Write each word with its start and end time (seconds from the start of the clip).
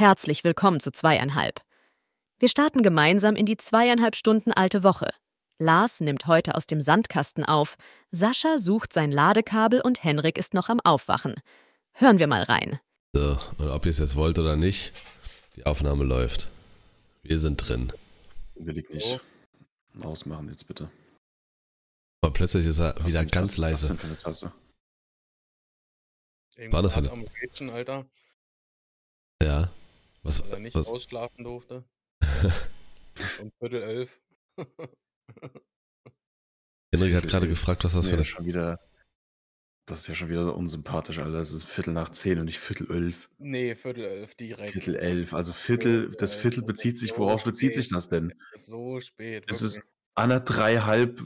Herzlich 0.00 0.44
willkommen 0.44 0.80
zu 0.80 0.92
zweieinhalb. 0.92 1.60
Wir 2.38 2.48
starten 2.48 2.82
gemeinsam 2.82 3.36
in 3.36 3.44
die 3.44 3.58
zweieinhalb 3.58 4.16
Stunden 4.16 4.50
alte 4.50 4.82
Woche. 4.82 5.10
Lars 5.58 6.00
nimmt 6.00 6.26
heute 6.26 6.54
aus 6.54 6.66
dem 6.66 6.80
Sandkasten 6.80 7.44
auf, 7.44 7.76
Sascha 8.10 8.56
sucht 8.56 8.94
sein 8.94 9.12
Ladekabel 9.12 9.82
und 9.82 10.02
Henrik 10.02 10.38
ist 10.38 10.54
noch 10.54 10.70
am 10.70 10.80
Aufwachen. 10.80 11.34
Hören 11.92 12.18
wir 12.18 12.28
mal 12.28 12.44
rein. 12.44 12.80
So, 13.12 13.36
und 13.58 13.68
ob 13.68 13.84
ihr 13.84 13.90
es 13.90 13.98
jetzt 13.98 14.16
wollt 14.16 14.38
oder 14.38 14.56
nicht, 14.56 14.94
die 15.56 15.66
Aufnahme 15.66 16.04
läuft. 16.04 16.50
Wir 17.22 17.38
sind 17.38 17.58
drin. 17.58 17.92
Will 18.54 18.78
ich 18.78 18.88
nicht. 18.88 19.20
Ausmachen 20.02 20.48
jetzt 20.48 20.66
bitte. 20.66 20.90
Aber 22.22 22.32
plötzlich 22.32 22.64
ist 22.64 22.78
er 22.78 22.94
Was 22.96 23.04
wieder 23.04 23.20
für 23.20 23.26
ganz 23.26 23.50
Tasse? 23.56 23.62
Was 23.62 23.70
leise. 23.70 23.88
denn 23.88 23.98
für 23.98 24.06
eine 24.06 24.16
Tasse? 24.16 24.46
War 26.70 26.82
das 26.82 26.96
Irgendwas 26.96 27.60
eine- 27.60 27.72
Alter, 27.74 28.06
Ja. 29.42 29.70
Was, 30.22 30.42
weil 30.44 30.52
er 30.52 30.58
nicht 30.60 30.74
was, 30.74 30.88
ausschlafen 30.88 31.44
durfte. 31.44 31.84
Um 33.38 33.52
Viertel 33.58 33.82
elf. 33.82 34.20
Henrik 36.92 37.14
hat 37.14 37.28
gerade 37.28 37.48
gefragt, 37.48 37.84
was 37.84 37.92
das 37.94 38.08
für 38.08 38.16
eine. 38.16 38.24
schon 38.24 38.46
wieder. 38.46 38.80
Das 39.86 40.02
ist 40.02 40.06
ja 40.06 40.14
schon 40.14 40.28
wieder 40.28 40.44
so 40.44 40.54
unsympathisch, 40.54 41.18
Alter. 41.18 41.38
Es 41.38 41.52
ist 41.52 41.64
Viertel 41.64 41.92
nach 41.92 42.10
zehn 42.10 42.38
und 42.38 42.44
nicht 42.46 42.58
Viertel 42.60 42.90
elf. 42.90 43.28
Nee, 43.38 43.74
Viertel 43.74 44.04
elf 44.04 44.34
direkt. 44.36 44.72
Viertel 44.72 44.96
elf. 44.96 45.34
Also 45.34 45.52
Viertel, 45.52 46.02
Viertel 46.02 46.16
das 46.18 46.34
Viertel 46.34 46.62
bezieht 46.62 46.96
sich, 46.96 47.10
so 47.10 47.18
worauf 47.18 47.44
bezieht 47.44 47.74
sich 47.74 47.86
spät. 47.86 47.96
das 47.96 48.08
denn? 48.08 48.32
Es 48.54 48.60
ist 48.62 48.66
so 48.68 49.00
spät. 49.00 49.44
Es 49.48 49.60
wirklich. 49.62 49.78
ist 49.78 49.88
anderthalb, 50.14 51.20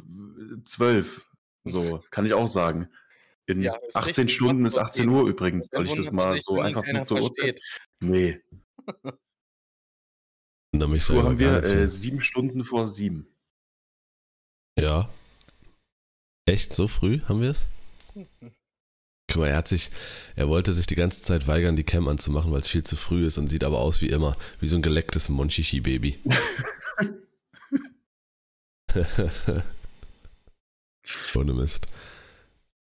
zwölf. 0.64 1.26
So, 1.64 2.02
kann 2.10 2.26
ich 2.26 2.32
auch 2.32 2.48
sagen. 2.48 2.88
In 3.46 3.60
Ja, 3.60 3.76
ist 3.86 3.94
18 3.96 4.08
richtig, 4.22 4.34
Stunden 4.34 4.64
ist 4.64 4.76
was 4.76 4.84
18 4.84 5.08
geht. 5.08 5.14
Uhr 5.14 5.28
übrigens. 5.28 5.68
Soll 5.70 5.86
ich 5.86 5.94
das 5.94 6.10
mal 6.10 6.38
so 6.40 6.60
einfach 6.60 6.82
Uhrzeit? 6.82 7.08
versteht. 7.08 7.62
Nee. 8.00 8.40
Na, 10.72 10.86
mich 10.88 11.04
So 11.04 11.22
haben 11.22 11.38
wir 11.38 11.62
äh, 11.62 11.74
mehr. 11.74 11.88
sieben 11.88 12.20
Stunden 12.20 12.64
vor 12.64 12.88
sieben. 12.88 13.26
Ja. 14.78 15.08
Echt? 16.46 16.74
So 16.74 16.88
früh 16.88 17.20
haben 17.22 17.40
wir 17.40 17.50
es? 17.50 17.66
Guck 19.30 19.40
mal, 19.40 19.48
er 19.48 19.56
hat 19.56 19.68
sich, 19.68 19.90
er 20.36 20.48
wollte 20.48 20.72
sich 20.74 20.86
die 20.86 20.94
ganze 20.96 21.22
Zeit 21.22 21.46
weigern, 21.48 21.76
die 21.76 21.84
Cam 21.84 22.08
anzumachen, 22.08 22.52
weil 22.52 22.60
es 22.60 22.68
viel 22.68 22.82
zu 22.84 22.96
früh 22.96 23.26
ist 23.26 23.38
und 23.38 23.48
sieht 23.48 23.64
aber 23.64 23.78
aus 23.80 24.00
wie 24.00 24.08
immer, 24.08 24.36
wie 24.60 24.68
so 24.68 24.76
ein 24.76 24.82
gelecktes 24.82 25.28
Monchichi-Baby. 25.28 26.18
Ohne 31.34 31.52
Mist. 31.54 31.86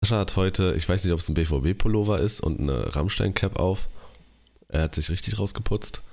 Sascha 0.04 0.20
hat 0.20 0.36
heute, 0.36 0.74
ich 0.76 0.88
weiß 0.90 1.04
nicht, 1.04 1.14
ob 1.14 1.20
es 1.20 1.30
ein 1.30 1.36
BVB-Pullover 1.36 2.20
ist 2.20 2.42
und 2.42 2.60
eine 2.60 2.96
Rammstein-Cap 2.96 3.58
auf. 3.58 3.88
Er 4.72 4.84
hat 4.84 4.96
sich 4.96 5.10
richtig 5.10 5.38
rausgeputzt. 5.38 6.04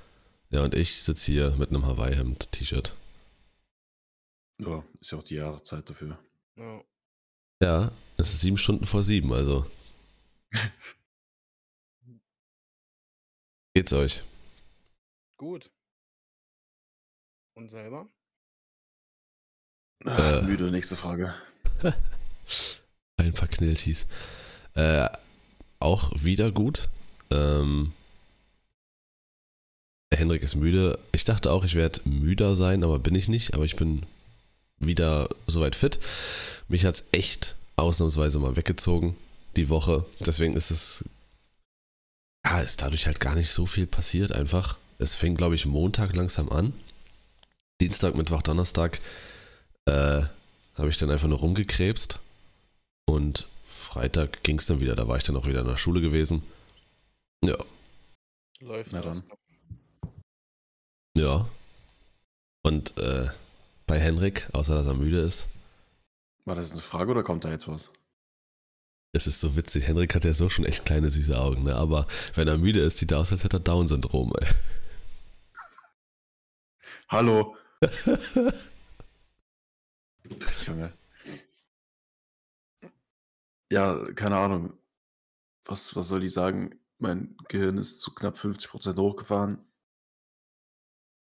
Ja, 0.51 0.63
und 0.65 0.75
ich 0.75 1.03
sitze 1.03 1.31
hier 1.31 1.51
mit 1.53 1.69
einem 1.71 1.87
Hawaii-Hemd, 1.87 2.51
T-Shirt. 2.53 2.97
Ja, 4.61 4.83
ist 5.01 5.13
ja 5.13 5.19
auch 5.19 5.23
die 5.23 5.37
Jahreszeit 5.37 5.89
dafür. 5.89 6.19
Ja. 6.57 6.83
Ja, 7.63 7.93
es 8.17 8.33
ist 8.35 8.41
sieben 8.41 8.59
Stunden 8.59 8.85
vor 8.85 9.05
sieben, 9.05 9.33
also. 9.33 9.65
Geht's 13.75 13.93
euch? 13.93 14.23
Gut. 15.37 15.71
Und 17.55 17.69
selber? 17.69 18.09
Ah, 20.05 20.39
Äh. 20.39 20.43
müde, 20.43 20.71
nächste 20.73 20.97
Frage. 20.97 21.33
Ein 23.17 23.35
paar 23.35 23.49
Knilchis. 23.49 24.09
Äh, 24.75 25.09
auch 25.79 26.11
wieder 26.17 26.51
gut. 26.51 26.89
Ähm, 27.31 27.93
Henrik 30.15 30.43
ist 30.43 30.55
müde. 30.57 30.99
Ich 31.13 31.25
dachte 31.25 31.51
auch, 31.53 31.65
ich 31.65 31.75
werde 31.75 32.01
müder 32.05 32.57
sein, 32.57 32.83
aber 32.83 32.99
bin 32.99 33.15
ich 33.15 33.29
nicht. 33.29 33.55
Aber 33.55 33.65
ich 33.65 33.77
bin 33.77 34.07
wieder 34.79 35.29
soweit 35.47 35.77
fit. 35.77 35.99
Mich 36.69 36.85
hat's 36.85 37.05
echt 37.13 37.57
ausnahmsweise 37.77 38.39
mal 38.39 38.57
weggezogen, 38.57 39.17
die 39.57 39.69
Woche. 39.69 40.05
Deswegen 40.21 40.55
ist 40.55 40.71
es. 40.71 41.05
Ja, 42.45 42.61
ist 42.61 42.83
dadurch 42.83 43.07
halt 43.07 43.21
gar 43.21 43.35
nicht 43.35 43.51
so 43.51 43.67
viel 43.67 43.87
passiert 43.87 44.33
einfach. 44.33 44.79
Es 44.99 45.15
fing, 45.15 45.37
glaube 45.37 45.55
ich, 45.55 45.67
Montag 45.67 46.15
langsam 46.17 46.49
an. 46.49 46.73
Dienstag, 47.81 48.17
Mittwoch, 48.17 48.43
Donnerstag 48.43 48.99
äh, 49.85 50.23
habe 50.75 50.89
ich 50.89 50.97
dann 50.97 51.11
einfach 51.11 51.29
nur 51.29 51.39
rumgekrebst. 51.39 52.21
Und 53.07 53.47
Freitag 53.65 54.43
ging 54.43 54.59
es 54.59 54.67
dann 54.67 54.81
wieder. 54.81 54.97
Da 54.97 55.07
war 55.07 55.17
ich 55.17 55.23
dann 55.23 55.37
auch 55.37 55.47
wieder 55.47 55.61
in 55.61 55.67
der 55.69 55.77
Schule 55.77 56.01
gewesen. 56.01 56.43
Ja, 57.45 57.57
Läuft 58.61 58.93
Na 58.93 59.01
das? 59.01 59.23
dann. 59.23 59.39
Ja. 61.19 61.49
Und 62.63 62.97
äh, 62.99 63.29
bei 63.87 63.99
Henrik, 63.99 64.49
außer 64.53 64.75
dass 64.75 64.87
er 64.87 64.95
müde 64.95 65.21
ist, 65.21 65.49
War 66.45 66.55
das 66.57 66.73
eine 66.73 66.83
Frage 66.83 67.11
oder 67.13 67.23
kommt 67.23 67.45
da 67.45 67.51
jetzt 67.51 67.69
was? 67.69 67.91
es 69.13 69.27
ist 69.27 69.41
so 69.41 69.57
witzig. 69.57 69.87
Henrik 69.89 70.15
hat 70.15 70.25
ja 70.25 70.35
so 70.35 70.49
schon 70.49 70.65
echt 70.65 70.85
kleine 70.85 71.11
süße 71.11 71.39
Augen, 71.39 71.65
ne? 71.65 71.75
Aber 71.77 72.07
wenn 72.35 72.49
er 72.49 72.59
müde 72.59 72.81
ist, 72.81 72.99
sieht 72.99 73.13
er 73.13 73.19
aus, 73.21 73.33
als 73.33 73.45
hätte 73.45 73.57
er 73.59 73.61
Down-Syndrom, 73.61 74.33
ey. 74.41 74.49
Hallo. 77.09 77.57
Junge. 80.67 80.93
Ja, 83.73 84.13
keine 84.15 84.37
Ahnung. 84.37 84.73
Was, 85.65 85.95
was 85.97 86.09
soll 86.09 86.25
ich 86.25 86.33
sagen? 86.33 86.79
Mein 86.99 87.37
Gehirn 87.49 87.79
ist 87.79 88.01
zu 88.01 88.15
knapp 88.15 88.37
50% 88.37 88.97
hochgefahren. 88.99 89.65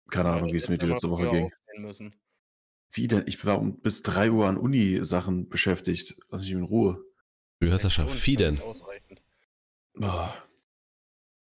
Keine 0.10 0.30
Ahnung, 0.30 0.52
wie 0.52 0.58
es 0.58 0.70
mir 0.70 0.78
die 0.78 0.86
letzte 0.86 1.10
Woche 1.10 1.30
ging. 1.30 1.52
Müssen. 1.78 2.14
Wie 2.92 3.08
denn? 3.08 3.24
Ich 3.28 3.46
war 3.46 3.60
um 3.60 3.80
bis 3.80 4.02
3 4.02 4.32
Uhr 4.32 4.48
an 4.48 4.58
Uni-Sachen 4.58 5.48
beschäftigt. 5.48 6.16
Lass 6.30 6.42
mich 6.42 6.52
in 6.52 6.64
Ruhe. 6.64 7.02
Du 7.60 7.68
hörst 7.70 7.84
Sascha, 7.84 8.08
Schon 8.08 8.26
wie 8.26 8.36
denn? 8.36 8.62
Boah. 9.94 10.36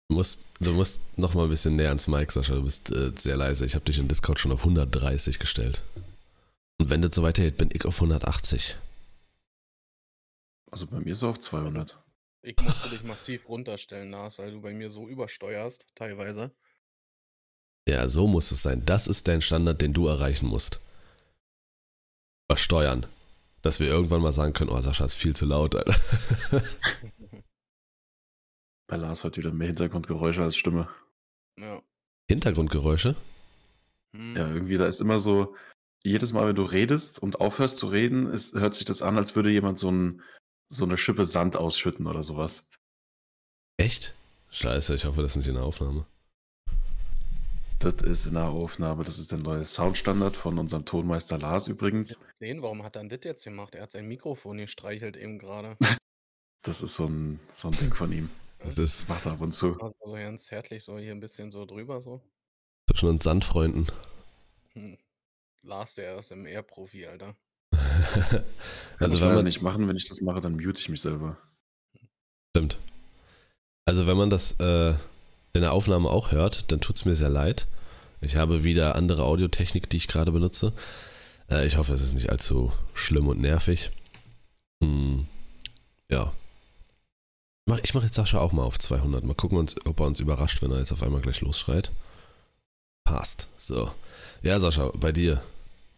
Du 0.09 0.15
musst, 0.15 0.45
du 0.59 0.73
musst 0.73 1.01
noch 1.17 1.33
mal 1.33 1.43
ein 1.43 1.49
bisschen 1.49 1.75
näher 1.75 1.89
ans 1.89 2.07
Mic, 2.07 2.31
Sascha. 2.31 2.55
Du 2.55 2.63
bist 2.63 2.91
äh, 2.91 3.11
sehr 3.17 3.37
leise. 3.37 3.65
Ich 3.65 3.75
habe 3.75 3.85
dich 3.85 3.99
in 3.99 4.07
Discord 4.07 4.39
schon 4.39 4.51
auf 4.51 4.61
130 4.61 5.37
gestellt. 5.37 5.83
Und 6.79 6.89
wenn 6.89 7.01
das 7.01 7.15
so 7.15 7.23
weitergeht, 7.23 7.57
bin 7.57 7.69
ich 7.73 7.85
auf 7.85 7.95
180. 7.95 8.77
Also 10.71 10.87
bei 10.87 10.99
mir 10.99 11.11
ist 11.11 11.21
er 11.21 11.29
auf 11.29 11.39
200. 11.39 11.97
Ich 12.41 12.55
musste 12.61 12.89
dich 12.89 13.03
massiv 13.03 13.49
runterstellen, 13.49 14.09
Nas, 14.09 14.39
weil 14.39 14.51
du 14.51 14.61
bei 14.61 14.73
mir 14.73 14.89
so 14.89 15.07
übersteuerst, 15.07 15.87
teilweise. 15.95 16.51
Ja, 17.87 18.07
so 18.09 18.27
muss 18.27 18.51
es 18.51 18.61
sein. 18.61 18.83
Das 18.85 19.07
ist 19.07 19.27
dein 19.29 19.41
Standard, 19.41 19.81
den 19.81 19.93
du 19.93 20.07
erreichen 20.07 20.47
musst. 20.47 20.81
Versteuern. 22.51 23.05
Dass 23.61 23.79
wir 23.79 23.87
irgendwann 23.87 24.21
mal 24.21 24.33
sagen 24.33 24.53
können, 24.53 24.69
oh, 24.69 24.79
Sascha 24.81 25.05
ist 25.05 25.15
viel 25.15 25.35
zu 25.35 25.45
laut, 25.45 25.75
Alter. 25.75 25.95
Bei 28.87 28.97
Lars 28.97 29.23
heute 29.23 29.37
wieder 29.37 29.51
mehr 29.51 29.67
Hintergrundgeräusche 29.67 30.43
als 30.43 30.55
Stimme. 30.55 30.89
ja. 31.57 31.81
Hintergrundgeräusche? 32.29 33.15
Hm. 34.13 34.35
Ja, 34.35 34.49
irgendwie, 34.49 34.77
da 34.77 34.85
ist 34.85 34.99
immer 34.99 35.19
so, 35.19 35.55
jedes 36.03 36.33
Mal, 36.33 36.47
wenn 36.47 36.55
du 36.55 36.63
redest 36.63 37.19
und 37.19 37.39
aufhörst 37.39 37.77
zu 37.77 37.87
reden, 37.87 38.27
ist, 38.27 38.53
hört 38.55 38.73
sich 38.73 38.85
das 38.85 39.01
an, 39.01 39.17
als 39.17 39.35
würde 39.35 39.49
jemand 39.49 39.79
so, 39.79 39.89
ein, 39.89 40.21
so 40.69 40.83
eine 40.83 40.97
Schippe 40.97 41.25
Sand 41.25 41.55
ausschütten 41.55 42.05
oder 42.05 42.23
sowas. 42.23 42.69
Echt? 43.77 44.13
Scheiße, 44.49 44.95
ich 44.95 45.05
hoffe, 45.05 45.21
das 45.21 45.31
ist 45.31 45.37
nicht 45.37 45.47
in 45.47 45.55
der 45.55 45.63
Aufnahme. 45.63 46.05
Das 47.79 47.93
ist 48.01 48.25
in 48.25 48.33
der 48.33 48.49
Aufnahme, 48.49 49.03
das 49.03 49.19
ist 49.19 49.31
der 49.31 49.37
neue 49.37 49.63
Soundstandard 49.63 50.35
von 50.35 50.57
unserem 50.57 50.85
Tonmeister 50.85 51.37
Lars 51.37 51.67
übrigens. 51.67 52.19
Sehen, 52.39 52.63
warum 52.63 52.83
hat 52.83 52.95
er 52.95 53.03
denn 53.03 53.09
das 53.09 53.19
jetzt 53.23 53.43
gemacht? 53.43 53.75
Er 53.75 53.83
hat 53.83 53.91
sein 53.91 54.07
Mikrofon 54.07 54.57
gestreichelt 54.57 55.17
eben 55.17 55.39
gerade. 55.39 55.77
Das 56.63 56.81
ist 56.81 56.95
so 56.97 57.05
ein, 57.05 57.39
so 57.53 57.69
ein 57.69 57.75
Ding 57.75 57.93
von 57.93 58.11
ihm. 58.11 58.29
Das 58.59 58.77
ist 58.77 59.07
macht 59.07 59.25
er 59.25 59.33
ab 59.33 59.41
und 59.41 59.53
zu. 59.53 59.79
Also 59.79 59.95
so 60.03 60.13
ganz 60.13 60.45
zärtlich, 60.45 60.83
so 60.83 60.97
hier 60.97 61.13
ein 61.13 61.21
bisschen 61.21 61.49
so 61.49 61.65
drüber, 61.65 62.01
so. 62.01 62.19
zwischen 62.89 63.07
uns 63.07 63.23
Sandfreunden. 63.23 63.87
Hm. 64.73 64.97
Lars, 65.61 65.93
der 65.93 66.17
ist 66.17 66.31
im 66.33 66.45
Air-Profi, 66.45 67.05
Alter. 67.05 67.37
Also 68.99 69.15
ich 69.15 69.21
wenn 69.21 69.35
man, 69.35 69.45
nicht 69.45 69.61
machen, 69.61 69.87
wenn 69.87 69.95
ich 69.95 70.09
das 70.09 70.19
mache, 70.19 70.41
dann 70.41 70.57
mute 70.57 70.79
ich 70.79 70.89
mich 70.89 71.01
selber. 71.01 71.37
Stimmt. 72.49 72.79
Also 73.85 74.07
wenn 74.07 74.17
man 74.17 74.29
das 74.29 74.59
äh, 74.59 74.95
in 75.57 75.63
der 75.63 75.73
Aufnahme 75.73 76.09
auch 76.09 76.31
hört, 76.31 76.71
dann 76.71 76.81
tut 76.81 76.95
es 76.95 77.05
mir 77.05 77.15
sehr 77.15 77.29
leid. 77.29 77.67
Ich 78.21 78.35
habe 78.35 78.63
wieder 78.63 78.95
andere 78.95 79.23
Audiotechnik, 79.23 79.89
die 79.89 79.97
ich 79.97 80.07
gerade 80.07 80.31
benutze. 80.31 80.73
Äh, 81.49 81.67
ich 81.67 81.77
hoffe, 81.77 81.93
es 81.93 82.01
ist 82.01 82.13
nicht 82.13 82.29
allzu 82.29 82.71
schlimm 82.93 83.27
und 83.27 83.39
nervig. 83.39 83.91
Hm, 84.81 85.27
ja. 86.09 86.33
Ich 87.83 87.93
mache 87.93 88.05
jetzt 88.05 88.15
Sascha 88.15 88.39
auch 88.39 88.53
mal 88.53 88.63
auf 88.63 88.79
200. 88.79 89.23
Mal 89.25 89.33
gucken, 89.33 89.57
uns, 89.57 89.75
ob 89.85 89.99
er 89.99 90.05
uns 90.05 90.19
überrascht, 90.19 90.61
wenn 90.61 90.71
er 90.71 90.79
jetzt 90.79 90.93
auf 90.93 91.03
einmal 91.03 91.21
gleich 91.21 91.41
losschreit. 91.41 91.91
Passt. 93.03 93.49
So. 93.57 93.91
Ja, 94.41 94.59
Sascha, 94.59 94.91
bei 94.95 95.11
dir. 95.11 95.41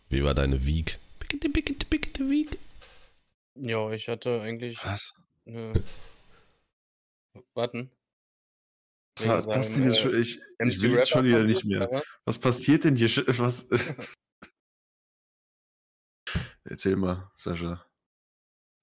Wie 0.09 0.23
war 0.23 0.33
deine 0.33 0.65
Week? 0.65 0.99
Pickete, 1.19 1.49
pickete, 1.49 1.85
pickete 1.85 2.29
Week. 2.29 2.57
Ja, 3.55 3.91
ich 3.91 4.07
hatte 4.07 4.41
eigentlich 4.41 4.83
Was? 4.83 5.13
eine. 5.45 5.73
Warten. 7.53 7.91
Wegen 9.23 9.51
das 9.51 9.73
denn 9.73 9.85
jetzt 9.85 9.99
äh, 9.99 10.01
schon? 10.01 10.19
Ich, 10.19 10.41
ich 10.59 10.81
will 10.81 10.93
jetzt 10.93 11.09
schon 11.09 11.25
wieder 11.25 11.43
nicht 11.43 11.65
mehr. 11.65 12.03
was? 12.25 12.39
Passiert 12.39 12.83
denn 12.83 12.95
hier? 12.95 13.09
Was? 13.39 13.67
Erzähl 16.63 16.95
mal, 16.95 17.31
Sascha. 17.35 17.85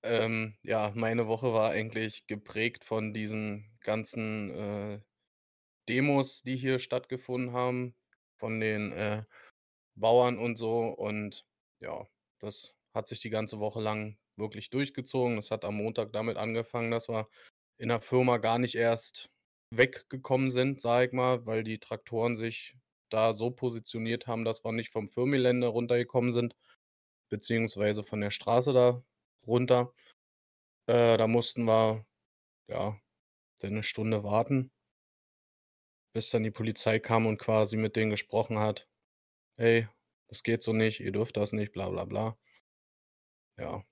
Ähm, 0.03 0.57
ja, 0.63 0.93
meine 0.95 1.27
Woche 1.27 1.53
war 1.53 1.71
eigentlich 1.71 2.27
geprägt 2.27 2.85
von 2.85 3.13
diesen 3.13 3.77
ganzen 3.81 4.51
äh, 4.51 5.01
Demos, 5.89 6.43
die 6.43 6.57
hier 6.57 6.79
stattgefunden 6.79 7.53
haben, 7.53 7.95
von 8.37 8.61
den 8.61 8.93
äh, 8.93 9.25
Bauern 9.95 10.39
und 10.39 10.57
so. 10.57 10.81
Und 10.89 11.45
ja, 11.81 12.07
das 12.41 12.75
hat 12.95 13.09
sich 13.09 13.21
die 13.21 13.31
ganze 13.31 13.59
Woche 13.59 13.81
lang 13.81 14.19
wirklich 14.37 14.71
durchgezogen. 14.71 15.37
Das 15.37 15.51
hat 15.51 15.65
am 15.65 15.77
Montag 15.77 16.13
damit 16.13 16.37
angefangen, 16.37 16.91
dass 16.91 17.09
wir 17.09 17.29
in 17.79 17.89
der 17.89 18.01
Firma 18.01 18.39
gar 18.39 18.59
nicht 18.59 18.75
erst 18.75 19.31
weggekommen 19.71 20.51
sind, 20.51 20.81
sag 20.81 21.09
ich 21.09 21.13
mal, 21.13 21.47
weil 21.47 21.65
die 21.65 21.79
Traktoren 21.79 22.37
sich 22.37 22.77
da 23.11 23.35
so 23.35 23.51
positioniert 23.51 24.27
haben, 24.27 24.45
dass 24.45 24.65
wir 24.65 24.73
nicht 24.73 24.91
vom 24.91 25.09
Firmengelände 25.09 25.69
runtergekommen 25.69 26.33
sind, 26.33 26.57
beziehungsweise 27.31 28.03
von 28.03 28.21
der 28.21 28.31
Straße 28.31 28.73
da 28.73 29.03
runter. 29.47 29.93
Äh, 30.89 31.17
da 31.19 31.27
mussten 31.27 31.65
wir, 31.65 32.07
ja, 32.69 33.01
eine 33.63 33.83
Stunde 33.83 34.25
warten, 34.25 34.73
bis 36.15 36.31
dann 36.31 36.43
die 36.43 36.51
Polizei 36.51 36.99
kam 36.99 37.27
und 37.27 37.39
quasi 37.39 37.77
mit 37.77 37.95
denen 37.97 38.11
gesprochen 38.11 38.59
hat. 38.59 38.89
Hey, 39.59 39.89
das 40.29 40.43
geht 40.43 40.63
so 40.63 40.73
nicht, 40.73 41.01
ihr 41.01 41.13
dürft 41.13 41.37
das 41.37 41.53
nicht, 41.53 41.73
bla 41.73 41.91
bla 41.91 42.05
bla. 42.05 42.39
Ja. 43.59 43.85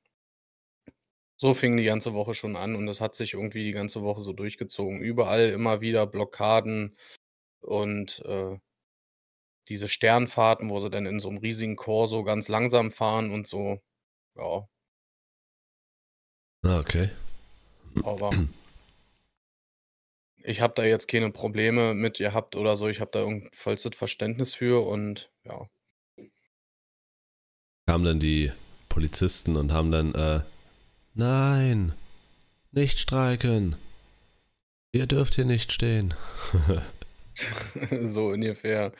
So 1.37 1.55
fing 1.55 1.77
die 1.77 1.85
ganze 1.85 2.15
Woche 2.15 2.35
schon 2.35 2.57
an 2.57 2.77
und 2.77 2.87
das 2.87 3.01
hat 3.01 3.15
sich 3.15 3.35
irgendwie 3.35 3.65
die 3.65 3.73
ganze 3.73 4.03
Woche 4.03 4.23
so 4.23 4.33
durchgezogen. 4.33 5.01
Überall 5.01 5.51
immer 5.51 5.81
wieder 5.81 6.07
Blockaden 6.07 6.97
und 7.61 8.21
äh, 8.27 8.59
diese 9.69 9.89
Sternfahrten, 9.89 10.71
wo 10.71 10.81
sie 10.81 10.91
dann 10.91 11.07
in 11.07 11.21
so 11.21 11.29
einem 11.29 11.39
riesigen 11.39 11.77
Korso 11.77 12.23
ganz 12.25 12.49
langsam 12.49 12.91
fahren 12.91 13.33
und 13.33 13.47
so. 13.47 13.81
Ja, 14.37 14.69
Ah, 16.65 16.79
okay. 16.81 17.11
aber 18.05 18.31
ich 20.43 20.61
habe 20.61 20.75
da 20.75 20.85
jetzt 20.85 21.09
keine 21.09 21.31
Probleme 21.31 21.95
mit 21.95 22.19
gehabt 22.19 22.57
oder 22.57 22.77
so. 22.77 22.89
Ich 22.89 23.01
habe 23.01 23.11
da 23.13 23.21
irgend 23.21 23.55
vollstes 23.55 23.97
Verständnis 23.97 24.55
für 24.55 24.87
und 24.87 25.31
ja. 25.45 25.69
Kamen 27.87 28.05
dann 28.05 28.19
die 28.21 28.51
Polizisten 28.89 29.57
und 29.57 29.73
haben 29.73 29.91
dann, 29.91 30.15
äh, 30.15 30.41
nein, 31.15 31.95
nicht 32.71 32.99
streiken. 32.99 33.77
Ihr 34.93 35.07
dürft 35.07 35.35
hier 35.35 35.45
nicht 35.45 35.73
stehen. 35.73 36.15
so 38.03 38.29
ungefähr. 38.29 38.93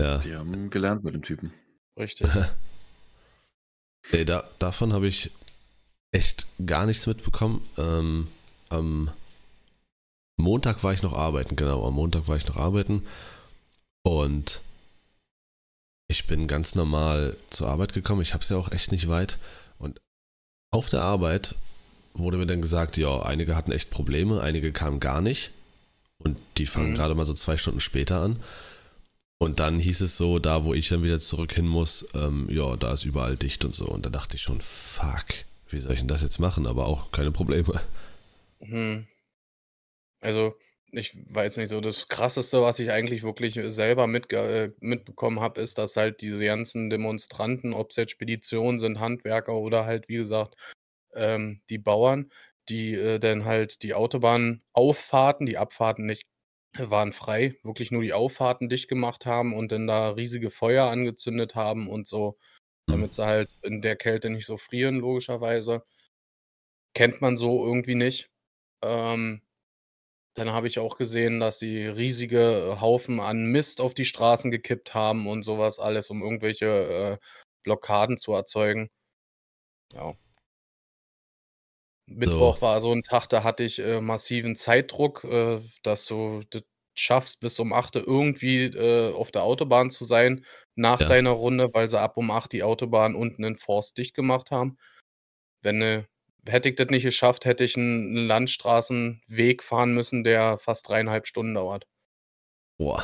ja. 0.00 0.18
Die 0.18 0.34
haben 0.34 0.70
gelernt 0.70 1.02
bei 1.02 1.10
dem 1.10 1.22
Typen. 1.22 1.52
Richtig. 1.98 2.28
Nee, 4.10 4.24
da, 4.24 4.42
davon 4.58 4.92
habe 4.92 5.06
ich 5.06 5.30
echt 6.10 6.48
gar 6.66 6.86
nichts 6.86 7.06
mitbekommen. 7.06 7.62
Ähm, 7.78 8.26
am 8.68 9.12
Montag 10.36 10.82
war 10.82 10.92
ich 10.92 11.02
noch 11.02 11.12
arbeiten, 11.12 11.54
genau, 11.54 11.86
am 11.86 11.94
Montag 11.94 12.26
war 12.26 12.36
ich 12.36 12.46
noch 12.48 12.56
arbeiten 12.56 13.06
und 14.02 14.62
ich 16.08 16.26
bin 16.26 16.48
ganz 16.48 16.74
normal 16.74 17.36
zur 17.50 17.68
Arbeit 17.68 17.92
gekommen. 17.92 18.22
Ich 18.22 18.34
habe 18.34 18.42
es 18.42 18.48
ja 18.48 18.56
auch 18.56 18.72
echt 18.72 18.90
nicht 18.90 19.08
weit 19.08 19.38
auf 20.72 20.88
der 20.88 21.02
Arbeit 21.02 21.54
wurde 22.14 22.38
mir 22.38 22.46
dann 22.46 22.60
gesagt, 22.60 22.96
ja, 22.96 23.22
einige 23.22 23.54
hatten 23.54 23.72
echt 23.72 23.90
Probleme, 23.90 24.40
einige 24.42 24.72
kamen 24.72 25.00
gar 25.00 25.20
nicht 25.20 25.52
und 26.18 26.36
die 26.58 26.66
fangen 26.66 26.90
Mhm. 26.90 26.94
gerade 26.94 27.14
mal 27.14 27.24
so 27.24 27.34
zwei 27.34 27.56
Stunden 27.56 27.80
später 27.80 28.20
an. 28.20 28.42
Und 29.38 29.58
dann 29.60 29.78
hieß 29.78 30.00
es 30.02 30.16
so, 30.16 30.38
da 30.38 30.64
wo 30.64 30.72
ich 30.72 30.88
dann 30.88 31.02
wieder 31.02 31.18
zurück 31.18 31.52
hin 31.52 31.66
muss, 31.66 32.06
ähm, 32.14 32.48
ja, 32.50 32.76
da 32.76 32.92
ist 32.92 33.04
überall 33.04 33.36
dicht 33.36 33.64
und 33.64 33.74
so. 33.74 33.86
Und 33.86 34.06
da 34.06 34.10
dachte 34.10 34.36
ich 34.36 34.42
schon, 34.42 34.60
fuck, 34.60 35.26
wie 35.68 35.80
soll 35.80 35.92
ich 35.94 35.98
denn 35.98 36.08
das 36.08 36.22
jetzt 36.22 36.38
machen? 36.38 36.66
Aber 36.66 36.86
auch 36.86 37.10
keine 37.10 37.32
Probleme. 37.32 37.80
Hm. 38.60 39.06
Also, 40.20 40.54
ich 40.92 41.16
weiß 41.34 41.56
nicht, 41.56 41.70
so 41.70 41.80
das 41.80 42.08
Krasseste, 42.08 42.62
was 42.62 42.78
ich 42.78 42.90
eigentlich 42.92 43.22
wirklich 43.22 43.58
selber 43.66 44.06
mitge 44.06 44.36
äh, 44.38 44.72
mitbekommen 44.80 45.40
habe, 45.40 45.60
ist, 45.60 45.78
dass 45.78 45.96
halt 45.96 46.20
diese 46.20 46.44
ganzen 46.44 46.90
Demonstranten, 46.90 47.72
ob 47.72 47.90
es 47.90 47.96
jetzt 47.96 48.12
Speditionen 48.12 48.78
sind, 48.78 49.00
Handwerker 49.00 49.54
oder 49.54 49.86
halt, 49.86 50.08
wie 50.08 50.16
gesagt, 50.16 50.54
ähm, 51.14 51.62
die 51.70 51.78
Bauern, 51.78 52.30
die 52.68 52.94
äh, 52.94 53.18
dann 53.18 53.44
halt 53.46 53.82
die 53.82 53.94
Autobahnauffahrten, 53.94 55.46
die 55.46 55.58
Abfahrten 55.58 56.06
nicht 56.06 56.26
waren 56.78 57.12
frei, 57.12 57.54
wirklich 57.62 57.90
nur 57.90 58.02
die 58.02 58.12
Auffahrten 58.14 58.68
dicht 58.68 58.88
gemacht 58.88 59.26
haben 59.26 59.54
und 59.54 59.72
dann 59.72 59.86
da 59.86 60.10
riesige 60.10 60.50
Feuer 60.50 60.86
angezündet 60.86 61.54
haben 61.54 61.88
und 61.88 62.06
so, 62.06 62.38
damit 62.86 63.12
sie 63.14 63.26
halt 63.26 63.52
in 63.62 63.82
der 63.82 63.96
Kälte 63.96 64.30
nicht 64.30 64.46
so 64.46 64.56
frieren, 64.56 64.96
logischerweise. 64.96 65.84
Kennt 66.94 67.20
man 67.20 67.36
so 67.36 67.64
irgendwie 67.64 67.94
nicht. 67.94 68.30
Ähm, 68.82 69.42
dann 70.34 70.52
habe 70.52 70.66
ich 70.68 70.78
auch 70.78 70.96
gesehen, 70.96 71.40
dass 71.40 71.58
sie 71.58 71.86
riesige 71.86 72.78
Haufen 72.80 73.20
an 73.20 73.46
Mist 73.46 73.80
auf 73.80 73.94
die 73.94 74.04
Straßen 74.04 74.50
gekippt 74.50 74.94
haben 74.94 75.26
und 75.28 75.42
sowas 75.42 75.78
alles, 75.78 76.10
um 76.10 76.22
irgendwelche 76.22 77.18
äh, 77.20 77.26
Blockaden 77.64 78.16
zu 78.18 78.32
erzeugen. 78.32 78.90
Ja. 79.92 80.14
Mittwoch 82.06 82.60
war 82.60 82.80
so 82.80 82.92
ein 82.92 83.02
Tag, 83.02 83.28
da 83.28 83.44
hatte 83.44 83.62
ich 83.64 83.78
äh, 83.78 84.00
massiven 84.00 84.56
Zeitdruck, 84.56 85.24
äh, 85.24 85.60
dass 85.82 86.06
du 86.06 86.40
das 86.50 86.62
schaffst, 86.94 87.40
bis 87.40 87.58
um 87.58 87.72
8 87.72 87.96
Uhr 87.96 88.06
irgendwie 88.06 88.64
äh, 88.66 89.12
auf 89.14 89.30
der 89.30 89.42
Autobahn 89.44 89.90
zu 89.90 90.04
sein 90.04 90.44
nach 90.74 91.02
Ja. 91.02 91.06
deiner 91.06 91.30
Runde, 91.30 91.68
weil 91.72 91.88
sie 91.88 91.98
ab 92.00 92.16
um 92.16 92.30
8 92.30 92.52
die 92.52 92.62
Autobahn 92.64 93.14
unten 93.14 93.44
in 93.44 93.56
Forst 93.56 93.96
dicht 93.98 94.14
gemacht 94.14 94.50
haben. 94.50 94.76
Wenn 95.62 95.82
äh, 95.82 96.04
hätte 96.46 96.68
ich 96.68 96.76
das 96.76 96.88
nicht 96.88 97.04
geschafft, 97.04 97.44
hätte 97.44 97.64
ich 97.64 97.76
einen, 97.76 98.26
Landstraßenweg 98.26 99.62
fahren 99.62 99.94
müssen, 99.94 100.24
der 100.24 100.58
fast 100.58 100.88
dreieinhalb 100.88 101.26
Stunden 101.26 101.54
dauert. 101.54 101.86
Boah. 102.78 103.02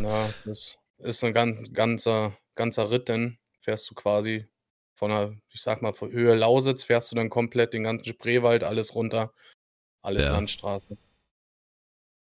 Na, 0.00 0.32
das 0.44 0.78
ist 0.98 1.24
ein 1.24 1.32
ganz, 1.32 1.72
ganzer, 1.72 2.36
ganzer 2.54 2.90
Ritt, 2.90 3.08
dann 3.08 3.38
fährst 3.60 3.90
du 3.90 3.94
quasi 3.94 4.46
von 4.94 5.10
der, 5.10 5.36
ich 5.50 5.62
sag 5.62 5.82
mal, 5.82 5.92
von 5.92 6.12
Höhe 6.12 6.34
Lausitz 6.34 6.82
fährst 6.82 7.10
du 7.10 7.16
dann 7.16 7.30
komplett 7.30 7.72
den 7.72 7.84
ganzen 7.84 8.12
Spreewald, 8.12 8.62
alles 8.62 8.94
runter, 8.94 9.32
alles 10.02 10.24
Ja. 10.24 10.32
Landstraße. 10.32 10.96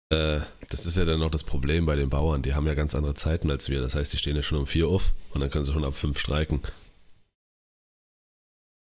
Äh, 0.09 0.41
das 0.69 0.85
ist 0.85 0.95
ja 0.97 1.05
dann 1.05 1.19
noch 1.19 1.31
das 1.31 1.43
Problem 1.43 1.85
bei 1.85 1.95
den 1.95 2.09
Bauern. 2.09 2.41
Die 2.41 2.53
haben 2.53 2.67
ja 2.67 2.75
ganz 2.75 2.93
andere 2.93 3.15
Zeiten 3.15 3.49
als 3.49 3.69
wir. 3.69 3.81
Das 3.81 3.95
heißt, 3.95 4.13
die 4.13 4.17
stehen 4.17 4.35
ja 4.35 4.43
schon 4.43 4.59
um 4.59 4.67
4 4.67 4.87
auf 4.87 5.13
und 5.31 5.41
dann 5.41 5.49
können 5.49 5.65
sie 5.65 5.71
schon 5.71 5.85
ab 5.85 5.95
5 5.95 6.17
streiken. 6.19 6.61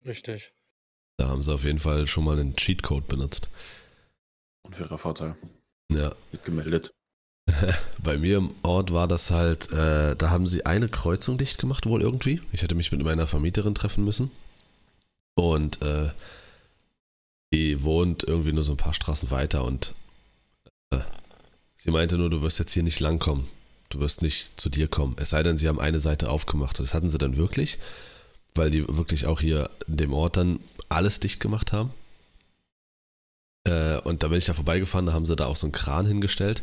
Richtig. 0.05 0.53
Da 1.17 1.29
haben 1.29 1.43
sie 1.43 1.53
auf 1.53 1.65
jeden 1.65 1.79
Fall 1.79 2.07
schon 2.07 2.25
mal 2.25 2.39
einen 2.39 2.57
Cheatcode 2.57 3.07
benutzt. 3.07 3.51
Unfairer 4.63 4.99
Vorteil. 4.99 5.37
Ja. 5.93 6.13
Wird 6.31 6.45
gemeldet. 6.45 6.95
Bei 8.03 8.17
mir 8.17 8.39
im 8.39 8.55
Ort 8.63 8.93
war 8.93 9.07
das 9.07 9.31
halt, 9.31 9.71
äh, 9.73 10.17
da 10.17 10.31
haben 10.31 10.47
sie 10.47 10.67
eine 10.67 10.89
Kreuzung 10.89 11.39
dicht 11.39 11.59
gemacht, 11.59 11.87
wohl 11.87 12.03
irgendwie. 12.03 12.41
Ich 12.53 12.63
hätte 12.63 12.75
mich 12.75 12.91
mit 12.91 13.03
meiner 13.03 13.27
Vermieterin 13.27 13.75
treffen 13.75 14.05
müssen. 14.05 14.31
Und 15.35 15.83
äh, 15.83 16.11
die 17.53 17.83
wohnt 17.83 18.25
irgendwie 18.25 18.53
nur 18.53 18.65
so 18.65 18.73
ein 18.73 18.79
paar 18.79 18.95
Straßen 18.95 19.31
weiter 19.31 19.65
und 19.65 19.95
äh, 20.91 20.99
sie 21.77 21.91
meinte 21.91 22.17
nur, 22.19 22.31
du 22.31 22.43
wirst 22.43 22.59
jetzt 22.59 22.73
hier 22.73 22.83
nicht 22.83 23.01
langkommen. 23.01 23.47
Du 23.91 24.01
wirst 24.01 24.23
nicht 24.23 24.59
zu 24.59 24.71
dir 24.71 24.89
kommen. 24.89 25.15
Es 25.21 25.31
sei 25.31 25.43
denn, 25.43 25.59
sie 25.59 25.69
haben 25.69 25.79
eine 25.79 26.01
Seite 26.01 26.31
aufgemacht. 26.31 26.81
Und 26.81 26.87
das 26.89 26.95
hatten 26.95 27.11
sie 27.11 27.19
dann 27.19 27.37
wirklich, 27.37 27.79
weil 28.55 28.71
die 28.71 28.87
wirklich 28.89 29.27
auch 29.27 29.41
hier 29.41 29.71
dem 29.87 30.13
Ort 30.13 30.37
dann 30.37 30.61
alles 30.89 31.21
dicht 31.21 31.41
gemacht 31.41 31.73
haben. 31.73 31.93
Äh, 33.65 33.99
und 34.01 34.23
da 34.23 34.29
bin 34.29 34.39
ich 34.39 34.45
da 34.45 34.53
vorbeigefahren, 34.53 35.07
da 35.07 35.13
haben 35.13 35.27
sie 35.27 35.37
da 35.37 35.47
auch 35.47 35.57
so 35.57 35.67
einen 35.67 35.73
Kran 35.73 36.07
hingestellt. 36.07 36.63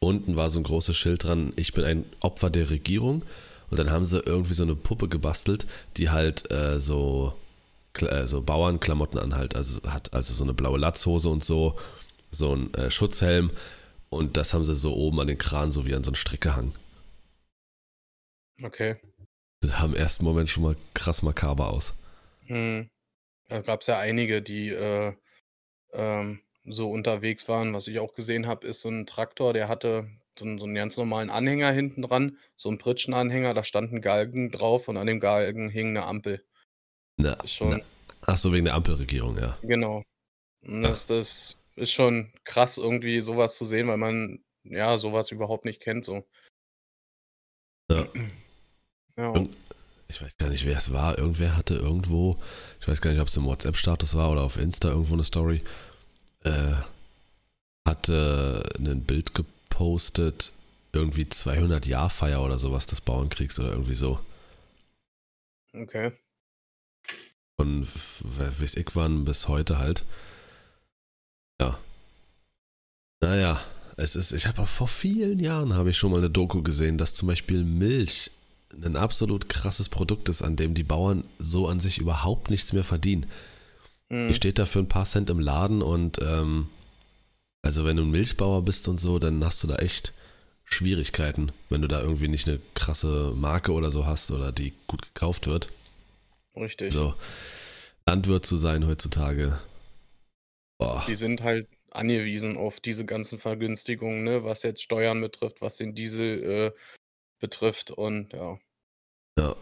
Unten 0.00 0.36
war 0.36 0.50
so 0.50 0.58
ein 0.58 0.64
großes 0.64 0.96
Schild 0.96 1.24
dran, 1.24 1.52
ich 1.56 1.72
bin 1.72 1.84
ein 1.84 2.04
Opfer 2.20 2.50
der 2.50 2.70
Regierung. 2.70 3.22
Und 3.70 3.78
dann 3.78 3.90
haben 3.90 4.04
sie 4.04 4.18
irgendwie 4.18 4.52
so 4.52 4.64
eine 4.64 4.74
Puppe 4.74 5.08
gebastelt, 5.08 5.66
die 5.96 6.10
halt 6.10 6.50
äh, 6.50 6.78
so, 6.78 7.34
äh, 8.00 8.26
so 8.26 8.42
Bauernklamotten 8.42 9.18
anhalt. 9.18 9.56
Also 9.56 9.80
hat 9.84 10.12
also 10.12 10.34
so 10.34 10.44
eine 10.44 10.52
blaue 10.52 10.78
Latzhose 10.78 11.30
und 11.30 11.42
so, 11.42 11.78
so 12.30 12.54
ein 12.54 12.74
äh, 12.74 12.90
Schutzhelm. 12.90 13.50
Und 14.10 14.36
das 14.36 14.52
haben 14.52 14.64
sie 14.64 14.74
so 14.74 14.94
oben 14.94 15.20
an 15.20 15.26
den 15.28 15.38
Kran 15.38 15.72
so 15.72 15.86
wie 15.86 15.94
an 15.94 16.04
so 16.04 16.10
einen 16.10 16.16
Strick 16.16 16.42
gehangen. 16.42 16.74
Okay. 18.62 18.96
Das 19.62 19.70
sah 19.70 19.84
im 19.84 19.94
ersten 19.94 20.24
Moment 20.24 20.50
schon 20.50 20.64
mal 20.64 20.76
krass 20.92 21.22
makaber 21.22 21.70
aus. 21.70 21.94
Hm. 22.46 22.88
Da 23.48 23.60
gab 23.60 23.80
es 23.80 23.86
ja 23.86 23.98
einige, 23.98 24.42
die 24.42 24.70
äh, 24.70 25.14
ähm, 25.92 26.40
so 26.64 26.90
unterwegs 26.90 27.48
waren. 27.48 27.72
Was 27.74 27.86
ich 27.86 27.98
auch 27.98 28.14
gesehen 28.14 28.46
habe, 28.46 28.66
ist 28.66 28.80
so 28.80 28.88
ein 28.88 29.06
Traktor, 29.06 29.52
der 29.52 29.68
hatte 29.68 30.08
so 30.38 30.44
einen, 30.44 30.58
so 30.58 30.64
einen 30.64 30.74
ganz 30.74 30.96
normalen 30.96 31.30
Anhänger 31.30 31.70
hinten 31.72 32.02
dran, 32.02 32.38
so 32.56 32.68
einen 32.68 32.78
Pritschenanhänger, 32.78 33.54
da 33.54 33.64
stand 33.64 33.92
ein 33.92 34.00
Galgen 34.00 34.50
drauf 34.50 34.88
und 34.88 34.96
an 34.96 35.06
dem 35.06 35.20
Galgen 35.20 35.68
hing 35.68 35.88
eine 35.88 36.06
Ampel. 36.06 36.44
Na, 37.18 37.34
Ist 37.34 37.54
schon, 37.54 37.70
na. 37.70 37.80
Ach 38.26 38.36
so, 38.36 38.52
wegen 38.52 38.64
der 38.64 38.74
Ampelregierung, 38.74 39.36
ja. 39.36 39.58
genau. 39.62 40.04
Das, 40.62 41.06
das 41.06 41.58
ist 41.74 41.92
schon 41.92 42.32
krass, 42.44 42.78
irgendwie 42.78 43.20
sowas 43.20 43.56
zu 43.56 43.64
sehen, 43.64 43.88
weil 43.88 43.96
man 43.96 44.44
ja 44.62 44.96
sowas 44.96 45.30
überhaupt 45.30 45.64
nicht 45.64 45.80
kennt. 45.80 46.04
So. 46.04 46.24
Ja. 47.90 48.06
Ja. 49.16 49.28
Und 49.28 49.50
ich 50.08 50.20
weiß 50.20 50.36
gar 50.36 50.50
nicht, 50.50 50.66
wer 50.66 50.76
es 50.76 50.92
war. 50.92 51.18
Irgendwer 51.18 51.56
hatte 51.56 51.74
irgendwo, 51.74 52.38
ich 52.80 52.88
weiß 52.88 53.00
gar 53.00 53.10
nicht, 53.10 53.20
ob 53.20 53.28
es 53.28 53.36
im 53.36 53.44
WhatsApp-Status 53.44 54.14
war 54.14 54.30
oder 54.30 54.42
auf 54.42 54.56
Insta 54.56 54.88
irgendwo 54.88 55.14
eine 55.14 55.24
Story, 55.24 55.62
äh, 56.44 56.74
hatte 57.86 58.62
ein 58.78 59.04
Bild 59.04 59.34
gepostet, 59.34 60.52
irgendwie 60.92 61.28
200 61.28 61.86
Jahr 61.86 62.10
Feier 62.10 62.42
oder 62.42 62.58
sowas 62.58 62.86
des 62.86 63.00
Bauernkriegs 63.00 63.58
oder 63.58 63.70
irgendwie 63.70 63.94
so. 63.94 64.20
Okay. 65.74 66.12
Von 67.58 67.86
weiß 68.20 68.76
ich 68.76 68.94
wann 68.94 69.24
bis 69.24 69.48
heute 69.48 69.78
halt. 69.78 70.04
Ja. 71.60 71.78
Naja, 73.20 73.60
es 73.96 74.16
ist, 74.16 74.32
ich 74.32 74.46
habe 74.46 74.66
vor 74.66 74.88
vielen 74.88 75.38
Jahren 75.38 75.74
habe 75.74 75.90
ich 75.90 75.96
schon 75.96 76.10
mal 76.10 76.18
eine 76.18 76.30
Doku 76.30 76.62
gesehen, 76.62 76.98
dass 76.98 77.14
zum 77.14 77.28
Beispiel 77.28 77.64
Milch 77.64 78.30
ein 78.84 78.96
absolut 78.96 79.48
krasses 79.48 79.88
Produkt 79.88 80.28
ist, 80.28 80.42
an 80.42 80.56
dem 80.56 80.74
die 80.74 80.82
Bauern 80.82 81.24
so 81.38 81.68
an 81.68 81.80
sich 81.80 81.98
überhaupt 81.98 82.50
nichts 82.50 82.72
mehr 82.72 82.84
verdienen. 82.84 83.26
Hm. 84.08 84.28
Die 84.28 84.34
steht 84.34 84.58
da 84.58 84.66
für 84.66 84.78
ein 84.78 84.88
paar 84.88 85.04
Cent 85.04 85.30
im 85.30 85.40
Laden 85.40 85.82
und 85.82 86.20
ähm, 86.22 86.68
also 87.62 87.84
wenn 87.84 87.96
du 87.96 88.02
ein 88.02 88.10
Milchbauer 88.10 88.64
bist 88.64 88.88
und 88.88 88.98
so, 88.98 89.18
dann 89.18 89.44
hast 89.44 89.62
du 89.62 89.66
da 89.66 89.76
echt 89.76 90.14
Schwierigkeiten, 90.64 91.52
wenn 91.68 91.82
du 91.82 91.88
da 91.88 92.00
irgendwie 92.00 92.28
nicht 92.28 92.48
eine 92.48 92.60
krasse 92.74 93.32
Marke 93.36 93.72
oder 93.72 93.90
so 93.90 94.06
hast 94.06 94.30
oder 94.30 94.52
die 94.52 94.72
gut 94.86 95.02
gekauft 95.02 95.46
wird. 95.46 95.70
Richtig. 96.56 96.92
So, 96.92 97.14
Landwirt 98.06 98.46
zu 98.46 98.56
sein 98.56 98.86
heutzutage. 98.86 99.58
Boah, 100.78 101.04
Die 101.06 101.14
sind 101.14 101.42
halt 101.42 101.68
angewiesen 101.90 102.56
auf 102.56 102.80
diese 102.80 103.04
ganzen 103.04 103.38
Vergünstigungen, 103.38 104.24
ne, 104.24 104.44
was 104.44 104.62
jetzt 104.62 104.82
Steuern 104.82 105.20
betrifft, 105.20 105.60
was 105.60 105.76
den 105.76 105.94
Diesel 105.94 106.42
äh, 106.42 106.70
betrifft 107.42 107.90
und 107.90 108.32
ja. 108.32 108.58
ja. 109.38 109.54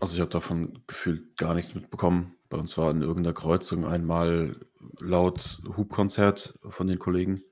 Also 0.00 0.14
ich 0.14 0.20
habe 0.20 0.30
davon 0.30 0.84
gefühlt 0.86 1.36
gar 1.36 1.54
nichts 1.54 1.74
mitbekommen. 1.74 2.36
Bei 2.48 2.58
uns 2.58 2.78
war 2.78 2.90
in 2.90 3.02
irgendeiner 3.02 3.34
Kreuzung 3.34 3.84
einmal 3.84 4.56
laut 5.00 5.60
Hubkonzert 5.76 6.58
von 6.68 6.86
den 6.86 6.98
Kollegen. 6.98 7.42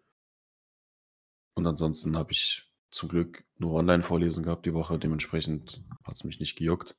Und 1.55 1.67
ansonsten 1.67 2.17
habe 2.17 2.33
ich 2.33 2.71
zum 2.91 3.09
Glück 3.09 3.45
nur 3.57 3.75
Online-Vorlesungen 3.75 4.45
gehabt 4.45 4.67
die 4.67 4.75
Woche. 4.75 4.99
Dementsprechend 4.99 5.83
hat 6.05 6.17
es 6.17 6.25
mich 6.25 6.39
nicht 6.39 6.57
gejuckt. 6.57 6.97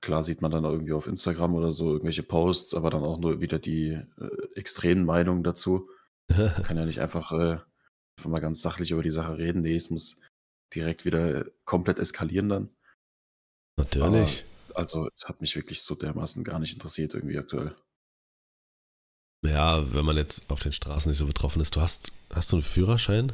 Klar 0.00 0.24
sieht 0.24 0.42
man 0.42 0.50
dann 0.50 0.64
auch 0.64 0.72
irgendwie 0.72 0.92
auf 0.94 1.06
Instagram 1.06 1.54
oder 1.54 1.72
so 1.72 1.92
irgendwelche 1.92 2.22
Posts, 2.22 2.74
aber 2.74 2.90
dann 2.90 3.04
auch 3.04 3.18
nur 3.18 3.40
wieder 3.40 3.58
die 3.58 3.90
äh, 3.90 4.48
extremen 4.54 5.04
Meinungen 5.04 5.44
dazu. 5.44 5.88
Man 6.28 6.54
kann 6.64 6.76
ja 6.76 6.86
nicht 6.86 7.00
einfach, 7.00 7.32
äh, 7.32 7.58
einfach 8.22 8.30
mal 8.30 8.40
ganz 8.40 8.62
sachlich 8.62 8.92
über 8.92 9.02
die 9.02 9.10
Sache 9.10 9.36
reden. 9.36 9.62
Nee, 9.62 9.74
es 9.74 9.90
muss 9.90 10.16
direkt 10.72 11.04
wieder 11.04 11.44
komplett 11.64 11.98
eskalieren 11.98 12.48
dann. 12.48 12.68
Natürlich. 13.76 14.44
Also, 14.74 15.08
es 15.16 15.28
hat 15.28 15.40
mich 15.40 15.56
wirklich 15.56 15.82
so 15.82 15.96
dermaßen 15.96 16.44
gar 16.44 16.60
nicht 16.60 16.72
interessiert 16.72 17.14
irgendwie 17.14 17.38
aktuell. 17.38 17.74
Ja, 19.44 19.92
wenn 19.92 20.04
man 20.04 20.16
jetzt 20.16 20.50
auf 20.50 20.60
den 20.60 20.72
Straßen 20.72 21.10
nicht 21.10 21.18
so 21.18 21.26
betroffen 21.26 21.60
ist, 21.60 21.74
du 21.74 21.80
hast, 21.80 22.12
hast 22.32 22.52
du 22.52 22.56
einen 22.56 22.62
Führerschein? 22.62 23.32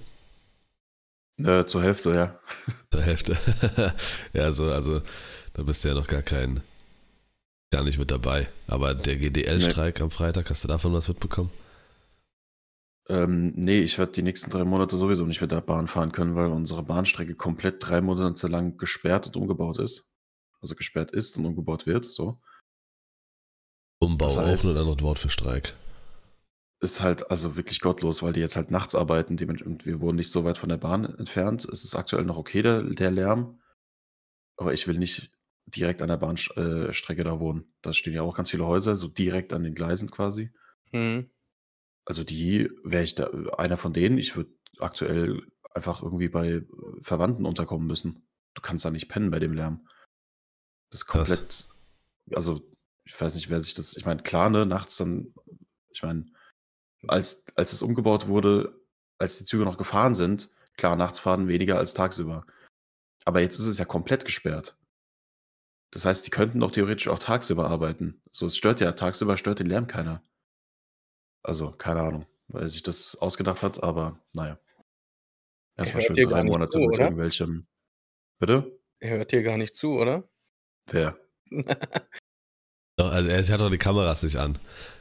Äh, 1.37 1.67
zur 1.67 1.83
Hälfte, 1.83 2.15
ja. 2.15 2.41
Zur 2.91 3.03
Hälfte. 3.03 3.37
ja, 4.33 4.51
so, 4.51 4.73
also 4.73 5.03
da 5.53 5.63
bist 5.63 5.85
du 5.85 5.89
ja 5.89 5.95
noch 5.95 6.07
gar 6.07 6.23
kein, 6.23 6.63
gar 7.71 7.85
nicht 7.85 7.99
mit 7.99 8.11
dabei. 8.11 8.49
Aber 8.67 8.95
der 8.95 9.17
GDL-Streik 9.17 10.01
am 10.01 10.11
Freitag, 10.11 10.49
hast 10.49 10.65
du 10.65 10.69
davon 10.69 10.95
was 10.95 11.09
mitbekommen? 11.09 11.51
Ähm, 13.11 13.53
nee, 13.57 13.81
ich 13.81 13.99
werde 13.99 14.13
die 14.13 14.23
nächsten 14.23 14.51
drei 14.51 14.65
Monate 14.65 14.97
sowieso 14.97 15.25
nicht 15.25 15.41
mit 15.41 15.51
der 15.51 15.63
Bahn 15.63 15.89
fahren 15.89 16.13
können, 16.13 16.35
weil 16.35 16.49
unsere 16.49 16.83
Bahnstrecke 16.83 17.35
komplett 17.35 17.77
drei 17.87 18.01
Monate 18.03 18.49
lang 18.49 18.77
gesperrt 18.77 19.27
und 19.27 19.37
umgebaut 19.37 19.79
ist. 19.79 20.11
Also 20.61 20.75
gesperrt 20.75 21.11
ist 21.13 21.39
und 21.39 21.47
umgebaut 21.47 21.87
wird, 21.87 22.05
so. 22.05 22.41
Umbau 24.01 24.27
Das 24.27 24.37
auch 24.37 24.43
heißt- 24.43 24.65
nur 24.65 24.73
ein 24.75 24.79
anderes 24.79 25.03
Wort 25.03 25.19
für 25.19 25.31
Streik. 25.31 25.75
Ist 26.81 27.01
halt 27.01 27.31
also 27.31 27.57
wirklich 27.57 27.81
gottlos, 27.81 28.23
weil 28.23 28.33
die 28.35 28.41
jetzt 28.41 28.55
halt 28.57 28.71
nachts 28.71 28.95
arbeiten 28.95 29.37
und 29.65 29.85
wir 29.85 30.01
wohnen 30.01 30.17
nicht 30.17 30.31
so 30.31 30.45
weit 30.45 30.59
von 30.59 30.69
der 30.69 30.77
Bahn 30.77 31.05
entfernt. 31.05 31.65
Es 31.65 31.83
ist 31.83 31.97
aktuell 31.97 32.25
noch 32.25 32.37
okay, 32.37 32.63
der, 32.63 32.83
der 32.83 33.11
Lärm. 33.11 33.61
Aber 34.57 34.73
ich 34.75 34.87
will 34.87 34.99
nicht 34.99 35.31
direkt 35.67 36.03
an 36.03 36.09
der 36.09 36.19
Bahnstrecke 36.19 37.23
äh, 37.23 37.25
da 37.25 37.41
wohnen. 37.41 37.73
Da 37.83 37.93
stehen 37.93 38.13
ja 38.15 38.23
auch 38.23 38.37
ganz 38.37 38.51
viele 38.51 38.67
Häuser, 38.67 38.97
so 38.97 39.09
direkt 39.09 39.53
an 39.53 39.65
den 39.65 39.75
Gleisen 39.75 40.11
quasi. 40.11 40.53
Hm. 40.93 41.29
Also 42.09 42.25
die 42.25 42.71
wäre 42.83 43.05
ich 43.05 43.15
da 43.15 43.27
einer 43.59 43.77
von 43.77 43.93
denen. 43.93 44.17
Ich 44.17 44.35
würde 44.35 44.51
aktuell 44.79 45.43
einfach 45.75 46.03
irgendwie 46.03 46.31
bei 46.31 46.49
äh, 46.53 46.67
Verwandten 47.03 47.45
unterkommen 47.45 47.87
müssen. 47.87 48.27
Du 48.55 48.63
kannst 48.63 48.87
da 48.87 48.91
nicht 48.91 49.11
pennen 49.11 49.31
bei 49.31 49.39
dem 49.39 49.53
Lärm. 49.53 49.87
Das 50.91 51.03
ist 51.03 51.07
komplett, 51.07 51.69
also 52.33 52.63
ich 53.05 53.21
weiß 53.21 53.35
nicht, 53.35 53.51
wer 53.51 53.61
sich 53.61 53.75
das, 53.75 53.95
ich 53.95 54.07
meine, 54.07 54.23
klar, 54.23 54.49
ne, 54.49 54.65
nachts 54.65 54.97
dann, 54.97 55.35
ich 55.91 56.03
meine, 56.03 56.25
als, 57.07 57.45
als 57.57 57.75
es 57.75 57.83
umgebaut 57.83 58.27
wurde, 58.27 58.81
als 59.19 59.37
die 59.37 59.45
Züge 59.45 59.65
noch 59.65 59.77
gefahren 59.77 60.15
sind, 60.15 60.49
klar, 60.79 60.97
nachts 60.97 61.19
fahren 61.19 61.47
weniger 61.47 61.77
als 61.77 61.93
tagsüber. 61.93 62.47
Aber 63.27 63.43
jetzt 63.43 63.59
ist 63.59 63.67
es 63.67 63.77
ja 63.77 63.85
komplett 63.85 64.25
gesperrt. 64.25 64.79
Das 65.91 66.07
heißt, 66.07 66.25
die 66.25 66.31
könnten 66.31 66.61
doch 66.61 66.71
theoretisch 66.71 67.09
auch 67.09 67.19
tagsüber 67.19 67.69
arbeiten. 67.69 68.23
So, 68.33 68.47
es 68.47 68.57
stört 68.57 68.81
ja, 68.81 68.93
tagsüber 68.93 69.37
stört 69.37 69.59
den 69.59 69.67
Lärm 69.67 69.87
keiner. 69.87 70.23
Also, 71.43 71.71
keine 71.71 72.01
Ahnung, 72.01 72.27
wer 72.49 72.69
sich 72.69 72.83
das 72.83 73.17
ausgedacht 73.17 73.63
hat, 73.63 73.83
aber 73.83 74.19
naja. 74.33 74.59
Erstmal 75.77 76.03
hört 76.03 76.17
schön 76.17 76.29
drei 76.29 76.43
Monate 76.45 76.71
zu, 76.71 76.79
mit 76.81 76.89
oder? 76.91 77.05
irgendwelchem. 77.05 77.67
Bitte? 78.41 78.79
Er 79.01 79.19
hört 79.19 79.33
dir 79.33 79.43
gar 79.43 79.57
nicht 79.57 79.75
zu, 79.77 79.99
oder? 79.99 80.29
Wer? 80.91 81.19
Also 83.01 83.29
er 83.29 83.47
hat 83.47 83.61
doch 83.61 83.71
die 83.71 83.79
Kameras 83.79 84.25
nicht 84.25 84.37
an, 84.37 84.59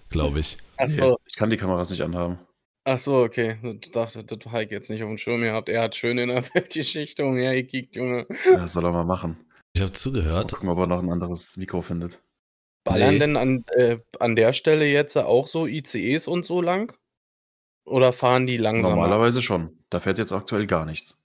glaube 0.10 0.40
ich. 0.40 0.58
Ach 0.78 0.86
Nee, 0.86 0.92
so, 1.02 1.18
ich 1.26 1.36
kann 1.36 1.50
die 1.50 1.58
Kameras 1.58 1.90
nicht 1.90 2.02
anhaben. 2.04 2.38
ach 2.86 3.00
so, 3.00 3.24
okay. 3.24 3.58
Ich 3.82 3.90
dachte, 3.92 4.24
das 4.24 4.46
habe 4.52 4.64
ich 4.66 4.70
jetzt 4.70 4.92
nicht 4.92 5.02
auf 5.02 5.10
dem 5.10 5.18
Schirm 5.18 5.42
gehabt. 5.42 5.68
Er 5.68 5.82
hat 5.82 5.96
schön 5.96 6.20
in 6.20 6.30
der 6.30 6.44
Weltgeschichte 6.54 7.26
umhergekickt, 7.26 7.96
Junge. 7.96 8.28
Ja, 8.46 8.68
soll 8.68 8.86
er 8.86 8.92
mal 8.92 9.04
machen. 9.04 9.38
Ich 9.74 9.82
habe 9.82 9.90
Mal 9.90 9.96
zugehört. 9.96 10.52
gucken, 10.52 10.70
ob 10.70 10.78
er 10.78 10.86
noch 10.86 11.00
ein 11.02 11.10
anderes 11.12 11.58
Mikro 11.58 11.82
findet. 11.82 12.22
Ballern 12.88 13.14
Nee. 13.14 13.20
denn 13.20 13.38
an, 13.38 13.66
äh, 13.76 13.98
an 14.20 14.36
der 14.36 14.54
Stelle 14.54 14.86
jetzt 14.86 15.18
auch 15.18 15.48
so 15.48 15.68
ICEs 15.68 16.28
und 16.28 16.46
so 16.46 16.62
lang? 16.62 16.98
Oder 17.86 18.14
fahren 18.14 18.48
die 18.48 18.58
langsamer? 18.58 18.96
Normalerweise 18.96 19.42
schon. 19.42 19.78
Da 19.90 20.00
fährt 20.00 20.18
jetzt 20.18 20.34
aktuell 20.34 20.68
gar 20.68 20.86
nichts. 20.86 21.24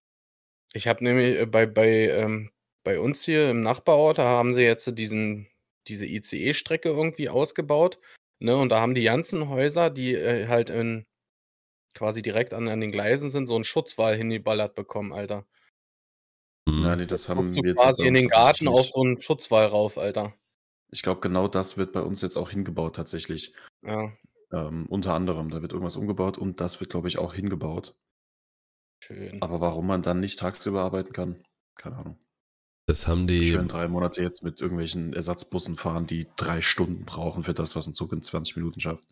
Ich 0.74 0.86
habe 0.86 1.04
nämlich 1.04 1.38
äh, 1.38 1.46
bei, 1.46 1.66
bei, 1.66 2.08
ähm, 2.08 2.50
bei 2.84 2.98
uns 2.98 3.24
hier 3.24 3.50
im 3.50 3.60
Nachbarort, 3.60 4.18
da 4.18 4.24
haben 4.24 4.54
sie 4.54 4.62
jetzt 4.62 4.98
diesen, 4.98 5.48
diese 5.88 6.06
ICE-Strecke 6.06 6.88
irgendwie 6.88 7.28
ausgebaut. 7.28 7.98
Ne? 8.38 8.56
Und 8.56 8.70
da 8.70 8.80
haben 8.80 8.94
die 8.94 9.04
ganzen 9.04 9.48
Häuser, 9.48 9.90
die 9.90 10.14
äh, 10.14 10.48
halt 10.48 10.70
in, 10.70 11.06
quasi 11.94 12.22
direkt 12.22 12.54
an, 12.54 12.68
an 12.68 12.80
den 12.80 12.90
Gleisen 12.90 13.30
sind, 13.30 13.46
so 13.46 13.54
einen 13.54 13.64
Schutzwall 13.64 14.16
hingeballert 14.16 14.74
bekommen, 14.74 15.12
Alter. 15.12 15.46
Ja, 16.68 16.96
nee, 16.96 17.06
das 17.06 17.28
haben 17.28 17.54
wir 17.54 17.74
quasi 17.74 18.06
in 18.06 18.14
den 18.14 18.28
Garten 18.28 18.68
auf 18.68 18.86
so 18.86 19.02
einen 19.02 19.18
Schutzwall 19.18 19.66
rauf, 19.66 19.98
Alter. 19.98 20.32
Ich 20.92 21.02
glaube, 21.02 21.20
genau 21.20 21.48
das 21.48 21.76
wird 21.76 21.92
bei 21.92 22.02
uns 22.02 22.20
jetzt 22.20 22.36
auch 22.36 22.50
hingebaut 22.50 22.96
tatsächlich. 22.96 23.54
Ja, 23.82 24.12
Ähm, 24.52 24.84
unter 24.86 25.14
anderem, 25.14 25.48
da 25.48 25.62
wird 25.62 25.72
irgendwas 25.72 25.96
umgebaut 25.96 26.36
und 26.36 26.60
das 26.60 26.78
wird, 26.78 26.90
glaube 26.90 27.08
ich, 27.08 27.18
auch 27.18 27.32
hingebaut. 27.32 27.96
schön. 29.02 29.40
Aber 29.40 29.60
warum 29.62 29.86
man 29.86 30.02
dann 30.02 30.20
nicht 30.20 30.38
tagsüber 30.38 30.82
arbeiten 30.82 31.14
kann, 31.14 31.42
keine 31.74 31.96
Ahnung. 31.96 32.18
Das 32.86 33.06
haben 33.06 33.26
die. 33.26 33.46
Schön 33.46 33.68
drei 33.68 33.88
Monate 33.88 34.20
jetzt 34.20 34.44
mit 34.44 34.60
irgendwelchen 34.60 35.14
Ersatzbussen 35.14 35.76
fahren, 35.76 36.06
die 36.06 36.26
drei 36.36 36.60
Stunden 36.60 37.06
brauchen 37.06 37.42
für 37.42 37.54
das, 37.54 37.74
was 37.74 37.86
ein 37.86 37.94
Zug 37.94 38.12
in 38.12 38.22
20 38.22 38.56
Minuten 38.56 38.80
schafft. 38.80 39.04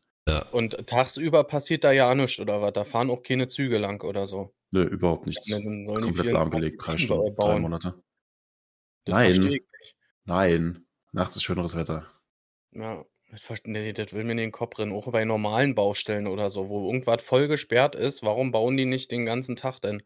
Und 0.52 0.86
tagsüber 0.86 1.44
passiert 1.44 1.84
da 1.84 1.92
ja 1.92 2.14
nichts, 2.14 2.38
oder 2.40 2.60
was? 2.60 2.72
Da 2.72 2.84
fahren 2.84 3.10
auch 3.10 3.22
keine 3.22 3.48
Züge 3.48 3.78
lang 3.78 4.02
oder 4.04 4.26
so. 4.26 4.54
Nö, 4.70 4.84
überhaupt 4.84 5.26
nichts. 5.26 5.46
Die 5.46 5.52
Komplett 5.54 5.86
24 5.86 6.32
lahmgelegt, 6.32 6.86
drei 6.86 6.98
Stunden 6.98 7.34
drei. 7.36 7.58
Monate. 7.58 8.02
Das 9.06 9.14
Nein. 9.14 9.60
Nein, 10.24 10.86
nachts 11.12 11.36
ist 11.36 11.42
schöneres 11.42 11.76
Wetter. 11.76 12.06
Ja, 12.72 13.04
nee, 13.64 13.92
das 13.92 14.12
will 14.12 14.24
mir 14.24 14.32
in 14.32 14.38
den 14.38 14.52
Kopf 14.52 14.78
rennen. 14.78 14.92
Auch 14.92 15.10
bei 15.10 15.24
normalen 15.24 15.74
Baustellen 15.74 16.26
oder 16.26 16.50
so, 16.50 16.68
wo 16.68 16.86
irgendwas 16.86 17.22
voll 17.22 17.48
gesperrt 17.48 17.94
ist, 17.94 18.22
warum 18.22 18.52
bauen 18.52 18.76
die 18.76 18.86
nicht 18.86 19.10
den 19.10 19.26
ganzen 19.26 19.56
Tag 19.56 19.80
denn? 19.80 20.02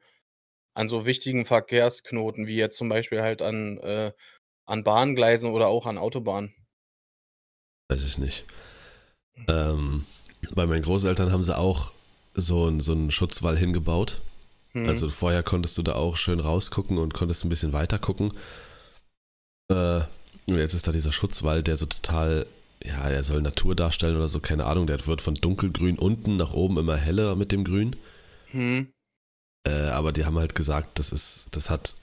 An 0.75 0.89
so 0.89 1.07
wichtigen 1.07 1.47
Verkehrsknoten, 1.47 2.47
wie 2.47 2.57
jetzt 2.57 2.77
zum 2.77 2.89
Beispiel 2.89 3.23
halt 3.23 3.43
an, 3.43 3.79
äh, 3.79 4.13
an 4.67 4.83
Bahngleisen 4.83 5.51
oder 5.51 5.69
auch 5.69 5.87
an 5.87 5.99
Autobahnen. 5.99 6.55
Weiß 7.91 8.05
ich 8.05 8.19
nicht. 8.19 8.45
Ähm, 9.49 10.05
bei 10.55 10.67
meinen 10.67 10.83
Großeltern 10.83 11.31
haben 11.33 11.45
sie 11.45 11.57
auch 11.57 11.93
so, 12.35 12.67
einen- 12.67 12.81
so 12.81 12.93
einen 12.93 13.11
Schutzwall 13.11 13.57
hingebaut. 13.57 14.21
Hm. 14.73 14.89
Also 14.89 15.09
vorher 15.09 15.43
konntest 15.43 15.79
du 15.79 15.83
da 15.83 15.95
auch 15.95 16.17
schön 16.17 16.41
rausgucken 16.41 16.99
und 16.99 17.15
konntest 17.15 17.45
ein 17.45 17.49
bisschen 17.49 17.73
weiter 17.73 17.99
gucken. 17.99 18.33
Äh, 19.71 20.01
und 20.47 20.59
jetzt 20.59 20.75
ist 20.75 20.87
da 20.87 20.93
dieser 20.93 21.13
Schutzwall, 21.13 21.63
der 21.63 21.77
so 21.77 21.87
total 21.87 22.47
ja, 22.85 23.09
er 23.09 23.23
soll 23.25 23.41
Natur 23.41 23.75
darstellen 23.75 24.17
oder 24.17 24.29
so, 24.29 24.41
keine 24.41 24.67
Ahnung. 24.67 24.87
Der 24.87 25.07
wird 25.07 25.23
von 25.23 25.35
dunkelgrün 25.35 25.99
unten 25.99 26.37
nach 26.37 26.53
oben 26.53 26.79
immer 26.79 26.97
heller 26.97 27.35
mit 27.35 27.51
dem 27.51 27.65
Grün. 27.65 27.97
Hm. 28.51 28.93
Äh, 29.67 29.89
aber 29.89 30.13
die 30.13 30.27
haben 30.27 30.39
halt 30.39 30.55
gesagt, 30.55 30.99
das 30.99 31.11
ist, 31.11 31.49
das 31.53 31.71
hat 31.71 31.95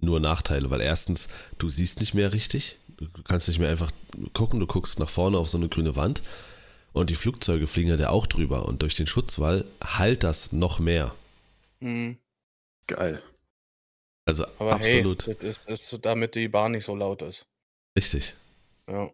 nur 0.00 0.20
Nachteile, 0.20 0.70
weil 0.70 0.82
erstens, 0.82 1.28
du 1.56 1.68
siehst 1.68 2.00
nicht 2.00 2.14
mehr 2.14 2.32
richtig. 2.32 2.78
Du 2.98 3.22
kannst 3.24 3.48
nicht 3.48 3.58
mehr 3.58 3.70
einfach 3.70 3.90
gucken, 4.34 4.60
du 4.60 4.66
guckst 4.66 4.98
nach 4.98 5.08
vorne 5.08 5.38
auf 5.38 5.48
so 5.48 5.56
eine 5.56 5.68
grüne 5.68 5.96
Wand. 5.96 6.22
Und 6.92 7.10
die 7.10 7.16
Flugzeuge 7.16 7.66
fliegen 7.66 7.90
ja 7.90 7.96
da 7.96 8.10
auch 8.10 8.26
drüber. 8.26 8.66
Und 8.66 8.82
durch 8.82 8.96
den 8.96 9.06
Schutzwall 9.06 9.64
halt 9.82 10.24
das 10.24 10.52
noch 10.52 10.78
mehr. 10.78 11.14
Hm. 11.80 12.18
Geil. 12.86 13.22
Also 14.26 14.44
Aber 14.58 14.74
absolut 14.74 15.26
hey, 15.26 15.36
das 15.40 15.58
ist, 15.66 15.92
ist, 15.92 16.04
damit 16.04 16.34
die 16.34 16.48
Bahn 16.48 16.72
nicht 16.72 16.84
so 16.84 16.94
laut 16.94 17.22
ist. 17.22 17.46
Richtig. 17.98 18.34
Ja. 18.88 19.10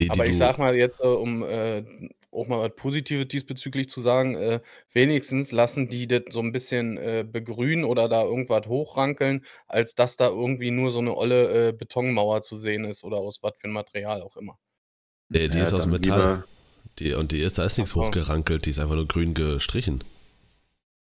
Die, 0.00 0.06
die 0.06 0.10
Aber 0.10 0.26
ich 0.26 0.36
sag 0.36 0.58
mal 0.58 0.74
jetzt, 0.76 1.00
äh, 1.00 1.06
um 1.06 1.42
äh, 1.42 1.84
auch 2.30 2.48
mal 2.48 2.60
was 2.60 2.76
Positives 2.76 3.28
diesbezüglich 3.28 3.88
zu 3.88 4.00
sagen, 4.00 4.34
äh, 4.34 4.60
wenigstens 4.92 5.52
lassen 5.52 5.88
die 5.88 6.06
das 6.06 6.22
so 6.30 6.40
ein 6.40 6.52
bisschen 6.52 6.98
äh, 6.98 7.24
begrünen 7.30 7.84
oder 7.84 8.08
da 8.08 8.24
irgendwas 8.24 8.66
hochrankeln, 8.66 9.44
als 9.66 9.94
dass 9.94 10.16
da 10.16 10.28
irgendwie 10.28 10.70
nur 10.70 10.90
so 10.90 10.98
eine 10.98 11.16
olle 11.16 11.68
äh, 11.68 11.72
Betonmauer 11.72 12.42
zu 12.42 12.56
sehen 12.56 12.84
ist 12.84 13.04
oder 13.04 13.18
aus 13.18 13.42
was 13.42 13.52
für 13.56 13.68
ein 13.68 13.72
Material 13.72 14.22
auch 14.22 14.36
immer. 14.36 14.58
Nee, 15.28 15.48
die 15.48 15.58
ist 15.58 15.72
aus 15.72 15.86
Metall. 15.86 16.44
Die, 16.98 17.12
und 17.12 17.32
die 17.32 17.40
ist, 17.40 17.58
da 17.58 17.64
ist 17.64 17.78
nichts 17.78 17.94
hochgerankelt, 17.94 18.64
die 18.64 18.70
ist 18.70 18.78
einfach 18.78 18.94
nur 18.94 19.08
grün 19.08 19.34
gestrichen. 19.34 20.02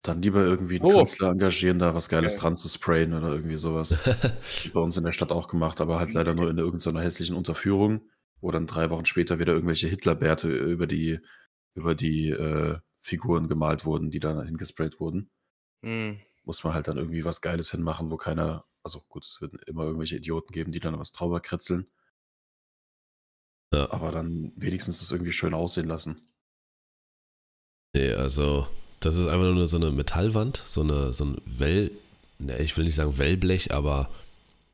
Dann 0.03 0.21
lieber 0.21 0.43
irgendwie 0.43 0.79
einen 0.81 0.85
Oh. 0.93 0.99
Künstler 0.99 1.29
engagieren, 1.31 1.79
da 1.79 1.93
was 1.93 2.09
Geiles 2.09 2.33
Okay. 2.33 2.41
dran 2.41 2.57
zu 2.57 2.67
sprayen 2.69 3.13
oder 3.13 3.29
irgendwie 3.29 3.57
sowas. 3.57 3.99
bei 4.73 4.79
uns 4.79 4.97
in 4.97 5.03
der 5.03 5.11
Stadt 5.11 5.31
auch 5.31 5.47
gemacht, 5.47 5.79
aber 5.81 5.99
halt 5.99 6.13
leider 6.13 6.33
nur 6.33 6.49
in 6.49 6.57
irgendeiner 6.57 7.01
hässlichen 7.01 7.35
Unterführung, 7.35 8.09
wo 8.39 8.49
dann 8.51 8.67
drei 8.67 8.89
Wochen 8.89 9.05
später 9.05 9.37
wieder 9.39 9.53
irgendwelche 9.53 9.87
Hitlerbärte 9.87 10.49
über 10.49 10.87
die, 10.87 11.19
über 11.75 11.93
die 11.95 12.29
äh, 12.29 12.79
Figuren 12.99 13.47
gemalt 13.47 13.85
wurden, 13.85 14.09
die 14.11 14.19
dann 14.19 14.43
hingesprayt 14.45 14.99
wurden. 14.99 15.29
Hm. 15.83 16.19
Muss 16.43 16.63
man 16.63 16.73
halt 16.73 16.87
dann 16.87 16.97
irgendwie 16.97 17.23
was 17.25 17.41
Geiles 17.41 17.69
hinmachen, 17.71 18.09
wo 18.09 18.17
keiner, 18.17 18.65
also 18.83 19.01
gut, 19.07 19.25
es 19.25 19.39
wird 19.41 19.53
immer 19.67 19.83
irgendwelche 19.83 20.17
Idioten 20.17 20.51
geben, 20.53 20.71
die 20.71 20.79
dann 20.79 20.97
was 20.97 21.11
drüber 21.11 21.39
kritzeln, 21.41 21.87
Ja. 23.73 23.91
aber 23.91 24.11
dann 24.11 24.51
wenigstens 24.55 24.99
das 24.99 25.11
irgendwie 25.11 25.31
schön 25.31 25.53
aussehen 25.53 25.87
lassen. 25.87 26.21
Nee, 27.95 28.13
also, 28.13 28.67
das 29.01 29.15
ist 29.17 29.27
einfach 29.27 29.53
nur 29.53 29.67
so 29.67 29.77
eine 29.77 29.91
Metallwand, 29.91 30.63
so 30.65 30.81
eine, 30.81 31.11
so 31.13 31.25
ein 31.25 31.37
Well, 31.45 31.91
ne, 32.39 32.57
ich 32.59 32.75
will 32.77 32.85
nicht 32.85 32.95
sagen 32.95 33.17
Wellblech, 33.17 33.73
aber 33.73 34.09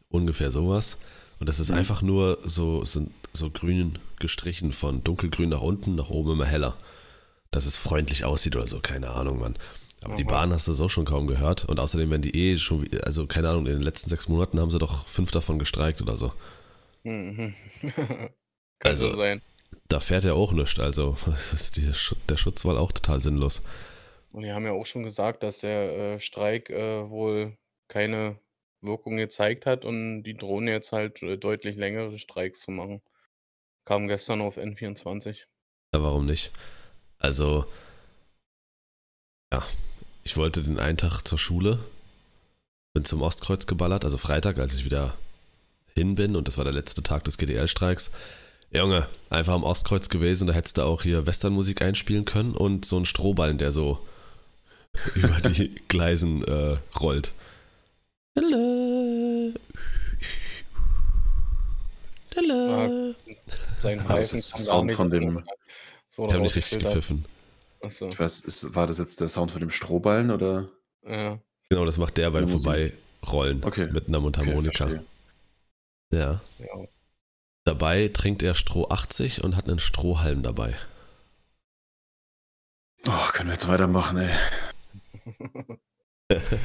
ungefähr 0.10 0.52
sowas. 0.52 0.98
Und 1.40 1.50
das 1.50 1.60
ist 1.60 1.70
Mhm. 1.72 1.78
einfach 1.78 2.02
nur 2.02 2.38
so, 2.44 2.86
so, 2.86 3.08
so 3.34 3.50
grün 3.50 4.00
gestrichen, 4.20 4.72
von 4.74 5.04
dunkelgrün 5.04 5.50
nach 5.50 5.62
unten, 5.62 5.96
nach 5.96 6.10
oben 6.10 6.32
immer 6.32 6.46
heller. 6.46 6.76
Dass 7.52 7.66
es 7.66 7.78
freundlich 7.78 8.26
aussieht 8.26 8.56
oder 8.56 8.68
so, 8.68 8.80
keine 8.80 9.10
Ahnung, 9.12 9.40
Mann. 9.40 9.56
Aber 10.04 10.16
die 10.16 10.26
Aha. 10.26 10.32
Bahn 10.32 10.54
hast 10.54 10.68
du 10.68 10.74
so 10.74 10.90
schon 10.90 11.06
kaum 11.06 11.28
gehört. 11.28 11.66
Und 11.66 11.80
außerdem 11.80 12.10
werden 12.12 12.22
die 12.22 12.36
eh 12.38 12.58
schon, 12.58 12.88
also 13.04 13.26
keine 13.28 13.50
Ahnung, 13.50 13.66
in 13.66 13.74
den 13.74 13.82
letzten 13.82 14.10
sechs 14.10 14.28
Monaten 14.28 14.60
haben 14.60 14.70
sie 14.72 14.78
doch 14.80 15.08
fünf 15.08 15.32
davon 15.32 15.58
gestreikt 15.60 16.02
oder 16.02 16.18
so. 16.18 16.32
Mhm. 17.04 17.54
Kann 17.96 18.30
Also- 18.84 19.12
so 19.12 19.18
sein. 19.18 19.42
Da 19.90 20.00
fährt 20.00 20.24
ja 20.24 20.34
auch 20.34 20.54
nichts, 20.54 20.80
also 20.80 21.18
ist 21.54 21.76
die, 21.78 21.92
der 22.30 22.38
Schutzwall 22.38 22.78
auch 22.78 22.92
total 22.92 23.22
sinnlos. 23.22 23.62
Und 24.32 24.44
die 24.44 24.52
haben 24.52 24.66
ja 24.66 24.72
auch 24.72 24.86
schon 24.86 25.04
gesagt, 25.04 25.44
dass 25.44 25.60
der 25.60 26.16
äh, 26.16 26.20
Streik 26.20 26.70
äh, 26.70 27.10
wohl 27.10 27.58
keine 27.88 28.40
Wirkung 28.82 29.18
gezeigt 29.18 29.66
hat 29.66 29.86
und 29.86 30.24
die 30.24 30.36
drohen 30.36 30.68
jetzt 30.68 30.92
halt 30.92 31.24
äh, 31.24 31.38
deutlich 31.38 31.76
längere 31.76 32.18
Streiks 32.20 32.62
zu 32.62 32.72
machen. 32.72 33.02
Kam 33.86 34.08
gestern 34.08 34.42
auf 34.42 34.58
N24. 34.58 35.38
Ja, 35.94 36.04
warum 36.04 36.26
nicht? 36.26 36.52
Also, 37.20 37.66
ja, 39.52 39.66
ich 40.24 40.38
wollte 40.38 40.62
den 40.62 40.80
einen 40.80 40.98
Tag 40.98 41.24
zur 41.24 41.38
Schule, 41.38 41.80
bin 42.94 43.06
zum 43.06 43.22
Ostkreuz 43.22 43.66
geballert, 43.66 44.04
also 44.04 44.18
Freitag, 44.18 44.60
als 44.60 44.76
ich 44.76 44.86
wieder 44.86 45.16
hin 45.96 46.16
bin 46.16 46.36
und 46.36 46.48
das 46.48 46.58
war 46.58 46.66
der 46.66 46.74
letzte 46.74 47.02
Tag 47.02 47.24
des 47.24 47.38
GDL-Streiks. 47.38 48.12
Junge, 48.72 49.08
einfach 49.30 49.54
am 49.54 49.64
Ostkreuz 49.64 50.10
gewesen, 50.10 50.48
da 50.48 50.54
hättest 50.54 50.78
du 50.78 50.84
auch 50.84 51.02
hier 51.02 51.26
Westernmusik 51.26 51.82
einspielen 51.82 52.26
können 52.26 52.54
und 52.54 52.86
so 52.86 52.98
einen 52.98 53.06
Strohballen, 53.06 53.58
der 53.58 53.72
so 53.72 54.06
über 55.16 55.40
die 55.50 55.70
Gleisen 55.88 56.44
äh, 56.44 56.78
rollt. 57.00 57.34
Hallo. 58.36 59.54
Hallo. 62.36 63.16
Sein 63.82 63.98
War 64.08 64.18
das 64.18 64.32
Pfeifen 64.32 64.38
jetzt 64.38 64.54
der 64.54 64.60
Sound 64.60 64.92
von 64.92 65.10
so- 65.12 65.18
dem- 65.18 65.44
so 66.16 66.26
Ich 66.28 66.34
habe 66.34 66.44
nicht 66.44 66.56
richtig 66.56 66.80
gepfiffen. 66.84 67.26
Achso, 67.82 68.08
Ich 68.10 68.20
weiß, 68.20 68.42
ist, 68.42 68.76
war 68.76 68.88
das 68.88 68.98
jetzt 68.98 69.22
der 69.22 69.28
Sound 69.28 69.52
von 69.52 69.60
dem 69.60 69.70
Strohballen 69.72 70.32
oder? 70.32 70.70
ja. 71.06 71.40
Genau, 71.70 71.84
das 71.86 71.98
macht 71.98 72.16
der 72.16 72.32
beim 72.32 72.48
Ja. 72.48 72.58
Vorbeirollen 72.58 73.62
Okay. 73.64 73.88
mit 73.92 74.08
einer 74.08 74.18
Okay, 74.20 74.24
Mundharmonika. 74.24 74.88
verstehe. 74.88 75.06
ja. 76.14 76.42
ja. 76.60 76.88
Dabei 77.66 78.08
trinkt 78.08 78.42
er 78.44 78.56
Stroh 78.56 78.88
80 78.88 79.44
und 79.44 79.58
hat 79.58 79.68
einen 79.68 79.80
Strohhalm 79.80 80.44
dabei. 80.44 80.76
Oh, 83.06 83.28
können 83.34 83.50
wir 83.50 83.54
jetzt 83.56 83.68
weitermachen, 83.68 84.18
ey. 84.18 84.34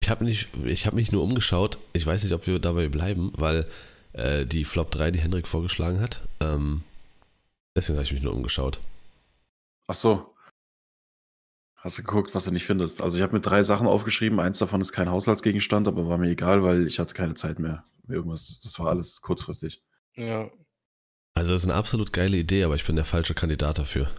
Ich 0.00 0.10
habe 0.10 0.24
habe 0.24 0.96
mich 0.96 1.12
nur 1.12 1.22
umgeschaut. 1.22 1.78
Ich 1.92 2.06
weiß 2.06 2.22
nicht, 2.22 2.32
ob 2.32 2.46
wir 2.46 2.58
dabei 2.58 2.88
bleiben, 2.88 3.30
weil 3.36 3.68
äh, 4.14 4.46
die 4.46 4.64
Flop 4.64 4.90
3, 4.90 5.10
die 5.10 5.20
Henrik 5.20 5.46
vorgeschlagen 5.46 6.00
hat. 6.00 6.26
Ähm, 6.40 6.82
deswegen 7.76 7.98
habe 7.98 8.04
ich 8.04 8.12
mich 8.12 8.22
nur 8.22 8.32
umgeschaut. 8.32 8.80
Ach 9.86 9.94
so. 9.94 10.34
Hast 11.76 11.98
du 11.98 12.02
geguckt, 12.04 12.34
was 12.34 12.44
du 12.44 12.50
nicht 12.52 12.64
findest? 12.64 13.02
Also 13.02 13.18
ich 13.18 13.22
habe 13.22 13.34
mir 13.34 13.40
drei 13.40 13.62
Sachen 13.62 13.86
aufgeschrieben. 13.86 14.40
Eins 14.40 14.56
davon 14.56 14.80
ist 14.80 14.92
kein 14.92 15.10
Haushaltsgegenstand, 15.10 15.86
aber 15.86 16.08
war 16.08 16.16
mir 16.16 16.30
egal, 16.30 16.62
weil 16.62 16.86
ich 16.86 16.98
hatte 16.98 17.14
keine 17.14 17.34
Zeit 17.34 17.58
mehr. 17.58 17.84
Irgendwas, 18.08 18.60
das 18.62 18.78
war 18.78 18.88
alles 18.88 19.20
kurzfristig. 19.20 19.82
ja. 20.16 20.48
Also 21.34 21.52
das 21.52 21.62
ist 21.62 21.68
eine 21.68 21.76
absolut 21.76 22.12
geile 22.12 22.36
Idee, 22.36 22.64
aber 22.64 22.74
ich 22.74 22.84
bin 22.84 22.96
der 22.96 23.04
falsche 23.04 23.34
Kandidat 23.34 23.78
dafür. 23.78 24.10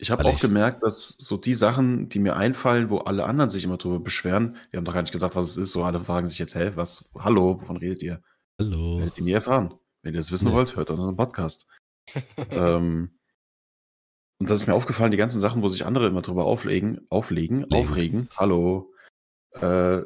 Ich 0.00 0.10
habe 0.10 0.24
auch 0.24 0.34
ich- 0.34 0.40
gemerkt, 0.40 0.82
dass 0.82 1.08
so 1.18 1.36
die 1.36 1.52
Sachen, 1.54 2.08
die 2.08 2.18
mir 2.18 2.36
einfallen, 2.36 2.88
wo 2.90 2.98
alle 2.98 3.24
anderen 3.24 3.50
sich 3.50 3.64
immer 3.64 3.76
drüber 3.76 4.00
beschweren, 4.00 4.56
die 4.72 4.76
haben 4.76 4.84
doch 4.84 4.94
gar 4.94 5.02
nicht 5.02 5.12
gesagt, 5.12 5.36
was 5.36 5.50
es 5.50 5.56
ist. 5.56 5.72
So 5.72 5.82
alle 5.84 6.00
fragen 6.00 6.26
sich 6.26 6.38
jetzt, 6.38 6.54
hä, 6.54 6.72
was, 6.74 7.04
hallo, 7.18 7.60
wovon 7.60 7.76
redet 7.76 8.02
ihr? 8.02 8.22
Hallo. 8.58 8.98
Werdet 8.98 9.18
ihr 9.18 9.24
nie 9.24 9.32
erfahren. 9.32 9.74
Wenn 10.02 10.14
ihr 10.14 10.18
das 10.20 10.32
wissen 10.32 10.48
Nee. 10.48 10.54
wollt, 10.54 10.74
hört 10.76 10.90
unseren 10.90 11.16
Podcast. 11.16 11.66
ähm, 12.50 13.18
und 14.38 14.48
das 14.50 14.60
ist 14.60 14.66
mir 14.66 14.74
aufgefallen, 14.74 15.10
die 15.10 15.18
ganzen 15.18 15.40
Sachen, 15.40 15.62
wo 15.62 15.68
sich 15.68 15.84
andere 15.84 16.06
immer 16.06 16.22
drüber 16.22 16.44
auflegen, 16.46 17.06
auflegen, 17.10 17.60
Legen. 17.68 17.74
aufregen, 17.74 18.28
hallo, 18.36 18.92
äh, 19.52 20.00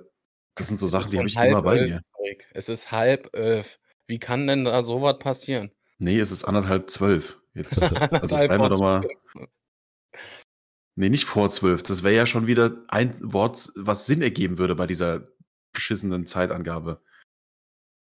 das 0.57 0.69
sind 0.69 0.79
so 0.79 0.87
Sachen, 0.89 1.11
die 1.13 1.19
habe 1.19 1.29
ich 1.29 1.37
halb 1.37 1.51
immer 1.51 1.63
bei 1.63 1.77
elf, 1.79 1.91
mir. 1.91 2.01
Erik. 2.19 2.49
Es 2.53 2.69
ist 2.69 2.91
halb 2.91 3.31
elf. 3.35 3.79
Wie 4.09 4.19
kann 4.19 4.47
denn 4.49 4.65
da 4.65 4.83
sowas 4.83 5.19
passieren? 5.21 5.71
Nee, 5.99 6.19
es 6.19 6.33
ist 6.33 6.45
anderthalb 6.45 6.91
zwölf. 6.91 7.39
Jetzt, 7.55 7.81
also 7.83 7.97
Anderthalb 7.97 8.49
bleiben 8.49 8.51
wir 8.51 8.57
vor 8.59 8.71
doch 8.71 8.81
mal. 8.81 9.01
zwölf. 9.03 9.49
Nee, 10.97 11.09
nicht 11.09 11.25
vor 11.25 11.51
zwölf. 11.51 11.83
Das 11.83 12.03
wäre 12.03 12.15
ja 12.15 12.27
schon 12.27 12.47
wieder 12.47 12.85
ein 12.89 13.15
Wort, 13.21 13.73
was 13.75 14.07
Sinn 14.07 14.23
ergeben 14.23 14.59
würde 14.59 14.75
bei 14.77 14.87
dieser 14.87 15.29
beschissenen 15.73 16.27
Zeitangabe. 16.27 17.03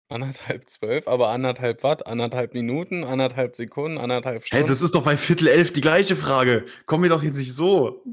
Anderthalb 0.10 0.68
zwölf, 0.68 1.08
aber 1.08 1.30
anderthalb 1.30 1.84
Watt, 1.84 2.06
anderthalb 2.06 2.54
Minuten, 2.54 3.06
anderthalb 3.06 3.56
Sekunden, 3.56 3.98
anderthalb 3.98 4.42
Hä, 4.44 4.48
Stunden. 4.48 4.68
das 4.68 4.82
ist 4.82 4.94
doch 4.94 5.04
bei 5.04 5.16
Viertel 5.16 5.48
elf 5.48 5.72
die 5.72 5.80
gleiche 5.80 6.18
Frage. 6.18 6.66
Komm 6.86 7.02
mir 7.02 7.10
doch 7.10 7.24
jetzt 7.24 7.38
nicht 7.38 7.54
so. 7.54 8.04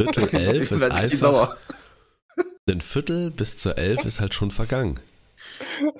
Viertel 0.00 0.28
elf 0.34 0.70
ist 0.70 0.82
halt 0.82 0.94
einfach. 0.94 1.58
Ein 2.68 2.80
Viertel 2.80 3.30
bis 3.30 3.58
zur 3.58 3.76
elf 3.76 4.06
ist 4.06 4.20
halt 4.20 4.34
schon 4.34 4.50
vergangen. 4.50 4.98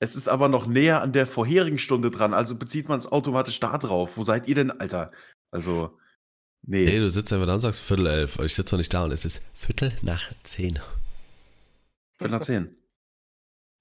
Es 0.00 0.16
ist 0.16 0.28
aber 0.28 0.48
noch 0.48 0.66
näher 0.66 1.02
an 1.02 1.12
der 1.12 1.26
vorherigen 1.26 1.78
Stunde 1.78 2.10
dran, 2.10 2.32
also 2.32 2.56
bezieht 2.56 2.88
man 2.88 2.98
es 2.98 3.10
automatisch 3.10 3.60
da 3.60 3.76
drauf. 3.76 4.16
Wo 4.16 4.24
seid 4.24 4.48
ihr 4.48 4.54
denn, 4.54 4.70
Alter? 4.70 5.10
Also, 5.50 5.98
nee. 6.62 6.84
Ey, 6.86 6.98
du 7.00 7.10
sitzt 7.10 7.32
einfach 7.32 7.46
da 7.46 7.54
und 7.54 7.60
sagst 7.60 7.80
Viertel 7.80 8.06
elf. 8.06 8.38
Ich 8.40 8.54
sitze 8.54 8.74
noch 8.74 8.78
nicht 8.78 8.92
da 8.92 9.04
und 9.04 9.12
es 9.12 9.24
ist 9.24 9.42
Viertel 9.54 9.92
nach 10.02 10.30
zehn. 10.44 10.78
Viertel 12.18 12.32
nach 12.32 12.40
zehn. 12.40 12.76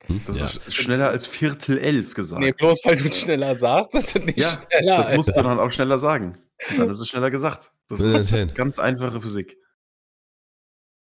Hm? 0.07 0.21
Das 0.25 0.39
ja. 0.39 0.45
ist 0.45 0.73
schneller 0.73 1.09
als 1.09 1.27
Viertel 1.27 1.77
elf 1.77 2.13
gesagt. 2.15 2.41
nee, 2.41 2.51
bloß 2.53 2.81
weil 2.85 2.95
du 2.95 3.07
es 3.07 3.19
schneller 3.21 3.55
sagst, 3.55 3.93
das 3.93 4.15
ist 4.15 4.25
nicht 4.25 4.39
Ja, 4.39 4.49
schneller. 4.67 4.97
das 4.97 5.15
musst 5.15 5.29
du 5.29 5.33
Alter. 5.35 5.49
dann 5.49 5.59
auch 5.59 5.71
schneller 5.71 5.97
sagen. 5.99 6.37
Und 6.69 6.79
dann 6.79 6.89
ist 6.89 6.99
es 6.99 7.07
schneller 7.07 7.29
gesagt. 7.29 7.71
Das 7.87 7.99
Viertel 7.99 8.13
nach 8.13 8.19
ist 8.19 8.29
zehn. 8.29 8.53
ganz 8.53 8.79
einfache 8.79 9.21
Physik. 9.21 9.57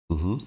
Mhm. 0.09 0.37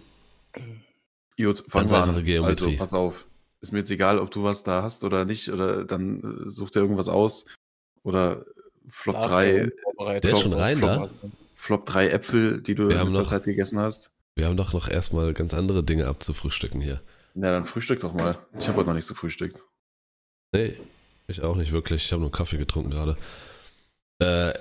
Gut, 1.38 1.64
Ganz 1.70 1.92
einfache 1.92 2.18
an. 2.18 2.24
Geometrie. 2.24 2.64
Also, 2.66 2.76
pass 2.76 2.92
auf. 2.92 3.26
Ist 3.60 3.72
mir 3.72 3.78
jetzt 3.78 3.90
egal, 3.90 4.18
ob 4.18 4.30
du 4.30 4.42
was 4.42 4.64
da 4.64 4.82
hast 4.82 5.04
oder 5.04 5.24
nicht, 5.24 5.48
oder 5.48 5.84
dann 5.84 6.44
äh, 6.46 6.50
such 6.50 6.70
dir 6.70 6.80
irgendwas 6.80 7.08
aus. 7.08 7.46
Oder 8.02 8.44
Flop 8.88 9.14
Lars, 9.16 9.26
3, 9.28 9.70
der 10.20 10.30
ist 10.32 10.40
schon 10.40 10.52
rein 10.52 10.78
Flop- 10.78 11.10
da. 11.22 11.28
Flop 11.54 11.86
3 11.86 12.08
Äpfel, 12.08 12.60
die 12.62 12.74
du 12.74 12.88
Wir 12.88 13.00
in 13.00 13.06
letzter 13.06 13.22
noch- 13.22 13.28
Zeit 13.30 13.44
gegessen 13.44 13.78
hast. 13.78 14.10
Wir 14.34 14.46
haben 14.46 14.56
doch 14.56 14.72
noch 14.72 14.88
erstmal 14.88 15.32
ganz 15.34 15.54
andere 15.54 15.84
Dinge 15.84 16.06
abzufrühstücken 16.08 16.80
hier. 16.80 17.02
Na, 17.34 17.50
dann 17.50 17.64
frühstück 17.64 18.00
doch 18.00 18.12
mal. 18.14 18.38
Ich 18.58 18.66
habe 18.68 18.78
heute 18.78 18.88
noch 18.88 18.94
nichts 18.94 19.08
gefrühstückt. 19.08 19.60
Nee, 20.52 20.74
ich 21.28 21.42
auch 21.42 21.56
nicht 21.56 21.72
wirklich. 21.72 22.04
Ich 22.04 22.12
habe 22.12 22.20
nur 22.22 22.30
Kaffee 22.32 22.58
getrunken 22.58 22.90
gerade. 22.90 23.16
Äh, 24.20 24.52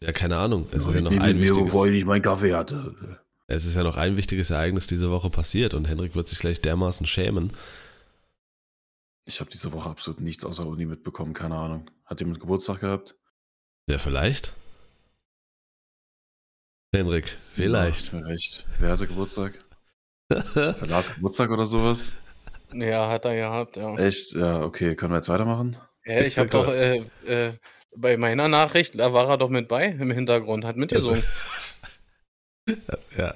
ja, 0.00 0.12
keine 0.12 0.36
Ahnung. 0.36 0.66
Es 0.72 0.86
ist 0.86 0.94
ja 0.94 1.00
noch 1.00 1.12
ein 1.12 1.38
wichtiges, 1.40 1.66
bevor 1.66 1.86
ich 1.86 1.92
nicht 1.92 2.06
meinen 2.06 2.22
Kaffee 2.22 2.54
hatte. 2.54 2.94
es 3.46 3.66
ist 3.66 3.76
ja 3.76 3.82
noch 3.82 3.96
ein 3.96 4.16
wichtiges 4.16 4.50
Ereignis 4.50 4.86
diese 4.86 5.10
Woche 5.10 5.30
passiert 5.30 5.74
und 5.74 5.86
Henrik 5.88 6.14
wird 6.14 6.28
sich 6.28 6.38
gleich 6.38 6.60
dermaßen 6.60 7.06
schämen. 7.06 7.52
Ich 9.24 9.40
habe 9.40 9.50
diese 9.50 9.72
Woche 9.72 9.88
absolut 9.90 10.20
nichts 10.20 10.44
außer 10.44 10.66
Uni 10.66 10.84
mitbekommen, 10.86 11.34
keine 11.34 11.54
Ahnung. 11.56 11.90
Hat 12.04 12.20
jemand 12.20 12.40
Geburtstag 12.40 12.80
gehabt? 12.80 13.14
Ja, 13.88 13.98
vielleicht. 13.98 14.54
Henrik, 16.94 17.26
Ja, 17.26 17.38
vielleicht. 17.50 18.12
mir 18.12 18.26
recht. 18.26 18.66
Wer 18.78 18.90
hatte 18.90 19.06
Geburtstag? 19.06 19.58
Hat 20.30 20.86
Lars 20.88 21.14
Geburtstag 21.14 21.50
oder 21.50 21.66
sowas? 21.66 22.12
Ja, 22.72 23.10
hat 23.10 23.26
er 23.26 23.34
gehabt, 23.34 23.76
ja. 23.76 23.94
Echt? 23.98 24.32
Ja, 24.32 24.62
okay. 24.62 24.94
Können 24.94 25.12
wir 25.12 25.16
jetzt 25.16 25.28
weitermachen? 25.28 25.76
Ja, 26.06 26.20
ich 26.20 26.36
ja 26.36 26.40
habe 26.42 26.50
doch 26.50 26.68
äh, 26.68 27.02
äh, 27.26 27.52
bei 27.94 28.16
meiner 28.16 28.48
Nachricht, 28.48 28.98
da 28.98 29.12
war 29.12 29.28
er 29.28 29.36
doch 29.36 29.50
mit 29.50 29.68
bei 29.68 29.86
im 29.88 30.10
Hintergrund, 30.10 30.64
hat 30.64 30.76
mitgesungen. 30.76 31.22
ja. 33.18 33.34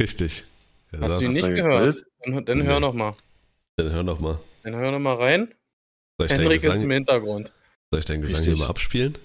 Richtig. 0.00 0.44
Ja, 0.92 1.00
Hast 1.02 1.20
du 1.20 1.24
ihn 1.26 1.32
nicht 1.34 1.48
gehört? 1.48 2.04
Dann, 2.24 2.44
dann 2.44 2.58
Nee. 2.58 2.64
hör 2.64 2.80
noch 2.80 2.94
mal. 2.94 3.14
Dann 3.76 3.92
hör 3.92 4.02
noch 4.02 4.18
mal. 4.18 4.40
Dann 4.64 4.74
hör 4.74 4.90
noch 4.90 4.98
mal 4.98 5.14
rein. 5.14 5.54
Henrik 6.20 6.64
ist 6.64 6.80
im 6.80 6.90
Hintergrund. 6.90 7.52
Soll 7.90 8.00
ich 8.00 8.04
deinen 8.04 8.22
Gesang 8.22 8.38
Richtig. 8.38 8.54
hier 8.54 8.64
mal 8.64 8.70
abspielen? 8.70 9.18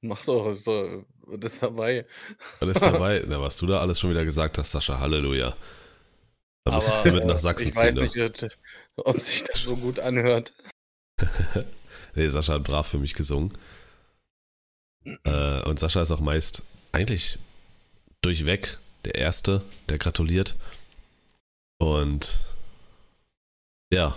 Mach 0.00 0.24
doch, 0.24 0.50
ist 0.52 0.66
doch 0.66 1.04
das 1.36 1.54
ist 1.54 1.62
dabei. 1.62 2.06
Ist 2.60 2.82
dabei? 2.82 3.24
Na, 3.28 3.40
was 3.40 3.56
du 3.58 3.66
da 3.66 3.80
alles 3.80 4.00
schon 4.00 4.10
wieder 4.10 4.24
gesagt 4.24 4.58
hast, 4.58 4.72
Sascha, 4.72 4.98
Halleluja. 4.98 5.56
Da 6.64 6.72
musstest 6.72 7.04
du 7.04 7.12
mit 7.12 7.26
nach 7.26 7.36
äh, 7.36 7.38
Sachsen 7.38 7.68
ich 7.68 7.76
weiß 7.76 7.96
ziehen. 7.96 8.04
nicht, 8.04 8.42
äh, 8.42 8.48
ob 8.96 9.20
sich 9.20 9.44
das 9.44 9.62
so 9.62 9.76
gut 9.76 9.98
anhört. 10.00 10.52
nee, 12.14 12.28
Sascha 12.28 12.54
hat 12.54 12.64
brav 12.64 12.86
für 12.86 12.98
mich 12.98 13.14
gesungen. 13.14 13.52
Äh, 15.24 15.62
und 15.62 15.78
Sascha 15.78 16.02
ist 16.02 16.10
auch 16.10 16.20
meist 16.20 16.64
eigentlich 16.92 17.38
durchweg 18.20 18.76
der 19.06 19.14
Erste, 19.14 19.62
der 19.88 19.96
gratuliert. 19.96 20.56
Und 21.78 22.52
ja, 23.90 24.14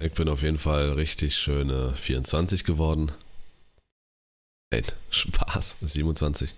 ich 0.00 0.12
bin 0.12 0.28
auf 0.28 0.42
jeden 0.42 0.58
Fall 0.58 0.92
richtig 0.92 1.36
schöne 1.36 1.94
24 1.94 2.64
geworden. 2.64 3.12
Nein, 4.72 4.84
Spaß, 5.10 5.76
27. 5.80 6.54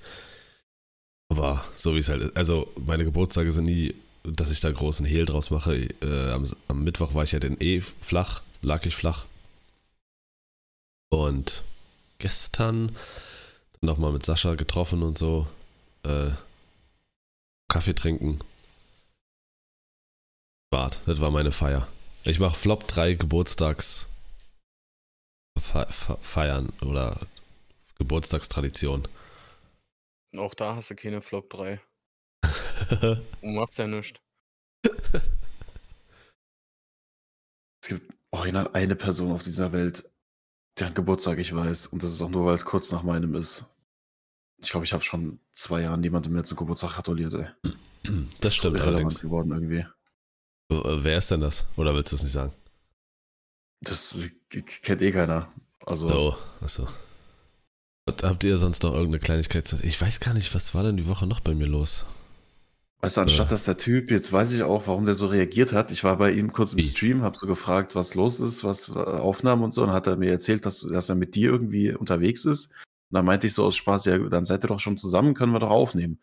Aber 1.30 1.64
so 1.74 1.94
wie 1.94 1.98
es 1.98 2.08
halt 2.08 2.22
ist. 2.22 2.36
Also 2.36 2.72
meine 2.76 3.04
Geburtstage 3.04 3.52
sind 3.52 3.64
nie, 3.64 3.94
dass 4.22 4.50
ich 4.50 4.60
da 4.60 4.70
großen 4.70 5.06
Hehl 5.06 5.24
draus 5.24 5.50
mache. 5.50 5.88
Äh, 6.02 6.30
am, 6.30 6.44
am 6.68 6.84
Mittwoch 6.84 7.14
war 7.14 7.24
ich 7.24 7.32
ja 7.32 7.40
dann 7.40 7.56
eh 7.60 7.80
flach, 7.80 8.42
lag 8.60 8.84
ich 8.86 8.94
flach. 8.94 9.24
Und 11.10 11.62
gestern 12.18 12.96
nochmal 13.80 14.12
mit 14.12 14.24
Sascha 14.24 14.54
getroffen 14.54 15.02
und 15.02 15.18
so. 15.18 15.46
Äh, 16.04 16.30
Kaffee 17.68 17.94
trinken. 17.94 18.38
Bad, 20.70 21.00
das 21.06 21.20
war 21.20 21.30
meine 21.30 21.52
Feier. 21.52 21.88
Ich 22.24 22.38
mache 22.38 22.56
Flop 22.56 22.86
3 22.86 23.14
Geburtstags 23.14 24.08
Fe- 25.58 25.86
Fe- 25.88 26.18
Feiern 26.20 26.68
oder 26.82 27.16
Geburtstagstradition. 27.98 29.06
Auch 30.36 30.54
da 30.54 30.76
hast 30.76 30.90
du 30.90 30.94
keine 30.94 31.20
Flop 31.20 31.50
3. 31.50 31.80
Du 32.90 33.46
machst 33.46 33.78
ja 33.78 33.86
nichts. 33.86 34.20
Es 37.82 37.88
gibt 37.88 38.12
original 38.32 38.68
eine 38.72 38.96
Person 38.96 39.30
auf 39.32 39.42
dieser 39.44 39.72
Welt, 39.72 40.08
deren 40.78 40.94
Geburtstag 40.94 41.38
ich 41.38 41.54
weiß. 41.54 41.86
Und 41.88 42.02
das 42.02 42.10
ist 42.10 42.20
auch 42.22 42.28
nur, 42.28 42.46
weil 42.46 42.54
es 42.56 42.64
kurz 42.64 42.90
nach 42.92 43.02
meinem 43.04 43.34
ist. 43.36 43.64
Ich 44.62 44.70
glaube, 44.70 44.84
ich 44.84 44.92
habe 44.92 45.04
schon 45.04 45.38
zwei 45.52 45.82
Jahre 45.82 45.98
niemandem 45.98 46.32
mehr 46.32 46.44
zum 46.44 46.56
Geburtstag 46.56 46.92
gratuliert, 46.94 47.34
ey. 47.34 47.46
Das 48.40 48.52
ist 48.52 48.56
stimmt 48.56 48.80
allerdings. 48.80 49.20
geworden 49.20 49.52
irgendwie. 49.52 49.86
Äh, 50.80 51.04
Wer 51.04 51.18
ist 51.18 51.30
denn 51.30 51.40
das? 51.40 51.64
Oder 51.76 51.94
willst 51.94 52.12
du 52.12 52.16
es 52.16 52.22
nicht 52.22 52.32
sagen? 52.32 52.52
Das 53.80 54.18
kennt 54.82 55.02
eh 55.02 55.12
keiner. 55.12 55.48
Also, 55.84 56.08
So, 56.08 56.36
achso. 56.60 56.86
Und 58.06 58.22
Habt 58.22 58.44
ihr 58.44 58.56
sonst 58.58 58.82
noch 58.82 58.92
irgendeine 58.94 59.20
Kleinigkeit? 59.20 59.66
zu- 59.66 59.78
Ich 59.82 60.00
weiß 60.00 60.20
gar 60.20 60.34
nicht, 60.34 60.54
was 60.54 60.74
war 60.74 60.82
denn 60.82 60.96
die 60.96 61.06
Woche 61.06 61.26
noch 61.26 61.40
bei 61.40 61.54
mir 61.54 61.66
los? 61.66 62.04
weißt 63.04 63.16
du, 63.16 63.20
anstatt 63.22 63.46
Ja. 63.46 63.50
dass 63.50 63.64
der 63.64 63.76
Typ, 63.78 64.12
jetzt 64.12 64.32
weiß 64.32 64.52
ich 64.52 64.62
auch, 64.62 64.86
warum 64.86 65.04
der 65.06 65.16
so 65.16 65.26
reagiert 65.26 65.72
hat. 65.72 65.90
Ich 65.90 66.04
war 66.04 66.16
bei 66.18 66.30
ihm 66.30 66.52
kurz 66.52 66.72
im 66.72 66.78
Wie? 66.78 66.84
Stream, 66.84 67.22
habe 67.22 67.36
so 67.36 67.48
gefragt, 67.48 67.96
was 67.96 68.14
los 68.14 68.38
ist, 68.38 68.62
was 68.62 68.88
äh, 68.90 68.92
Aufnahmen 68.92 69.64
und 69.64 69.74
so. 69.74 69.82
Und 69.82 69.90
hat 69.90 70.06
er 70.06 70.16
mir 70.16 70.30
erzählt, 70.30 70.64
dass, 70.66 70.82
dass 70.82 71.08
er 71.08 71.16
mit 71.16 71.34
dir 71.34 71.50
irgendwie 71.50 71.92
unterwegs 71.92 72.44
ist. 72.44 72.66
Und 73.10 73.16
dann 73.16 73.24
meinte 73.24 73.48
ich 73.48 73.54
so 73.54 73.64
aus 73.64 73.74
Spaß, 73.74 74.04
ja, 74.04 74.18
dann 74.18 74.44
seid 74.44 74.62
ihr 74.64 74.68
doch 74.68 74.78
schon 74.78 74.96
zusammen, 74.96 75.34
können 75.34 75.52
wir 75.52 75.58
doch 75.58 75.70
aufnehmen. 75.70 76.20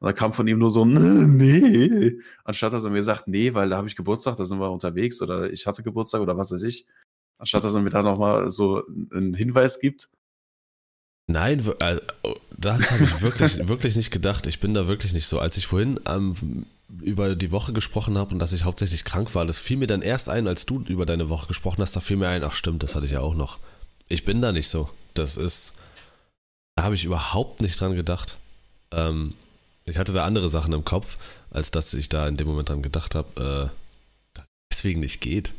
Und 0.00 0.06
da 0.06 0.12
kam 0.14 0.32
von 0.32 0.48
ihm 0.48 0.58
nur 0.58 0.70
so, 0.70 0.84
nee. 0.86 2.18
Anstatt 2.44 2.72
dass 2.72 2.84
er 2.84 2.90
mir 2.90 3.02
sagt, 3.02 3.28
nee, 3.28 3.52
weil 3.52 3.68
da 3.68 3.76
habe 3.76 3.86
ich 3.86 3.96
Geburtstag, 3.96 4.36
da 4.36 4.46
sind 4.46 4.58
wir 4.58 4.70
unterwegs 4.70 5.20
oder 5.20 5.52
ich 5.52 5.66
hatte 5.66 5.82
Geburtstag 5.82 6.22
oder 6.22 6.38
was 6.38 6.52
weiß 6.52 6.62
ich. 6.62 6.86
Anstatt 7.38 7.64
dass 7.64 7.74
er 7.74 7.82
mir 7.82 7.90
da 7.90 8.02
nochmal 8.02 8.48
so 8.48 8.82
einen 9.12 9.34
Hinweis 9.34 9.78
gibt. 9.78 10.08
Nein, 11.26 11.62
äh, 11.80 12.00
oh, 12.22 12.34
das 12.56 12.90
habe 12.90 13.04
ich 13.04 13.20
wirklich, 13.20 13.58
wirklich 13.68 13.94
nicht 13.94 14.10
gedacht. 14.10 14.46
Ich 14.46 14.58
bin 14.58 14.72
da 14.72 14.88
wirklich 14.88 15.12
nicht 15.12 15.26
so. 15.26 15.38
Als 15.38 15.58
ich 15.58 15.66
vorhin 15.66 16.00
ähm, 16.06 16.66
über 17.02 17.36
die 17.36 17.52
Woche 17.52 17.74
gesprochen 17.74 18.16
habe 18.16 18.32
und 18.32 18.38
dass 18.38 18.54
ich 18.54 18.64
hauptsächlich 18.64 19.04
krank 19.04 19.34
war, 19.34 19.44
das 19.44 19.58
fiel 19.58 19.76
mir 19.76 19.86
dann 19.86 20.02
erst 20.02 20.30
ein, 20.30 20.48
als 20.48 20.64
du 20.64 20.80
über 20.88 21.04
deine 21.04 21.28
Woche 21.28 21.46
gesprochen 21.46 21.82
hast, 21.82 21.94
da 21.94 22.00
fiel 22.00 22.16
mir 22.16 22.28
ein, 22.28 22.42
ach 22.42 22.52
stimmt, 22.52 22.82
das 22.82 22.94
hatte 22.94 23.06
ich 23.06 23.12
ja 23.12 23.20
auch 23.20 23.34
noch. 23.34 23.60
Ich 24.08 24.24
bin 24.24 24.40
da 24.40 24.50
nicht 24.50 24.68
so. 24.68 24.88
Das 25.14 25.36
ist, 25.36 25.74
da 26.74 26.84
habe 26.84 26.94
ich 26.94 27.04
überhaupt 27.04 27.60
nicht 27.60 27.78
dran 27.78 27.94
gedacht. 27.94 28.40
Ähm, 28.92 29.34
ich 29.90 29.98
hatte 29.98 30.12
da 30.12 30.24
andere 30.24 30.48
Sachen 30.48 30.72
im 30.72 30.84
Kopf, 30.84 31.18
als 31.50 31.70
dass 31.70 31.92
ich 31.94 32.08
da 32.08 32.26
in 32.28 32.36
dem 32.36 32.46
Moment 32.46 32.68
dran 32.68 32.82
gedacht 32.82 33.14
habe, 33.14 33.28
äh, 33.36 34.34
dass 34.34 34.44
es 34.44 34.48
deswegen 34.72 35.00
nicht 35.00 35.20
geht. 35.20 35.52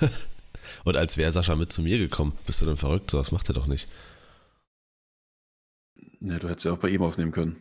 und 0.84 0.96
als 0.96 1.16
wäre 1.16 1.32
Sascha 1.32 1.54
mit 1.54 1.72
zu 1.72 1.82
mir 1.82 1.98
gekommen. 1.98 2.36
Bist 2.46 2.60
du 2.60 2.66
denn 2.66 2.76
verrückt? 2.76 3.10
So 3.10 3.18
was 3.18 3.32
macht 3.32 3.48
er 3.48 3.54
doch 3.54 3.66
nicht. 3.66 3.88
Ne, 6.20 6.38
du 6.38 6.48
hättest 6.48 6.66
ja 6.66 6.72
auch 6.72 6.78
bei 6.78 6.88
ihm 6.88 7.02
aufnehmen 7.02 7.32
können. 7.32 7.56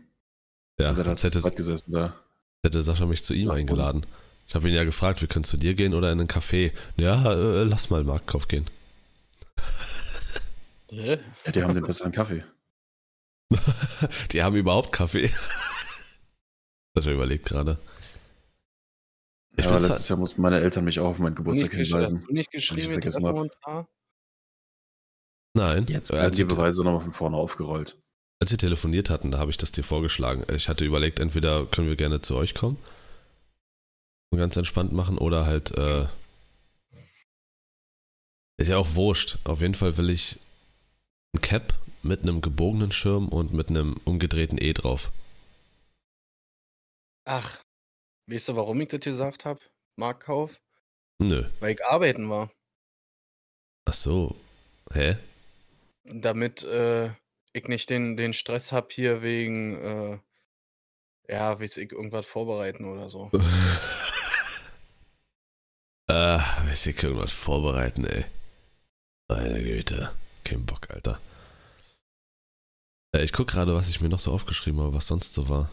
Ja, 0.79 0.93
dann 0.93 1.07
als 1.07 1.23
hätte, 1.23 1.39
gesessen 1.51 1.91
da. 1.91 2.15
hätte 2.63 2.83
Sascha 2.83 3.05
mich 3.05 3.23
zu 3.23 3.33
ihm 3.33 3.47
Ja, 3.47 3.53
eingeladen. 3.53 4.05
Ich 4.47 4.55
habe 4.55 4.67
ihn 4.67 4.75
ja 4.75 4.83
gefragt, 4.83 5.21
wir 5.21 5.27
können 5.27 5.45
zu 5.45 5.57
dir 5.57 5.73
gehen 5.73 5.93
oder 5.93 6.11
in 6.11 6.19
einen 6.19 6.27
Café. 6.27 6.71
Ja, 6.97 7.31
äh, 7.33 7.63
lass 7.63 7.89
mal 7.89 8.03
Marktkauf 8.03 8.47
gehen. 8.47 8.65
Ja, 10.91 11.17
die 11.51 11.63
haben 11.63 11.73
den 11.73 11.83
besseren 11.83 12.11
Kaffee. 12.11 12.43
Die 14.31 14.43
haben 14.43 14.55
überhaupt 14.55 14.91
Kaffee. 14.91 15.29
Sascha 16.95 17.11
überlegt 17.11 17.45
gerade. 17.45 17.77
Ich 19.57 19.65
Ja, 19.65 19.71
aber 19.71 19.79
letztes 19.79 20.09
Jahr 20.09 20.17
mussten 20.19 20.41
meine 20.41 20.59
Eltern 20.59 20.83
mich 20.85 20.99
auch 20.99 21.09
auf 21.09 21.19
meinen 21.19 21.35
Geburtstag 21.35 21.71
hinweisen. 21.71 22.19
Hast 22.19 22.27
du 22.27 22.33
nicht 22.33 22.47
ich 22.47 22.51
geschrieben, 22.51 22.99
treffen 22.99 23.25
hab. 23.63 23.87
Nein, 25.53 25.85
Jetzt 25.87 26.09
äh, 26.09 26.13
werden 26.13 26.25
als, 26.25 26.35
die 26.35 26.43
Beweise 26.43 26.83
nochmal 26.83 27.01
von 27.01 27.13
vorne 27.13 27.37
aufgerollt. 27.37 27.97
als 28.41 28.51
wir 28.51 28.57
telefoniert 28.57 29.09
hatten, 29.09 29.31
da 29.31 29.37
habe 29.37 29.51
ich 29.51 29.57
das 29.57 29.71
dir 29.71 29.83
vorgeschlagen. 29.83 30.43
Ich 30.53 30.67
hatte 30.67 30.83
überlegt, 30.83 31.19
entweder 31.19 31.65
können 31.65 31.87
wir 31.87 31.95
gerne 31.95 32.21
zu 32.21 32.35
euch 32.35 32.53
kommen 32.53 32.77
und 34.31 34.39
ganz 34.39 34.57
entspannt 34.57 34.91
machen 34.91 35.17
oder 35.17 35.45
halt, 35.45 35.71
äh, 35.77 36.07
ist 38.57 38.67
ja 38.67 38.77
auch 38.77 38.95
wurscht. 38.95 39.37
Auf 39.45 39.61
jeden 39.61 39.75
Fall 39.75 39.97
will 39.97 40.09
ich 40.09 40.37
ein 41.33 41.41
Cap 41.41 41.73
mit 42.03 42.23
einem 42.23 42.41
gebogenen 42.41 42.91
Schirm 42.91 43.29
und 43.29 43.53
mit 43.53 43.69
einem 43.69 43.95
umgedrehten 44.03 44.57
E 44.61 44.73
drauf. 44.73 45.11
Ach, 47.25 47.61
weißt 48.27 48.49
du, 48.49 48.55
warum 48.55 48.79
ich 48.81 48.89
das 48.89 48.99
gesagt 49.01 49.45
habe? 49.45 49.59
Marktkauf? 49.97 50.61
Nö. 51.19 51.49
Weil 51.59 51.73
ich 51.73 51.83
arbeiten 51.83 52.29
war. 52.29 52.51
Ach 53.89 53.93
so. 53.93 54.35
Hä? 54.93 55.17
Damit 56.03 56.63
äh, 56.63 57.11
ich 57.53 57.67
nicht 57.67 57.89
den, 57.89 58.15
den 58.15 58.33
Stress 58.33 58.71
hab 58.71 58.91
hier 58.91 59.23
wegen, 59.23 59.75
äh, 59.75 60.19
ja, 61.27 61.59
weiß 61.59 61.77
ich, 61.77 61.91
irgendwas 61.91 62.27
vorbereiten 62.27 62.85
oder 62.85 63.09
so. 63.09 63.31
äh, 66.07 66.13
weiß 66.67 66.85
ich 66.85 67.01
irgendwas 67.01 67.31
vorbereiten, 67.31 68.05
ey. 68.05 68.25
Meine 69.27 69.63
Güte. 69.63 70.11
Kein 70.43 70.63
Bock, 70.63 70.91
Alter. 70.91 71.19
Äh, 73.15 73.23
ich 73.23 73.33
guck 73.33 73.47
gerade, 73.47 73.73
was 73.73 73.89
ich 73.89 73.99
mir 74.01 74.09
noch 74.09 74.19
so 74.19 74.31
aufgeschrieben 74.31 74.79
habe, 74.81 74.93
was 74.93 75.07
sonst 75.07 75.33
so 75.33 75.49
war. 75.49 75.71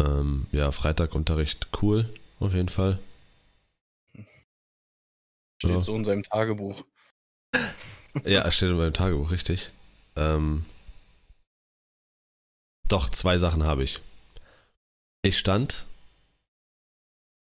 Ähm, 0.00 0.46
ja, 0.52 0.72
Freitagunterricht, 0.72 1.68
cool, 1.82 2.12
auf 2.38 2.54
jeden 2.54 2.68
Fall. 2.70 2.98
Steht 5.58 5.70
Ja. 5.72 5.82
so 5.82 5.94
in 5.94 6.04
seinem 6.04 6.22
Tagebuch. 6.22 6.84
Ja, 8.24 8.46
es 8.46 8.56
steht 8.56 8.70
in 8.70 8.76
meinem 8.78 8.94
Tagebuch, 8.94 9.30
richtig. 9.30 9.70
Ähm, 10.16 10.64
doch, 12.88 13.10
zwei 13.10 13.36
Sachen 13.38 13.64
habe 13.64 13.84
ich. 13.84 14.00
Ich 15.22 15.38
stand, 15.38 15.86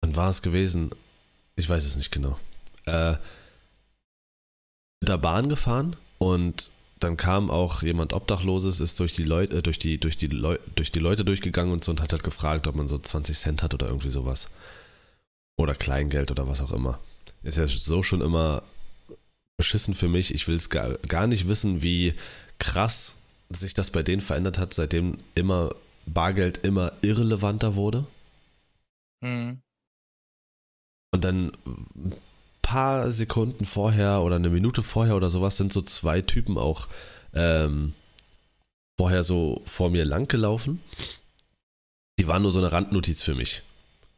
wann 0.01 0.15
war 0.15 0.29
es 0.29 0.41
gewesen? 0.41 0.91
Ich 1.55 1.67
weiß 1.67 1.85
es 1.85 1.95
nicht 1.95 2.11
genau. 2.11 2.39
äh, 2.85 3.13
mit 5.01 5.09
der 5.09 5.17
Bahn 5.17 5.49
gefahren 5.49 5.95
und 6.19 6.71
dann 7.03 7.17
kam 7.17 7.49
auch 7.49 7.83
jemand 7.83 8.13
Obdachloses, 8.13 8.79
ist 8.79 8.99
durch 8.99 9.13
die 9.13 9.23
Leute, 9.23 9.57
äh, 9.57 9.61
durch 9.61 9.79
die, 9.79 9.97
durch 9.99 10.17
die 10.17 10.27
Leu 10.27 10.57
durch 10.75 10.91
die 10.91 10.99
Leute 10.99 11.25
durchgegangen 11.25 11.73
und 11.73 11.83
so 11.83 11.91
und 11.91 12.01
hat 12.01 12.11
halt 12.11 12.23
gefragt, 12.23 12.67
ob 12.67 12.75
man 12.75 12.87
so 12.87 12.97
20 12.97 13.37
Cent 13.37 13.63
hat 13.63 13.73
oder 13.73 13.87
irgendwie 13.87 14.09
sowas. 14.09 14.49
Oder 15.57 15.75
Kleingeld 15.75 16.31
oder 16.31 16.47
was 16.47 16.61
auch 16.61 16.71
immer. 16.71 16.99
Ist 17.43 17.57
ja 17.57 17.67
so 17.67 18.03
schon 18.03 18.21
immer 18.21 18.63
beschissen 19.57 19.93
für 19.93 20.07
mich. 20.07 20.33
Ich 20.33 20.47
will 20.47 20.55
es 20.55 20.69
gar, 20.69 20.97
gar 21.07 21.27
nicht 21.27 21.47
wissen, 21.47 21.83
wie 21.83 22.13
krass 22.57 23.17
sich 23.49 23.73
das 23.73 23.91
bei 23.91 24.01
denen 24.01 24.21
verändert 24.21 24.57
hat, 24.57 24.73
seitdem 24.73 25.17
immer 25.35 25.75
Bargeld 26.05 26.59
immer 26.59 26.93
irrelevanter 27.01 27.75
wurde. 27.75 28.05
Mhm. 29.21 29.61
Und 31.11 31.23
dann 31.23 31.51
paar 32.73 33.11
Sekunden 33.11 33.65
vorher 33.65 34.23
oder 34.23 34.37
eine 34.37 34.49
Minute 34.49 34.81
vorher 34.81 35.15
oder 35.15 35.29
sowas 35.29 35.57
sind 35.57 35.71
so 35.71 35.83
zwei 35.83 36.21
Typen 36.21 36.57
auch 36.57 36.87
ähm, 37.35 37.93
vorher 38.97 39.23
so 39.23 39.61
vor 39.65 39.91
mir 39.91 40.05
lang 40.05 40.27
gelaufen. 40.27 40.81
Die 42.17 42.27
waren 42.27 42.41
nur 42.41 42.51
so 42.51 42.57
eine 42.57 42.71
Randnotiz 42.71 43.21
für 43.21 43.35
mich. 43.35 43.61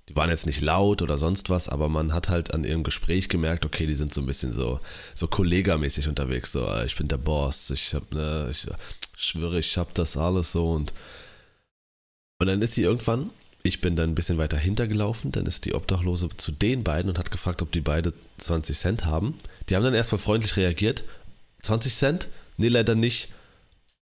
Die 0.08 0.16
waren 0.16 0.30
jetzt 0.30 0.46
nicht 0.46 0.62
laut 0.62 1.02
oder 1.02 1.18
sonst 1.18 1.50
was, 1.50 1.68
aber 1.68 1.90
man 1.90 2.14
hat 2.14 2.30
halt 2.30 2.54
an 2.54 2.64
ihrem 2.64 2.84
Gespräch 2.84 3.28
gemerkt, 3.28 3.66
okay, 3.66 3.88
die 3.88 3.94
sind 3.94 4.14
so 4.14 4.22
ein 4.22 4.28
bisschen 4.28 4.54
so, 4.54 4.80
so 5.16 5.28
kollegamäßig 5.28 6.08
unterwegs. 6.08 6.54
So, 6.54 6.66
ah, 6.66 6.86
ich 6.86 6.96
bin 6.96 7.10
der 7.10 7.18
Boss, 7.18 7.70
ich 7.72 7.94
hab, 7.94 8.14
ne, 8.14 8.48
ich 8.50 8.68
schwöre, 9.18 9.60
ich 9.60 9.78
hab 9.78 9.94
das 9.96 10.16
alles 10.16 10.54
so 10.54 10.72
und 10.72 10.94
und 12.38 12.48
dann 12.48 12.62
ist 12.62 12.74
sie 12.74 12.84
irgendwann, 12.84 13.32
ich 13.66 13.82
bin 13.82 13.96
dann 13.96 14.12
ein 14.12 14.16
bisschen 14.16 14.38
weiter 14.38 14.58
hintergelaufen, 14.58 15.32
dann 15.32 15.48
ist 15.48 15.66
die 15.66 15.74
Obdachlose 15.74 16.30
zu 16.38 16.52
den 16.52 16.84
beiden 16.84 17.10
und 17.10 17.18
hat 17.18 17.32
gefragt, 17.32 17.64
ob 17.64 17.72
die 17.72 17.82
beide 17.82 18.14
20 18.38 18.78
Cent 18.78 19.06
haben. 19.06 19.40
Die 19.68 19.76
haben 19.76 19.84
dann 19.84 19.96
erstmal 19.96 20.20
freundlich 20.20 20.56
reagiert. 20.56 21.04
20 21.64 21.96
Cent? 21.96 22.30
Nee, 22.58 22.68
leider 22.68 22.94
nicht. 22.94 23.30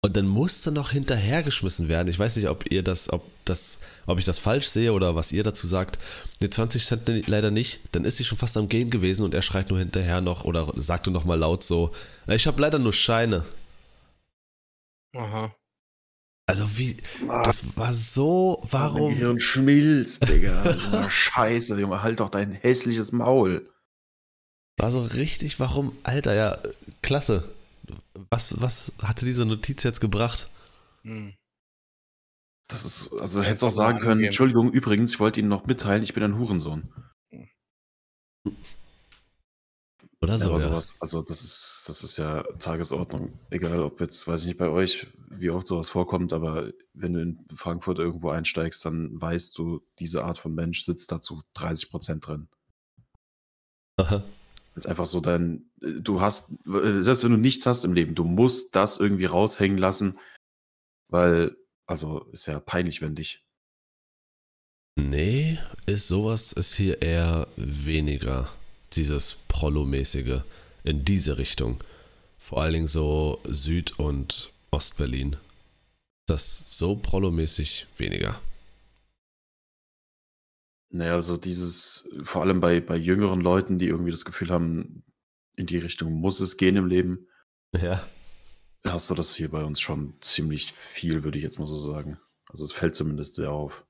Und 0.04 0.18
dann 0.18 0.26
musste 0.26 0.72
noch 0.72 0.90
hinterhergeschmissen 0.90 1.88
werden. 1.88 2.08
Ich 2.08 2.18
weiß 2.18 2.36
nicht, 2.38 2.50
ob 2.50 2.72
ihr 2.72 2.82
das, 2.82 3.14
ob 3.14 3.24
das, 3.46 3.78
ob 4.08 4.18
ich 4.18 4.26
das 4.26 4.40
falsch 4.40 4.68
sehe 4.68 4.94
oder 4.94 5.16
was 5.16 5.32
ihr 5.32 5.44
dazu 5.44 5.68
sagt. 5.68 6.00
Nee, 6.40 6.50
20 6.50 6.84
Cent 6.84 7.28
leider 7.28 7.52
nicht. 7.52 7.82
Dann 7.92 8.04
ist 8.04 8.18
sie 8.18 8.26
schon 8.26 8.40
fast 8.40 8.58
am 8.58 8.68
Gehen 8.68 8.90
gewesen 8.90 9.24
und 9.24 9.36
er 9.36 9.44
schreit 9.44 9.70
nur 9.70 9.78
hinterher 9.78 10.22
noch 10.22 10.44
oder 10.44 10.74
sagte 10.76 11.12
noch 11.12 11.24
mal 11.24 11.38
laut 11.38 11.62
so: 11.62 11.92
Ich 12.28 12.48
habe 12.48 12.60
leider 12.60 12.80
nur 12.80 12.94
Scheine. 12.94 13.46
Aha. 15.16 15.54
Also 16.48 16.78
wie, 16.78 16.98
das 17.46 17.78
war 17.78 17.94
so, 17.94 18.60
Mein 18.64 18.72
warum? 18.72 19.14
Gehirn 19.14 19.40
schmilzt, 19.40 20.28
Digga. 20.28 20.74
So 20.78 21.10
Scheiße, 21.10 21.80
Junge, 21.80 22.02
halt 22.02 22.20
doch 22.20 22.30
dein 22.30 22.52
hässliches 22.52 23.12
Maul. 23.12 23.70
War 24.78 24.92
so 24.92 25.02
richtig, 25.04 25.60
warum? 25.60 25.96
Alter, 26.04 26.34
ja, 26.34 26.58
klasse. 27.02 27.50
Was, 28.30 28.60
was 28.62 28.92
hatte 29.02 29.26
diese 29.26 29.46
Notiz 29.46 29.84
jetzt 29.84 30.00
gebracht? 30.02 30.50
Hm. 31.04 31.34
Das 32.70 32.86
ist, 32.86 33.12
also 33.14 33.42
Ja, 33.42 33.48
hättest 33.48 33.64
auch 33.64 33.70
sagen 33.72 34.00
können. 34.00 34.24
Entschuldigung, 34.24 34.72
übrigens, 34.72 35.14
ich 35.14 35.20
wollte 35.20 35.40
Ihnen 35.40 35.50
noch 35.50 35.66
mitteilen, 35.66 36.04
ich 36.04 36.14
bin 36.14 36.24
ein 36.24 36.38
Hurensohn. 36.38 36.90
Oder 40.22 40.34
Ja, 40.34 40.40
so, 40.40 40.50
aber 40.50 40.60
ja. 40.62 40.70
sowas, 40.70 40.96
also 41.00 41.22
das 41.22 41.42
ist, 41.44 41.84
das 41.88 42.04
ist 42.04 42.18
ja 42.18 42.44
Tagesordnung. 42.60 43.34
Egal, 43.50 43.82
ob 43.82 44.00
jetzt, 44.02 44.28
weiß 44.28 44.42
ich 44.42 44.48
nicht, 44.48 44.58
bei 44.58 44.70
euch, 44.70 45.08
wie 45.42 45.50
oft 45.50 45.68
sowas 45.68 45.90
vorkommt, 45.90 46.34
aber 46.34 46.72
wenn 46.94 47.14
du 47.14 47.22
in 47.22 47.46
Frankfurt 47.54 48.00
irgendwo 48.00 48.30
einsteigst, 48.30 48.86
dann 48.86 49.10
weißt 49.20 49.58
du, 49.58 49.82
diese 50.00 50.24
Art 50.24 50.38
von 50.38 50.54
Mensch 50.54 50.84
sitzt 50.84 51.12
da 51.12 51.20
zu 51.22 51.42
30 51.56 51.90
Prozent 51.90 52.28
drin. 52.28 52.48
Aha. 53.98 54.24
Jetzt 54.76 54.88
einfach 54.88 55.06
so 55.06 55.20
dein, 55.20 55.70
du 55.80 56.22
hast, 56.22 56.54
selbst 56.64 57.24
wenn 57.24 57.32
du 57.32 57.38
nichts 57.38 57.66
hast 57.66 57.84
im 57.84 57.94
Leben, 57.94 58.16
du 58.16 58.24
musst 58.24 58.76
das 58.76 59.00
irgendwie 59.00 59.26
raushängen 59.26 59.78
lassen, 59.78 60.18
weil, 61.10 61.58
also 61.88 62.26
ist 62.32 62.46
ja 62.46 62.60
peinlich, 62.60 63.02
wenn 63.02 63.16
dich. 63.16 63.44
Nee, 64.96 65.60
ist 65.86 66.08
sowas 66.08 66.54
ist 66.54 66.76
hier 66.76 67.02
eher 67.02 67.48
weniger. 67.56 68.50
Dieses 68.94 69.38
Prollo-mäßige 69.48 70.42
in 70.84 71.06
diese 71.06 71.38
Richtung. 71.38 71.82
Vor 72.38 72.62
allen 72.62 72.74
Dingen 72.74 72.88
so 72.88 73.40
Süd- 73.48 73.98
und 74.00 74.51
Ostberlin. 74.72 75.38
Das 76.28 76.78
so 76.78 76.96
Prollo-mäßig 76.96 77.88
weniger. 77.98 78.40
Naja, 80.94 81.14
also 81.14 81.38
dieses, 81.38 82.10
vor 82.24 82.42
allem 82.42 82.60
bei, 82.60 82.82
bei 82.82 82.98
jüngeren 82.98 83.42
Leuten, 83.42 83.80
die 83.80 83.88
irgendwie 83.88 84.12
das 84.12 84.26
Gefühl 84.26 84.50
haben, 84.50 85.04
in 85.56 85.66
die 85.66 85.78
Richtung 85.78 86.14
muss 86.14 86.40
es 86.40 86.58
gehen 86.58 86.76
im 86.76 86.88
Leben, 86.88 87.28
Ja. 87.76 88.06
hast 88.86 89.10
du 89.10 89.16
das 89.16 89.36
hier 89.36 89.50
bei 89.50 89.64
uns 89.64 89.80
schon 89.80 90.14
ziemlich 90.22 90.74
viel, 90.74 91.24
würde 91.24 91.38
ich 91.38 91.44
jetzt 91.44 91.60
mal 91.60 91.68
so 91.68 91.80
sagen. 91.80 92.20
Also 92.50 92.66
es 92.66 92.72
fällt 92.72 92.96
zumindest 92.96 93.36
sehr 93.36 93.52
auf. 93.52 93.86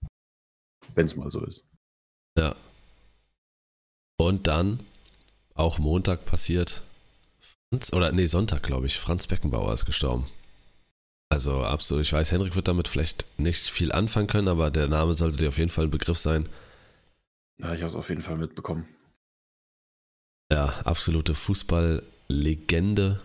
Wenn 0.93 1.05
es 1.05 1.15
mal 1.15 1.29
so 1.29 1.43
ist. 1.45 1.69
Ja. 2.37 2.55
Und 4.17 4.47
dann, 4.47 4.85
auch 5.55 5.79
Montag 5.79 6.25
passiert, 6.25 6.83
Franz, 7.71 7.93
oder 7.93 8.11
nee, 8.11 8.25
Sonntag, 8.27 8.61
glaube 8.61 8.85
ich, 8.85 8.99
Franz 8.99 9.25
Beckenbauer 9.25 9.73
ist 9.73 9.85
gestorben. 9.85 10.25
Also 11.31 11.63
absolut, 11.63 12.03
ich 12.03 12.11
weiß, 12.11 12.33
Henrik 12.33 12.55
wird 12.57 12.67
damit 12.67 12.89
vielleicht 12.89 13.25
nicht 13.39 13.69
viel 13.69 13.93
anfangen 13.93 14.27
können, 14.27 14.49
aber 14.49 14.69
der 14.69 14.89
Name 14.89 15.13
sollte 15.13 15.37
dir 15.37 15.47
auf 15.47 15.57
jeden 15.57 15.69
Fall 15.69 15.85
ein 15.85 15.91
Begriff 15.91 16.17
sein. 16.17 16.49
Ja, 17.57 17.73
ich 17.73 17.79
habe 17.79 17.87
es 17.87 17.95
auf 17.95 18.09
jeden 18.09 18.21
Fall 18.21 18.37
mitbekommen. 18.37 18.85
Ja, 20.51 20.65
absolute 20.83 21.33
Fußballlegende. 21.33 23.21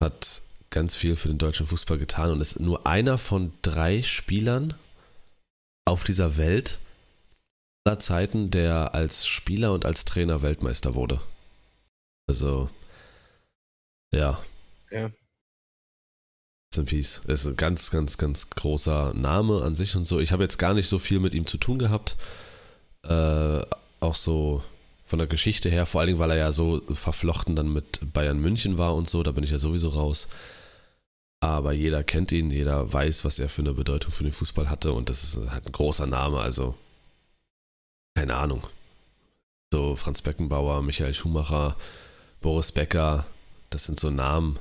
Hat 0.00 0.42
ganz 0.70 0.94
viel 0.94 1.16
für 1.16 1.26
den 1.26 1.38
deutschen 1.38 1.66
Fußball 1.66 1.98
getan 1.98 2.30
und 2.30 2.40
ist 2.40 2.60
nur 2.60 2.86
einer 2.86 3.18
von 3.18 3.52
drei 3.62 4.04
Spielern 4.04 4.74
auf 5.84 6.04
dieser 6.04 6.36
Welt 6.36 6.78
aller 7.84 7.98
Zeiten, 7.98 8.52
der 8.52 8.94
als 8.94 9.26
Spieler 9.26 9.72
und 9.72 9.84
als 9.84 10.04
Trainer 10.04 10.42
Weltmeister 10.42 10.94
wurde. 10.94 11.20
Also, 12.28 12.70
ja. 14.14 14.40
Ja. 14.92 15.10
In 16.78 16.86
Peace. 16.86 17.20
Ist 17.26 17.46
ein 17.46 17.56
ganz, 17.56 17.90
ganz, 17.90 18.16
ganz 18.16 18.50
großer 18.50 19.12
Name 19.14 19.62
an 19.62 19.76
sich 19.76 19.96
und 19.96 20.06
so. 20.06 20.20
Ich 20.20 20.32
habe 20.32 20.42
jetzt 20.42 20.58
gar 20.58 20.74
nicht 20.74 20.88
so 20.88 20.98
viel 20.98 21.20
mit 21.20 21.34
ihm 21.34 21.46
zu 21.46 21.58
tun 21.58 21.78
gehabt. 21.78 22.16
Äh, 23.02 23.60
auch 24.00 24.14
so 24.14 24.62
von 25.04 25.18
der 25.18 25.28
Geschichte 25.28 25.70
her, 25.70 25.86
vor 25.86 26.00
allen 26.00 26.08
Dingen, 26.08 26.18
weil 26.18 26.30
er 26.30 26.36
ja 26.36 26.52
so 26.52 26.82
verflochten 26.92 27.56
dann 27.56 27.72
mit 27.72 28.12
Bayern 28.12 28.38
München 28.38 28.76
war 28.76 28.94
und 28.94 29.08
so, 29.08 29.22
da 29.22 29.32
bin 29.32 29.42
ich 29.42 29.50
ja 29.50 29.58
sowieso 29.58 29.88
raus. 29.88 30.28
Aber 31.40 31.72
jeder 31.72 32.04
kennt 32.04 32.30
ihn, 32.32 32.50
jeder 32.50 32.92
weiß, 32.92 33.24
was 33.24 33.38
er 33.38 33.48
für 33.48 33.62
eine 33.62 33.72
Bedeutung 33.72 34.12
für 34.12 34.24
den 34.24 34.32
Fußball 34.32 34.68
hatte 34.68 34.92
und 34.92 35.08
das 35.08 35.24
ist 35.24 35.50
halt 35.50 35.66
ein 35.66 35.72
großer 35.72 36.06
Name, 36.06 36.40
also 36.40 36.74
keine 38.14 38.36
Ahnung. 38.36 38.66
So 39.72 39.96
Franz 39.96 40.20
Beckenbauer, 40.20 40.82
Michael 40.82 41.14
Schumacher, 41.14 41.76
Boris 42.40 42.72
Becker, 42.72 43.26
das 43.70 43.84
sind 43.84 43.98
so 43.98 44.10
Namen, 44.10 44.58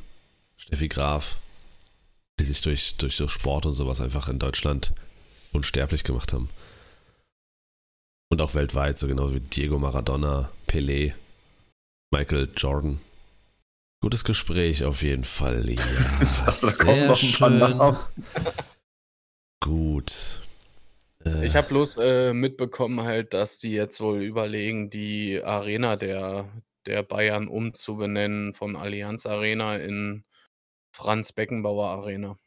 Steffi 0.55 0.87
Graf, 0.87 1.37
die 2.39 2.45
sich 2.45 2.61
durch, 2.61 2.95
durch 2.97 3.15
so 3.15 3.27
Sport 3.27 3.65
und 3.65 3.73
sowas 3.73 4.01
einfach 4.01 4.27
in 4.27 4.39
Deutschland 4.39 4.93
unsterblich 5.53 6.03
gemacht 6.03 6.33
haben. 6.33 6.49
Und 8.29 8.41
auch 8.41 8.55
weltweit, 8.55 8.99
so 8.99 9.07
genau 9.07 9.33
wie 9.33 9.39
Diego 9.39 9.79
Maradona, 9.79 10.51
Pelé, 10.67 11.13
Michael 12.11 12.49
Jordan. 12.55 12.99
Gutes 14.01 14.23
Gespräch 14.23 14.83
auf 14.83 15.01
jeden 15.01 15.23
Fall. 15.23 15.67
Ja, 15.69 15.75
dachte, 16.45 16.67
da 16.67 16.71
sehr 16.71 17.07
noch 17.07 17.23
ein 17.23 17.31
paar 17.31 17.49
schön. 17.49 17.57
Namen. 17.57 17.97
Gut. 19.63 20.41
Äh, 21.25 21.45
Ich 21.45 21.55
habe 21.55 21.67
bloß 21.69 21.95
äh, 21.97 22.33
mitbekommen 22.33 23.01
halt, 23.03 23.33
dass 23.33 23.59
die 23.59 23.71
jetzt 23.71 23.99
wohl 24.01 24.21
überlegen, 24.21 24.89
die 24.89 25.41
Arena 25.43 25.95
der, 25.95 26.47
der 26.85 27.03
Bayern 27.03 27.47
umzubenennen 27.47 28.53
von 28.53 28.75
Allianz 28.75 29.25
Arena 29.25 29.77
in 29.77 30.23
Franz 30.91 31.31
Beckenbauer 31.31 31.87
Arena. 31.89 32.37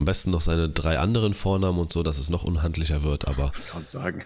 am 0.00 0.06
besten 0.06 0.30
noch 0.30 0.40
seine 0.42 0.68
drei 0.68 0.98
anderen 0.98 1.34
Vornamen 1.34 1.78
und 1.78 1.92
so, 1.92 2.02
dass 2.02 2.18
es 2.18 2.28
noch 2.28 2.44
unhandlicher 2.44 3.02
wird, 3.04 3.26
aber 3.28 3.52
Ich 3.58 3.66
kann 3.70 3.86
sagen. 3.86 4.24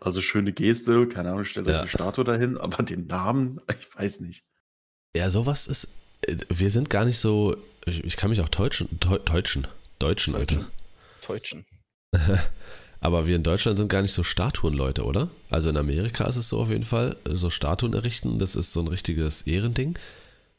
Also 0.00 0.22
schöne 0.22 0.52
Geste, 0.52 1.06
keine 1.08 1.30
Ahnung, 1.30 1.44
stellt 1.44 1.66
euch 1.66 1.74
Ja. 1.74 1.80
eine 1.80 1.88
Statue 1.88 2.24
dahin, 2.24 2.56
aber 2.56 2.82
den 2.82 3.06
Namen, 3.06 3.60
ich 3.80 3.94
weiß 3.98 4.20
nicht. 4.20 4.44
ja, 5.16 5.28
sowas 5.30 5.66
ist. 5.66 5.88
äh, 6.22 6.36
Wir 6.48 6.70
sind 6.70 6.88
gar 6.90 7.04
nicht 7.04 7.18
so. 7.18 7.56
Ich, 7.86 8.04
ich 8.04 8.16
kann 8.16 8.30
mich 8.30 8.40
auch 8.40 8.48
deutschen, 8.48 8.88
Deu- 9.00 9.18
deutschen, 9.18 9.66
deutschen, 9.98 10.34
Alter. 10.34 10.66
Deutschen. 11.26 11.66
Aber 13.00 13.26
wir 13.26 13.36
in 13.36 13.42
Deutschland 13.44 13.78
sind 13.78 13.88
gar 13.88 14.02
nicht 14.02 14.12
so 14.12 14.22
Statuenleute, 14.24 15.04
oder? 15.04 15.28
Also 15.50 15.70
in 15.70 15.76
Amerika 15.76 16.24
ist 16.26 16.36
es 16.36 16.48
so 16.48 16.60
auf 16.60 16.68
jeden 16.68 16.82
Fall, 16.84 17.16
so 17.30 17.48
Statuen 17.48 17.94
errichten, 17.94 18.38
das 18.40 18.56
ist 18.56 18.72
so 18.72 18.80
ein 18.80 18.88
richtiges 18.88 19.42
Ehrending. 19.42 19.96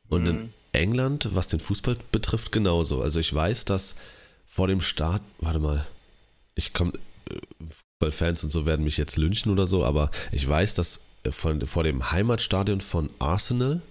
Und 0.07 0.25
in 0.27 0.35
Mhm. 0.43 0.53
England, 0.71 1.29
was 1.33 1.47
den 1.47 1.59
Fußball 1.59 1.97
betrifft, 2.11 2.51
genauso. 2.51 3.01
Also 3.01 3.19
ich 3.19 3.33
weiß, 3.33 3.65
dass 3.65 3.95
vor 4.45 4.67
dem 4.67 4.81
Start, 4.81 5.21
warte 5.39 5.59
mal, 5.59 5.85
ich 6.55 6.73
komme, 6.73 6.93
Fußballfans 7.99 8.43
und 8.43 8.51
so 8.51 8.65
werden 8.65 8.83
mich 8.83 8.97
jetzt 8.97 9.17
lynchen 9.17 9.51
oder 9.51 9.67
so, 9.67 9.83
aber 9.83 10.09
ich 10.31 10.47
weiß, 10.47 10.73
dass 10.75 11.01
äh, 11.23 11.31
von, 11.31 11.65
vor 11.65 11.83
dem 11.83 12.11
Heimatstadion 12.11 12.81
von 12.81 13.09
Arsenal. 13.19 13.81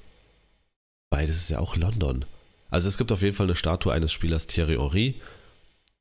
Beides 1.11 1.37
ist 1.37 1.51
ja 1.51 1.59
auch 1.59 1.77
London. 1.77 2.25
Also 2.71 2.89
es 2.89 2.99
gibt 2.99 3.13
auf 3.13 3.23
jeden 3.23 3.35
Fall 3.35 3.47
eine 3.47 3.55
Statue 3.55 3.93
eines 3.93 4.13
Spielers 4.13 4.47
Thierry 4.47 4.77
Henry, 4.77 5.21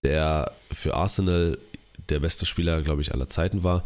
der 0.03 0.53
für 0.71 0.95
Arsenal 0.95 1.57
der 2.09 2.19
beste 2.19 2.45
Spieler, 2.45 2.81
glaube 2.81 3.01
ich, 3.01 3.13
aller 3.13 3.29
Zeiten 3.29 3.63
war. 3.63 3.83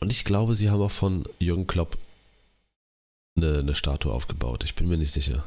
Und 0.00 0.12
ich 0.12 0.24
glaube, 0.24 0.54
sie 0.54 0.70
haben 0.70 0.80
auch 0.80 0.90
von 0.90 1.24
Jürgen 1.38 1.66
Klopp 1.66 1.98
eine, 3.36 3.58
eine 3.58 3.74
Statue 3.74 4.12
aufgebaut. 4.12 4.64
Ich 4.64 4.74
bin 4.74 4.88
mir 4.88 4.96
nicht 4.96 5.12
sicher. 5.12 5.44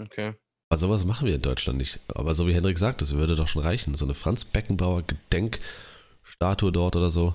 Okay. 0.00 0.34
Aber 0.70 0.78
sowas 0.78 1.04
machen 1.04 1.26
wir 1.26 1.34
in 1.34 1.42
Deutschland 1.42 1.78
nicht. 1.78 1.98
Aber 2.08 2.34
so 2.34 2.46
wie 2.46 2.54
Hendrik 2.54 2.78
sagt, 2.78 3.02
das 3.02 3.14
würde 3.14 3.34
doch 3.36 3.48
schon 3.48 3.62
reichen. 3.62 3.94
So 3.96 4.04
eine 4.04 4.14
Franz 4.14 4.44
Beckenbauer 4.44 5.02
Gedenkstatue 5.02 6.70
dort 6.72 6.96
oder 6.96 7.10
so. 7.10 7.34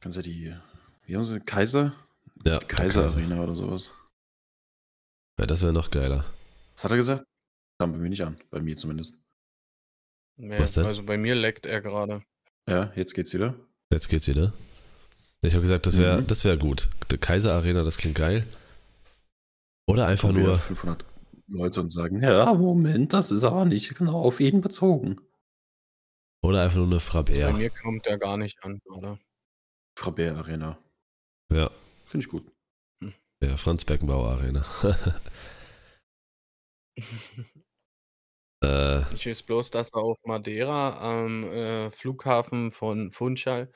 Kannst 0.00 0.16
ja 0.16 0.22
die, 0.22 0.54
wie 1.06 1.14
haben 1.14 1.24
sie, 1.24 1.40
Kaiser? 1.40 1.94
Ja, 2.44 2.58
Kaiser 2.58 3.02
Kaiser. 3.02 3.18
Arena 3.18 3.42
oder 3.42 3.54
sowas. 3.54 3.92
Ja, 5.38 5.46
das 5.46 5.62
wäre 5.62 5.72
noch 5.72 5.90
geiler. 5.90 6.24
Was 6.74 6.84
hat 6.84 6.90
er 6.90 6.96
gesagt? 6.96 7.24
Kam 7.80 7.92
bei 7.92 7.98
mir 7.98 8.08
nicht 8.08 8.22
an, 8.24 8.36
bei 8.50 8.60
mir 8.60 8.76
zumindest. 8.76 9.22
Nee, 10.36 10.58
Was 10.60 10.74
denn? 10.74 10.84
Also 10.86 11.04
bei 11.04 11.16
mir 11.16 11.34
leckt 11.34 11.66
er 11.66 11.80
gerade. 11.80 12.22
Ja, 12.68 12.92
jetzt 12.96 13.14
geht's 13.14 13.32
wieder. 13.34 13.54
Jetzt 13.92 14.08
geht's 14.08 14.26
wieder. 14.28 14.52
Ich 15.42 15.54
habe 15.54 15.62
gesagt, 15.62 15.86
das 15.86 15.98
wäre 15.98 16.20
Mhm. 16.20 16.26
das 16.26 16.44
wär 16.44 16.56
gut. 16.56 16.88
Die 17.12 17.18
Kaiser 17.18 17.54
Arena, 17.54 17.84
das 17.84 17.96
klingt 17.96 18.16
geil. 18.16 18.44
Oder 19.86 20.06
einfach 20.06 20.32
nur, 20.32 20.58
500 20.58 21.04
Leute 21.48 21.80
und 21.80 21.88
sagen, 21.88 22.22
ja, 22.22 22.52
Moment, 22.54 23.12
das 23.12 23.30
ist 23.30 23.44
aber 23.44 23.64
nicht 23.64 23.94
genau 23.96 24.20
auf 24.22 24.38
ihn 24.40 24.60
bezogen. 24.60 25.20
oder 26.42 26.62
einfach 26.62 26.76
nur 26.76 26.86
eine 26.86 26.94
Bei 26.96 27.00
Frabär. 27.00 27.52
mir 27.52 27.70
kommt 27.70 28.06
er 28.06 28.18
gar 28.18 28.36
nicht 28.36 28.62
an 28.64 28.78
gerade. 28.84 29.18
Frabär 29.98 30.36
Arena. 30.36 30.78
Ja, 31.50 31.70
Finde 32.06 32.24
ich 32.24 32.30
gut. 32.30 32.44
ja, 33.42 33.56
Franz 33.56 33.84
Beckenbauer 33.84 34.28
Arena. 34.28 34.64
äh, 38.62 39.00
Ich 39.14 39.26
weiß 39.26 39.42
bloß, 39.44 39.70
dass 39.70 39.90
er 39.92 40.00
auf 40.02 40.18
Madeira 40.24 40.98
am 41.00 41.44
äh, 41.44 41.90
Flughafen 41.90 42.72
von 42.72 43.10
Funchal 43.10 43.72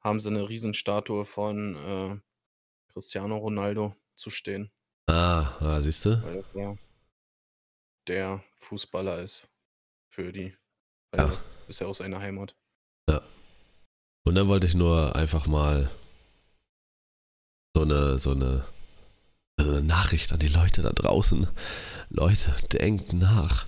haben 0.00 0.18
sie 0.20 0.28
eine 0.30 0.48
Riesenstatue 0.48 1.24
von 1.24 1.76
äh, 1.76 2.20
Cristiano 2.92 3.36
Ronaldo 3.36 3.94
zu 4.16 4.30
stehen, 4.30 4.70
ah, 5.08 5.52
ah 5.60 5.80
siehst 5.80 6.04
du? 6.06 6.22
weil 6.24 6.34
das 6.34 6.52
ja 6.54 6.74
der 8.08 8.42
Fußballer 8.56 9.20
ist 9.22 9.48
für 10.08 10.32
die. 10.32 10.54
Weil 11.10 11.26
Ja. 11.26 11.32
er 11.32 11.68
ist 11.68 11.80
ja 11.80 11.86
aus 11.86 11.98
seiner 11.98 12.20
Heimat. 12.20 12.56
Und 14.24 14.36
dann 14.36 14.46
wollte 14.46 14.68
ich 14.68 14.74
nur 14.74 15.16
einfach 15.16 15.48
mal 15.48 15.90
so 17.74 17.82
eine, 17.82 18.20
so 18.20 18.30
eine, 18.30 18.64
so 19.58 19.68
eine 19.68 19.82
Nachricht 19.82 20.32
an 20.32 20.38
die 20.38 20.46
Leute 20.46 20.82
da 20.82 20.92
draußen. 20.92 21.48
Leute, 22.08 22.54
denkt 22.68 23.12
nach. 23.12 23.66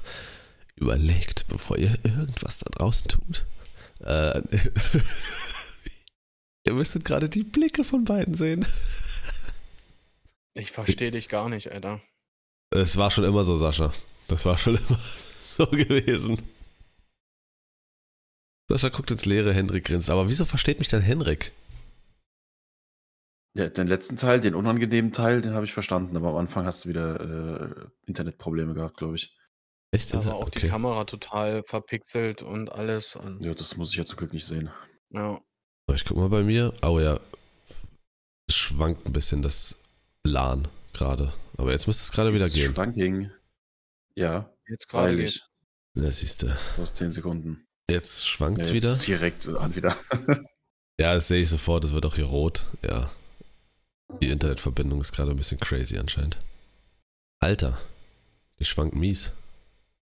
Überlegt, 0.76 1.48
bevor 1.48 1.76
ihr 1.76 1.98
irgendwas 2.04 2.58
da 2.58 2.70
draußen 2.70 3.08
tut. 3.08 3.46
Äh, 4.00 4.42
ihr 6.66 6.74
müsstet 6.74 7.04
gerade 7.04 7.28
die 7.28 7.42
Blicke 7.42 7.82
von 7.82 8.04
beiden 8.04 8.34
sehen. 8.34 8.64
Ich 10.54 10.70
verstehe 10.70 11.10
dich 11.10 11.28
gar 11.28 11.48
nicht, 11.48 11.72
Alter. 11.72 12.00
Es 12.70 12.96
war 12.96 13.10
schon 13.10 13.24
immer 13.24 13.42
so, 13.42 13.56
Sascha. 13.56 13.92
Das 14.28 14.44
war 14.46 14.56
schon 14.58 14.76
immer 14.88 14.98
so 14.98 15.66
gewesen. 15.66 16.40
Sascha 18.68 18.88
guckt 18.88 19.10
ins 19.10 19.26
Leere, 19.26 19.52
Henrik 19.52 19.84
grinst. 19.84 20.08
Aber 20.10 20.28
wieso 20.28 20.44
versteht 20.44 20.78
mich 20.78 20.88
denn 20.88 21.02
Henrik? 21.02 21.52
Ja, 23.56 23.68
den 23.68 23.86
letzten 23.86 24.16
Teil, 24.16 24.40
den 24.40 24.54
unangenehmen 24.54 25.12
Teil, 25.12 25.40
den 25.40 25.54
habe 25.54 25.64
ich 25.64 25.72
verstanden, 25.72 26.16
aber 26.16 26.30
am 26.30 26.36
Anfang 26.36 26.66
hast 26.66 26.84
du 26.84 26.88
wieder 26.88 27.20
äh, 27.20 27.86
Internetprobleme 28.06 28.74
gehabt, 28.74 28.96
glaube 28.96 29.14
ich. 29.16 29.36
Echt? 29.92 30.12
Da 30.12 30.24
war 30.24 30.34
auch 30.34 30.48
die 30.48 30.58
Okay. 30.58 30.68
Kamera 30.68 31.04
total 31.04 31.62
verpixelt 31.62 32.42
und 32.42 32.72
alles. 32.72 33.14
Und, 33.14 33.44
Ja, 33.44 33.54
das 33.54 33.76
muss 33.76 33.90
ich 33.92 33.96
ja 33.96 34.04
zum 34.04 34.16
Glück 34.16 34.32
nicht 34.32 34.46
sehen. 34.46 34.70
ja. 35.10 35.40
Ich 35.94 36.04
guck 36.06 36.16
mal 36.16 36.30
bei 36.30 36.42
mir. 36.42 36.72
Oh 36.82 36.98
ja. 36.98 37.20
Es 38.48 38.56
schwankt 38.56 39.06
ein 39.06 39.12
bisschen 39.12 39.42
das 39.42 39.76
LAN 40.24 40.66
gerade. 40.94 41.32
Aber 41.58 41.72
jetzt 41.72 41.86
müsste 41.86 42.02
es 42.02 42.10
gerade 42.10 42.32
wieder 42.32 42.48
gehen. 42.48 42.72
Schwanking. 42.72 43.30
Ja, 44.16 44.50
Jetzt 44.68 44.88
gerade 44.88 45.16
geht's. 45.16 45.40
Ja, 45.94 46.10
siehst 46.10 46.42
du. 46.42 46.46
Du 46.46 46.82
hast 46.82 46.96
10 46.96 47.12
Sekunden. 47.12 47.66
Jetzt 47.90 48.22
Ja, 48.22 48.26
schwankt's 48.28 48.70
jetzt 48.70 48.74
wieder. 48.74 48.94
direkt 49.18 49.48
an 49.48 49.74
wieder. 49.76 49.96
Ja, 51.00 51.12
das 51.14 51.26
sehe 51.26 51.42
ich 51.42 51.50
sofort. 51.50 51.84
Es 51.84 51.92
wird 51.92 52.06
auch 52.06 52.14
hier 52.14 52.26
rot. 52.26 52.66
Ja. 52.82 53.10
Die 54.20 54.28
Internetverbindung 54.28 55.00
ist 55.00 55.10
gerade 55.10 55.32
ein 55.32 55.36
bisschen 55.36 55.58
crazy 55.58 55.98
anscheinend. 55.98 56.38
Alter. 57.40 57.80
Die 58.60 58.64
schwankt 58.64 58.94
mies. 58.94 59.32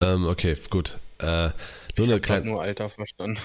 Ähm, 0.01 0.25
okay, 0.25 0.57
gut. 0.71 0.97
Äh, 1.19 1.49
nur, 1.49 1.53
Ich 1.97 1.99
eine 1.99 2.19
kleine, 2.19 2.45
nur 2.47 2.63
Alter 2.63 2.89
verstanden. 2.89 3.39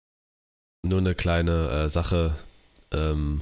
nur 0.84 0.98
eine 0.98 1.14
kleine 1.14 1.70
äh, 1.70 1.88
Sache. 1.88 2.36
Ähm, 2.92 3.40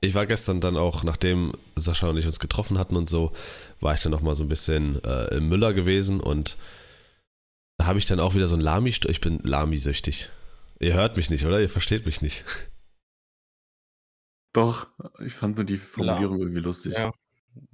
ich 0.00 0.14
war 0.14 0.26
gestern 0.26 0.60
dann 0.60 0.76
auch, 0.76 1.04
nachdem 1.04 1.52
Sascha 1.76 2.08
und 2.08 2.16
ich 2.16 2.26
uns 2.26 2.40
getroffen 2.40 2.78
hatten 2.78 2.96
und 2.96 3.08
so, 3.08 3.32
war 3.80 3.94
ich 3.94 4.02
dann 4.02 4.12
noch 4.12 4.22
mal 4.22 4.34
so 4.34 4.42
ein 4.42 4.48
bisschen 4.48 5.02
äh, 5.04 5.34
im 5.36 5.48
Müller 5.48 5.74
gewesen 5.74 6.20
und 6.20 6.56
da 7.78 7.86
habe 7.86 7.98
ich 7.98 8.06
dann 8.06 8.20
auch 8.20 8.34
wieder 8.34 8.48
so 8.48 8.56
ein 8.56 8.60
Lami, 8.60 8.90
ich 8.90 9.20
bin 9.20 9.38
Lami-süchtig. 9.38 10.30
Ihr 10.80 10.94
hört 10.94 11.16
mich 11.16 11.30
nicht, 11.30 11.44
oder? 11.44 11.60
Ihr 11.60 11.68
versteht 11.68 12.06
mich 12.06 12.22
nicht. 12.22 12.44
Doch, 14.52 14.88
ich 15.20 15.32
fand 15.32 15.56
nur 15.56 15.64
die 15.64 15.78
Formulierung 15.78 16.40
irgendwie 16.40 16.60
lustig. 16.60 16.94
Ja. 16.94 17.12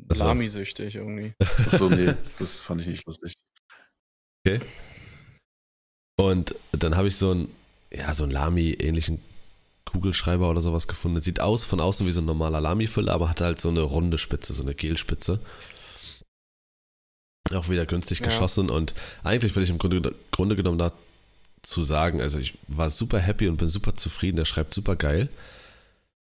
Lami-süchtig 0.08 0.96
irgendwie. 0.96 1.32
Achso, 1.40 1.88
nee, 1.88 2.14
das 2.38 2.62
fand 2.62 2.80
ich 2.82 2.86
nicht 2.86 3.06
lustig. 3.06 3.34
Und 6.16 6.54
dann 6.72 6.96
habe 6.96 7.08
ich 7.08 7.16
so 7.16 7.32
einen, 7.32 7.54
ja, 7.90 8.14
so 8.14 8.24
einen 8.24 8.32
Lami-ähnlichen 8.32 9.20
Kugelschreiber 9.86 10.50
oder 10.50 10.60
sowas 10.60 10.86
gefunden. 10.88 11.22
Sieht 11.22 11.40
aus 11.40 11.64
von 11.64 11.80
außen 11.80 12.06
wie 12.06 12.12
so 12.12 12.20
ein 12.20 12.26
normaler 12.26 12.60
Lami-Füller, 12.60 13.12
aber 13.12 13.30
hat 13.30 13.40
halt 13.40 13.60
so 13.60 13.70
eine 13.70 13.80
runde 13.80 14.18
Spitze, 14.18 14.52
so 14.52 14.62
eine 14.62 14.74
Gelspitze. 14.74 15.40
Auch 17.54 17.68
wieder 17.68 17.86
günstig 17.86 18.18
Ja. 18.20 18.26
geschossen 18.26 18.68
und 18.70 18.94
eigentlich 19.22 19.54
will 19.54 19.62
ich 19.62 19.70
im 19.70 19.78
Grunde, 19.78 20.14
Grunde 20.32 20.56
genommen 20.56 20.78
dazu 20.78 21.82
sagen, 21.82 22.20
also 22.20 22.38
ich 22.38 22.58
war 22.66 22.90
super 22.90 23.20
happy 23.20 23.48
und 23.48 23.56
bin 23.56 23.68
super 23.68 23.94
zufrieden, 23.94 24.36
der 24.36 24.44
schreibt 24.44 24.74
super 24.74 24.96
geil. 24.96 25.28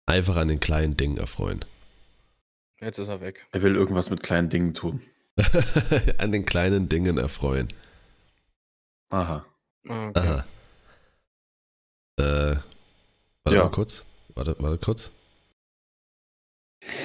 Einfach 0.05 0.37
an 0.37 0.47
den 0.47 0.59
kleinen 0.59 0.97
Dingen 0.97 1.17
erfreuen. 1.17 1.65
Jetzt 2.79 2.97
ist 2.99 3.07
er 3.09 3.21
weg. 3.21 3.45
Er 3.51 3.61
will 3.61 3.75
irgendwas 3.75 4.09
mit 4.09 4.23
kleinen 4.23 4.49
Dingen 4.49 4.73
tun. 4.73 5.01
an 6.17 6.31
den 6.31 6.45
kleinen 6.45 6.89
Dingen 6.89 7.17
erfreuen. 7.17 7.67
Aha. 9.09 9.45
Ah, 9.87 10.07
okay. 10.09 10.43
Aha. 12.17 12.51
Äh, 12.51 12.57
warte 13.49 13.55
Ja. 13.55 13.63
mal 13.63 13.71
kurz. 13.71 14.05
Warte, 14.35 14.55
warte 14.59 14.77
kurz. 14.83 15.11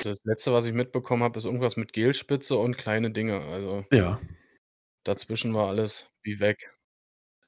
Das 0.04 0.18
letzte, 0.24 0.52
was 0.52 0.66
ich 0.66 0.72
mitbekommen 0.72 1.22
habe, 1.24 1.36
ist 1.38 1.46
irgendwas 1.46 1.76
mit 1.76 1.92
Gelspitze 1.92 2.56
und 2.56 2.76
kleine 2.76 3.10
Dinge. 3.10 3.40
Also 3.40 3.84
Ja, 3.92 4.20
dazwischen 5.04 5.52
war 5.54 5.68
alles 5.68 6.06
wie 6.22 6.38
weg. 6.40 6.70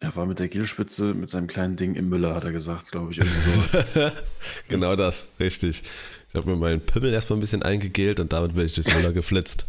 er 0.00 0.14
war 0.16 0.26
mit 0.26 0.38
der 0.40 0.48
Gelspitze 0.48 1.14
mit 1.14 1.30
seinem 1.30 1.46
kleinen 1.46 1.76
Ding 1.76 1.94
im 1.94 2.08
Müller, 2.08 2.34
hat 2.34 2.44
er 2.44 2.52
gesagt, 2.52 2.90
glaube 2.90 3.12
ich, 3.12 3.18
irgendwie 3.18 3.50
sowas. 3.50 4.22
genau 4.68 4.96
das, 4.96 5.28
richtig. 5.40 5.84
Ich 6.28 6.34
habe 6.34 6.50
mir 6.50 6.56
meinen 6.56 6.80
Pimmel 6.84 7.12
erstmal 7.12 7.38
ein 7.38 7.40
bisschen 7.40 7.62
eingegelt 7.62 8.20
und 8.20 8.32
damit 8.32 8.54
bin 8.54 8.66
ich 8.66 8.74
durchs 8.74 8.92
Müller 8.92 9.12
geflitzt. 9.12 9.68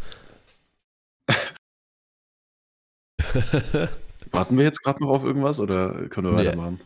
Warten 4.31 4.57
wir 4.57 4.63
jetzt 4.65 4.83
gerade 4.83 5.01
noch 5.01 5.09
auf 5.09 5.23
irgendwas 5.23 5.59
oder 5.59 6.07
können 6.09 6.27
wir 6.27 6.33
Nee. 6.33 6.47
weitermachen? 6.49 6.79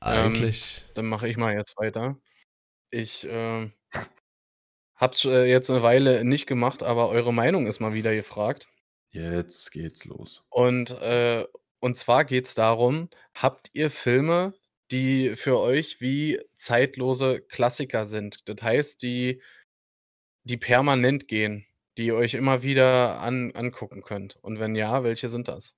Eigentlich. 0.00 0.84
Dann 0.94 1.06
mache 1.06 1.28
ich 1.28 1.36
mal 1.36 1.54
jetzt 1.54 1.76
weiter. 1.76 2.18
Ich 2.90 3.24
äh, 3.26 3.70
hab's 4.96 5.24
äh, 5.24 5.44
jetzt 5.44 5.70
eine 5.70 5.82
Weile 5.82 6.24
nicht 6.24 6.46
gemacht, 6.46 6.82
aber 6.82 7.08
eure 7.08 7.32
Meinung 7.32 7.66
ist 7.66 7.80
mal 7.80 7.94
wieder 7.94 8.14
gefragt. 8.14 8.68
Jetzt 9.10 9.72
geht's 9.72 10.04
los. 10.04 10.44
Und, 10.50 10.90
äh, 10.90 11.46
und 11.80 11.96
zwar 11.96 12.24
geht 12.24 12.46
es 12.46 12.54
darum, 12.54 13.08
habt 13.34 13.70
ihr 13.72 13.90
Filme, 13.90 14.54
die 14.90 15.36
für 15.36 15.58
euch 15.58 16.00
wie 16.00 16.40
zeitlose 16.54 17.40
Klassiker 17.40 18.06
sind? 18.06 18.48
Das 18.48 18.62
heißt, 18.62 19.02
die, 19.02 19.42
die 20.44 20.56
permanent 20.56 21.28
gehen, 21.28 21.66
die 21.98 22.06
ihr 22.06 22.16
euch 22.16 22.34
immer 22.34 22.62
wieder 22.62 23.20
an, 23.20 23.52
angucken 23.52 24.02
könnt. 24.02 24.36
Und 24.42 24.60
wenn 24.60 24.74
ja, 24.76 25.02
welche 25.02 25.28
sind 25.28 25.48
das? 25.48 25.76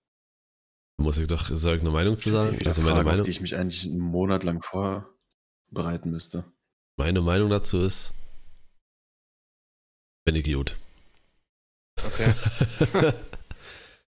Muss 1.01 1.18
ich 1.18 1.26
doch, 1.26 1.51
ich 1.51 1.66
eine 1.66 1.90
Meinung 1.90 2.16
zu 2.16 2.30
sagen? 2.30 2.59
Also 2.66 2.82
meine 2.82 2.94
Fragen, 2.94 2.99
auf 2.99 3.05
Meinung, 3.07 3.24
die 3.24 3.30
ich 3.30 3.40
mich 3.40 3.57
eigentlich 3.57 3.86
einen 3.86 3.99
Monat 3.99 4.44
lang 4.44 4.61
vorbereiten 4.61 6.11
müsste. 6.11 6.44
meine 6.96 7.20
Meinung 7.20 7.51
dazu 7.51 7.80
ist, 7.80 8.14
bin 10.24 10.34
ich 10.34 10.44
gut. 10.44 10.76
Okay. 12.05 12.34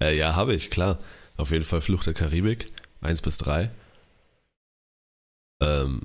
äh, 0.02 0.16
ja, 0.16 0.36
habe 0.36 0.54
ich, 0.54 0.70
klar. 0.70 1.00
Auf 1.38 1.52
jeden 1.52 1.66
Fall 1.66 1.82
Fluch 1.82 2.04
der 2.04 2.14
Karibik, 2.14 2.68
1 3.02 3.22
bis 3.22 3.38
3. 3.40 3.72
Ähm, 5.62 6.02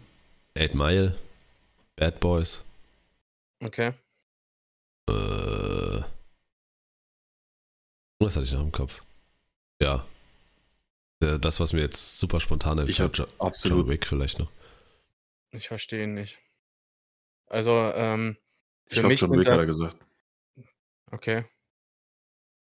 8 0.56 0.74
Mile, 0.74 1.18
Bad 1.96 2.20
Boys, 2.20 2.64
Okay. 3.60 3.92
Äh. 5.10 6.02
Was 8.20 8.36
hatte 8.36 8.46
ich 8.46 8.52
noch 8.52 8.62
im 8.62 8.72
Kopf? 8.72 9.00
Ja. 9.80 10.06
Der- 11.20 11.38
Das, 11.38 11.60
was 11.60 11.72
mir 11.72 11.80
jetzt 11.80 12.18
super 12.18 12.40
spontan 12.40 12.78
Ich 12.88 13.00
habe 13.00 13.12
Jo- 13.14 13.24
John 13.24 13.32
absolut. 13.40 13.88
Wick 13.88 14.06
vielleicht 14.06 14.38
noch. 14.38 14.50
Ich 15.50 15.68
verstehe 15.68 16.04
ihn 16.04 16.14
nicht. 16.14 16.38
Also, 17.46 17.72
ähm, 17.94 18.36
Ich 18.86 18.94
für 18.94 19.00
glaube, 19.00 19.08
mich 19.08 19.20
John 19.20 19.30
sind 19.30 19.40
Wick 19.40 19.46
hat 19.48 19.54
er 19.60 19.66
das, 19.66 19.66
gesagt. 19.66 19.96
okay. 21.10 21.44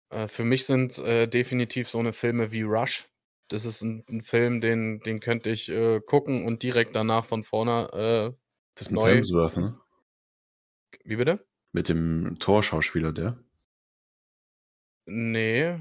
Äh, 0.10 0.28
für 0.28 0.44
mich 0.44 0.66
sind 0.66 0.98
äh, 1.00 1.28
definitiv 1.28 1.90
so 1.90 2.00
eine 2.00 2.14
Filme 2.14 2.52
wie 2.52 2.64
Rush. 2.64 3.08
Das 3.50 3.66
ist 3.66 3.82
ein, 3.82 4.04
ein 4.10 4.22
Film, 4.22 4.62
den, 4.62 5.00
den 5.02 5.20
könnte 5.20 5.50
ich 5.50 5.70
äh, 5.70 6.00
gucken 6.02 6.46
und 6.46 6.64
direkt 6.64 6.96
danach 6.96 7.26
von 7.26 7.44
vorne. 7.44 7.90
Äh, 8.34 8.38
Das 8.76 8.90
mit 8.90 9.02
Neu. 9.02 9.16
Hemsworth, 9.16 9.58
ne? 9.58 9.80
wie 11.04 11.16
bitte? 11.18 11.46
Mit 11.72 11.90
dem 11.90 12.38
Torschauspieler, 12.40 13.12
der. 13.12 13.38
Nee, 15.06 15.80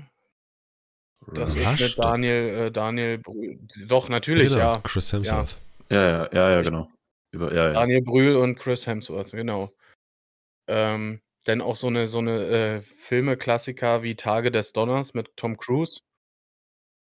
das 1.35 1.57
Rush. 1.57 1.63
ist 1.63 1.81
mit 1.81 1.99
der- 1.99 2.05
Daniel, 2.05 2.49
äh, 2.49 2.71
Daniel 2.71 3.19
Brühl. 3.19 3.59
Doch, 3.87 4.09
natürlich, 4.09 4.49
genau, 4.49 4.59
ja. 4.59 4.81
Chris 4.81 5.13
Hemsworth. 5.13 5.61
Ja, 5.91 6.09
ja, 6.11 6.29
ja, 6.33 6.51
ja, 6.51 6.63
genau. 6.63 6.91
Über, 7.31 7.55
ja, 7.55 7.69
ja. 7.69 7.73
Daniel 7.75 8.03
Brühl 8.03 8.37
und 8.37 8.57
Chris 8.57 8.87
Hemsworth, 8.87 9.33
genau. 9.33 9.71
Ähm, 10.69 11.21
dann 11.45 11.61
auch 11.63 11.77
so 11.77 11.87
eine, 11.87 12.09
so 12.09 12.19
eine 12.19 12.45
äh, 12.47 12.81
Filme-Klassiker 12.83 14.03
wie 14.03 14.17
Tage 14.17 14.51
des 14.51 14.73
Donners 14.73 15.15
mit 15.15 15.35
Tom 15.37 15.57
Cruise, 15.57 16.01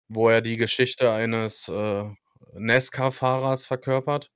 wo 0.08 0.28
er 0.28 0.40
die 0.40 0.56
Geschichte 0.56 1.10
eines 1.10 1.68
äh, 1.68 2.04
NASCAR-Fahrers 2.54 3.66
verkörpert. 3.66 4.30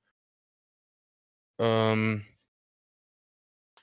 Ähm, 1.60 2.24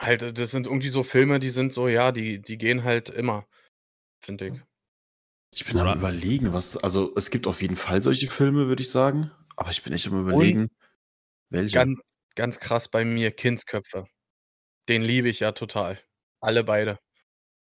halt, 0.02 0.38
das 0.38 0.52
sind 0.52 0.68
irgendwie 0.68 0.89
so 0.89 1.04
Filme, 1.04 1.39
die 1.39 1.50
sind 1.50 1.72
so, 1.72 1.88
ja, 1.88 2.12
die, 2.12 2.42
die 2.42 2.58
gehen 2.58 2.84
halt 2.84 3.10
immer, 3.10 3.48
finde 4.24 4.48
ich. 4.48 4.62
Ich 5.54 5.66
bin 5.66 5.78
am 5.80 5.88
Ra- 5.88 5.95
überlegen, 5.95 6.54
was. 6.54 6.78
Also, 6.78 7.14
es 7.16 7.30
gibt 7.30 7.47
auf 7.47 7.62
jeden 7.62 7.76
Fall 7.76 8.02
solche 8.02 8.28
Filme, 8.30 8.68
würde 8.68 8.82
ich 8.84 8.89
sagen. 8.89 9.32
Aber 9.58 9.70
ich 9.70 9.84
bin 9.84 9.93
echt 9.93 10.08
am 10.08 10.22
überlegen, 10.22 10.70
welche. 11.49 11.74
Ganz, 11.76 11.99
ganz 12.36 12.60
krass 12.60 12.88
bei 12.89 13.04
mir, 13.06 13.32
Kindsköpfe. 13.32 14.06
Den 14.89 15.02
liebe 15.02 15.30
ich 15.30 15.39
ja 15.41 15.52
total. 15.52 15.99
Alle 16.39 16.64
beide. 16.64 16.97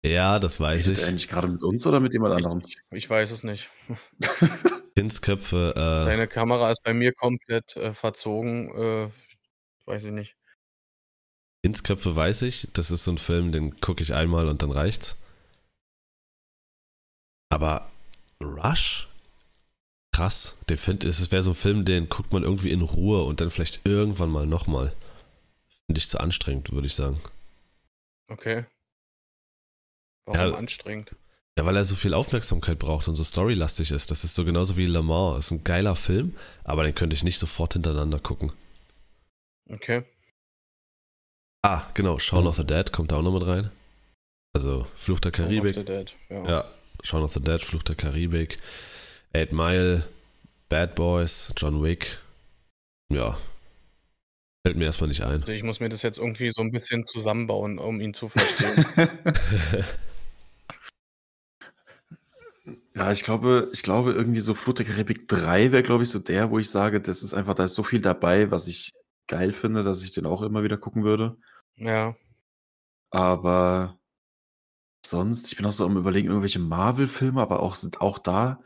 Ja, 0.05 0.39
das 0.39 0.61
weiß 0.61 0.87
Redet 0.87 0.99
ich. 0.99 1.05
er 1.05 1.09
eigentlich 1.11 1.29
gerade 1.29 1.49
mit 1.49 1.63
uns 1.63 1.87
oder 1.87 2.01
mit 2.01 2.13
jemand 2.13 2.35
anderem? 2.35 2.63
Ich, 2.67 2.79
ich 2.93 3.11
weiß 3.11 3.31
es 3.31 3.43
nicht. 3.45 3.71
Kindsköpfe, 4.97 5.73
äh, 5.77 6.05
Deine 6.05 6.27
Kamera 6.29 6.71
ist 6.71 6.83
bei 6.83 6.93
mir 6.95 7.13
komplett 7.13 7.77
äh, 7.77 7.93
verzogen. 7.95 8.71
Äh, 8.77 9.11
weiß 9.87 10.05
ich 10.05 10.13
nicht. 10.13 10.37
Kindsköpfe 11.65 12.15
weiß 12.15 12.43
ich. 12.43 12.69
Das 12.73 12.91
ist 12.91 13.05
so 13.05 13.13
ein 13.13 13.19
Film, 13.19 13.53
den 13.53 13.81
gucke 13.81 14.03
ich 14.03 14.15
einmal 14.15 14.49
und 14.49 14.63
dann 14.63 14.71
reicht's. 14.71 15.17
Aber 17.51 17.91
Rush? 18.43 19.09
Krass. 20.15 20.57
Den 20.69 20.79
find, 20.79 21.05
es 21.05 21.31
wäre 21.31 21.43
so 21.43 21.51
ein 21.51 21.55
Film, 21.55 21.85
den 21.85 22.09
guckt 22.09 22.33
man 22.33 22.43
irgendwie 22.43 22.71
in 22.71 22.81
Ruhe 22.83 23.23
und 23.25 23.41
dann 23.41 23.51
vielleicht 23.51 23.87
irgendwann 23.87 24.31
mal 24.31 24.47
nochmal. 24.47 24.95
Finde 25.87 25.99
ich 25.99 26.09
zu 26.09 26.19
anstrengend, 26.21 26.73
würde 26.73 26.87
ich 26.87 26.95
sagen. 26.95 27.21
Okay. 28.29 28.67
Warum 30.27 30.53
Ja. 30.53 30.57
anstrengend? 30.59 31.15
Ja, 31.57 31.65
weil 31.67 31.77
er 31.77 31.85
so 31.85 31.97
viel 31.97 32.15
Aufmerksamkeit 32.15 32.79
braucht 32.79 33.09
und 33.09 33.17
so 33.17 33.25
storylastig 33.25 33.91
ist. 33.91 34.11
Das 34.11 34.23
ist 34.23 34.35
so 34.35 34.45
genauso 34.45 34.77
wie 34.77 34.87
Le 34.87 35.03
Mans. 35.03 35.47
Ist 35.47 35.51
ein 35.51 35.65
geiler 35.65 35.97
Film, 35.97 36.37
aber 36.65 36.85
den 36.85 36.95
könnte 36.95 37.15
ich 37.15 37.25
nicht 37.25 37.39
sofort 37.39 37.73
hintereinander 37.73 38.21
gucken. 38.21 38.53
Okay. 39.69 40.05
Ah, 41.63 41.83
genau. 41.95 42.19
Shaun 42.19 42.47
of 42.47 42.57
the 42.57 42.65
Dead 42.65 42.93
kommt 42.93 43.11
da 43.11 43.17
auch 43.17 43.23
noch 43.23 43.33
mit 43.33 43.47
rein. 43.47 43.71
Also 44.55 44.87
Fluch 44.97 45.19
der 45.21 45.33
Shaun 45.35 45.47
of 45.47 45.51
Karibik. 45.51 45.75
the 45.75 45.85
Dead. 45.85 46.15
Ja. 46.29 46.49
Ja, 46.49 46.75
Shaun 47.03 47.23
of 47.23 47.33
the 47.33 47.41
Dead, 47.41 47.63
Fluch 47.63 47.83
der 47.83 47.97
Karibik, 47.97 48.57
Eight 49.33 49.53
Mile, 49.53 50.05
Bad 50.69 50.95
Boys, 50.95 51.53
John 51.57 51.83
Wick. 51.83 52.19
Ja. 53.11 53.39
Fällt 54.67 54.77
mir 54.77 54.85
erstmal 54.87 55.09
nicht 55.09 55.23
ein. 55.23 55.41
Also 55.41 55.53
ich 55.53 55.63
muss 55.63 55.81
mir 55.81 55.89
das 55.89 56.03
jetzt 56.03 56.19
irgendwie 56.19 56.51
so 56.51 56.61
ein 56.61 56.73
bisschen 56.73 57.05
zusammenbauen, 57.05 57.79
um 57.79 58.01
ihn 58.01 58.13
zu 58.13 58.29
verstehen. 58.29 58.85
ja, 62.95 63.13
ich 63.13 63.23
glaube, 63.23 63.71
ich 63.73 63.83
glaube, 63.83 64.13
irgendwie 64.13 64.41
so 64.41 64.55
Flut 64.55 64.79
der 64.79 64.87
Karibik 64.87 65.29
3 65.29 65.73
wäre, 65.73 65.83
glaube 65.83 66.03
ich, 66.03 66.11
so 66.11 66.19
der, 66.19 66.51
wo 66.51 66.59
ich 66.59 66.69
sage, 66.69 67.01
das 67.01 67.23
ist 67.23 67.33
einfach, 67.33 67.55
da 67.55 67.65
ist 67.65 67.77
so 67.77 67.83
viel 67.83 68.01
dabei, 68.01 68.51
was 68.51 68.67
ich 68.69 68.93
geil 69.27 69.53
finde, 69.53 69.85
dass 69.85 70.03
ich 70.03 70.11
den 70.11 70.27
auch 70.27 70.43
immer 70.43 70.63
wieder 70.63 70.77
gucken 70.77 71.05
würde. 71.05 71.37
ja. 71.77 72.15
Aber 73.11 73.98
sonst, 75.09 75.49
ich 75.49 75.57
bin 75.57 75.67
auch 75.67 75.73
so 75.73 75.85
am 75.85 75.97
überlegen, 75.97 76.29
irgendwelche 76.29 76.59
Marvel-Filme, 76.59 77.41
aber 77.41 77.61
auch 77.61 77.75
sind 77.77 78.01
auch 78.01 78.19
da 78.19 78.61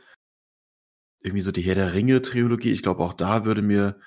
irgendwie 1.20 1.43
so 1.43 1.53
die 1.53 1.62
Herr 1.62 1.74
der 1.74 1.95
Ringe-Trilogie. 1.95 2.72
Ich 2.72 2.82
glaube, 2.82 3.03
auch 3.03 3.12
da 3.12 3.45
würde 3.45 3.62
mir 3.62 3.99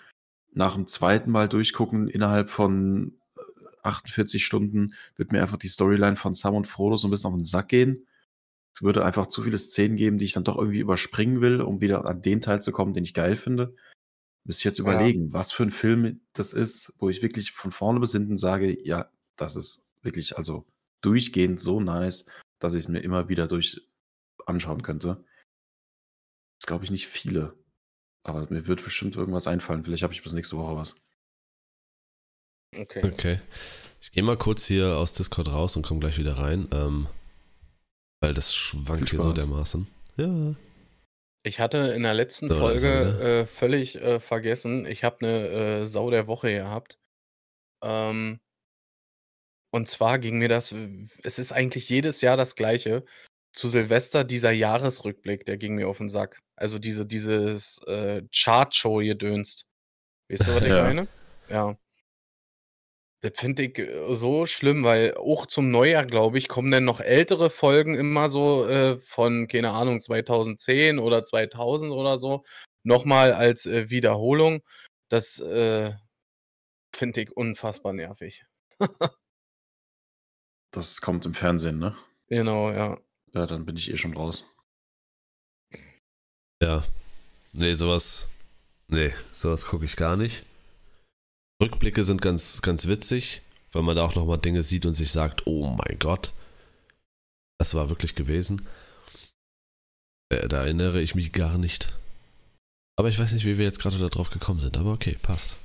nach 0.51 0.75
dem 0.75 0.87
zweiten 0.87 1.31
Mal 1.31 1.47
durchgucken, 1.49 2.07
innerhalb 2.07 2.49
von 2.49 3.17
äh, 3.37 3.41
48 3.83 4.43
Stunden, 4.45 4.93
wird 5.15 5.31
mir 5.31 5.41
einfach 5.41 5.57
die 5.57 5.67
Storyline 5.67 6.15
von 6.15 6.33
Sam 6.33 6.55
und 6.55 6.67
Frodo 6.67 6.97
so 6.97 7.07
ein 7.07 7.11
bisschen 7.11 7.29
auf 7.31 7.37
den 7.37 7.43
Sack 7.43 7.69
gehen. 7.69 8.07
Es 8.73 8.81
würde 8.81 9.05
einfach 9.05 9.27
zu 9.27 9.43
viele 9.43 9.57
Szenen 9.57 9.95
geben, 9.95 10.17
die 10.17 10.25
ich 10.25 10.33
dann 10.33 10.43
doch 10.43 10.57
irgendwie 10.57 10.79
überspringen 10.79 11.39
will, 11.41 11.61
um 11.61 11.79
wieder 11.79 12.05
an 12.05 12.21
den 12.21 12.41
Teil 12.41 12.61
zu 12.61 12.71
kommen, 12.71 12.93
den 12.93 13.05
ich 13.05 13.13
geil 13.13 13.37
finde. 13.37 13.73
Müsste 14.43 14.61
ich 14.61 14.65
jetzt 14.65 14.79
Ja. 14.79 14.83
überlegen, 14.83 15.31
was 15.31 15.51
für 15.51 15.63
ein 15.63 15.71
Film 15.71 16.19
das 16.33 16.51
ist, 16.51 16.95
wo 16.99 17.09
ich 17.09 17.21
wirklich 17.21 17.51
von 17.51 17.71
vorne 17.71 17.99
bis 17.99 18.11
hinten 18.11 18.37
sage, 18.37 18.77
ja, 18.85 19.09
das 19.37 19.55
ist 19.55 19.93
wirklich, 20.01 20.37
also 20.37 20.65
durchgehend 21.01 21.59
so 21.59 21.79
nice, 21.79 22.25
dass 22.59 22.73
ich 22.73 22.83
es 22.83 22.87
mir 22.87 22.99
immer 22.99 23.29
wieder 23.29 23.47
durch 23.47 23.81
anschauen 24.45 24.81
könnte. 24.81 25.23
Das 26.59 26.67
glaube 26.67 26.85
ich 26.85 26.91
nicht 26.91 27.07
viele. 27.07 27.57
Aber 28.23 28.47
mir 28.49 28.65
wird 28.67 28.83
bestimmt 28.83 29.15
irgendwas 29.15 29.47
einfallen. 29.47 29.83
Vielleicht 29.83 30.03
habe 30.03 30.13
ich 30.13 30.23
bis 30.23 30.33
nächste 30.33 30.57
Woche 30.57 30.75
was. 30.75 30.95
Okay. 32.75 33.05
Okay. 33.05 33.39
Ich 34.01 34.11
gehe 34.11 34.23
mal 34.23 34.37
kurz 34.37 34.65
hier 34.65 34.97
aus 34.97 35.13
Discord 35.13 35.51
raus 35.51 35.75
und 35.75 35.85
komme 35.85 35.99
gleich 35.99 36.17
wieder 36.17 36.37
rein. 36.37 36.67
Ähm, 36.71 37.07
weil 38.21 38.33
das 38.33 38.55
schwankt 38.55 39.09
hier 39.09 39.21
so 39.21 39.33
dermaßen. 39.33 39.87
Ja. 40.17 40.55
Ich 41.43 41.59
hatte 41.59 41.77
in 41.93 42.01
der 42.01 42.15
letzten 42.15 42.49
So, 42.49 42.57
Folge 42.57 42.91
also, 42.91 43.19
äh, 43.19 43.45
völlig 43.45 43.95
äh, 43.97 44.19
vergessen, 44.19 44.87
ich 44.87 45.03
habe 45.03 45.17
eine 45.21 45.47
äh, 45.47 45.85
Sau 45.85 46.09
der 46.09 46.25
Woche 46.25 46.51
gehabt. 46.51 46.97
Ähm, 47.83 48.39
und 49.71 49.87
zwar 49.87 50.19
ging 50.19 50.37
mir 50.37 50.49
das, 50.49 50.73
es 51.23 51.39
ist 51.39 51.51
eigentlich 51.51 51.89
jedes 51.89 52.21
Jahr 52.21 52.37
das 52.37 52.55
gleiche. 52.55 53.03
Zu 53.53 53.69
Silvester 53.69 54.23
dieser 54.25 54.51
Jahresrückblick, 54.51 55.45
der 55.45 55.57
ging 55.57 55.75
mir 55.75 55.87
auf 55.87 55.97
den 55.99 56.09
Sack. 56.09 56.39
Also 56.57 56.77
diese, 56.79 57.05
dieses 57.05 57.79
äh, 57.87 58.21
Chart-Show 58.33 58.97
gedönst. 58.97 59.65
Weißt 60.29 60.47
du, 60.47 60.55
was 60.55 60.63
ich 60.63 60.69
Ja. 60.69 60.83
meine? 60.83 61.07
Ja. 61.49 61.77
Das 63.21 63.31
finde 63.39 63.63
ich 63.63 63.79
äh, 63.79 64.13
so 64.13 64.45
schlimm, 64.45 64.83
weil 64.83 65.15
auch 65.15 65.45
zum 65.45 65.71
Neujahr, 65.71 66.05
glaube 66.05 66.37
ich, 66.37 66.47
kommen 66.47 66.69
dann 66.71 66.83
noch 66.83 66.99
ältere 66.99 67.49
Folgen 67.49 67.95
immer 67.95 68.29
so 68.29 68.67
äh, 68.67 68.97
von, 68.97 69.47
keine 69.47 69.71
Ahnung, 69.71 69.99
2010 70.01 70.99
oder 70.99 71.23
2000 71.23 71.91
oder 71.91 72.19
so, 72.19 72.43
nochmal 72.83 73.33
als 73.33 73.65
äh, 73.65 73.89
Wiederholung. 73.89 74.61
Das 75.09 75.39
äh, 75.39 75.91
finde 76.93 77.21
ich 77.21 77.35
unfassbar 77.35 77.93
nervig. 77.93 78.45
Das 80.75 80.99
kommt 80.99 81.25
im 81.25 81.33
Fernsehen, 81.33 81.79
ne? 81.79 81.95
Genau, 82.27 82.69
ja. 82.69 82.99
Ja, 83.33 83.45
dann 83.45 83.65
bin 83.65 83.77
ich 83.77 83.91
eh 83.91 83.97
schon 83.97 84.15
raus. 84.15 84.43
Ja. 86.61 86.83
Nee, 87.53 87.73
sowas. 87.73 88.37
Nee, 88.87 89.13
sowas 89.31 89.65
gucke 89.65 89.85
ich 89.85 89.95
gar 89.95 90.17
nicht. 90.17 90.45
Rückblicke 91.61 92.03
sind 92.03 92.21
ganz, 92.21 92.61
ganz 92.61 92.87
witzig, 92.87 93.41
weil 93.71 93.83
man 93.83 93.95
da 93.95 94.03
auch 94.03 94.15
nochmal 94.15 94.37
Dinge 94.37 94.63
sieht 94.63 94.85
und 94.85 94.93
sich 94.93 95.11
sagt, 95.11 95.47
oh 95.47 95.67
mein 95.69 95.97
Gott, 95.99 96.33
das 97.57 97.73
war 97.73 97.89
wirklich 97.89 98.15
gewesen. 98.15 98.67
Äh, 100.29 100.47
da 100.49 100.63
erinnere 100.63 101.01
ich 101.01 101.15
mich 101.15 101.31
gar 101.31 101.57
nicht. 101.57 101.95
Aber 102.97 103.07
ich 103.07 103.17
weiß 103.17 103.31
nicht, 103.31 103.45
wie 103.45 103.57
wir 103.57 103.65
jetzt 103.65 103.79
gerade 103.79 103.97
darauf 103.97 104.29
gekommen 104.29 104.59
sind, 104.59 104.77
aber 104.77 104.91
okay, 104.91 105.17
passt. 105.21 105.57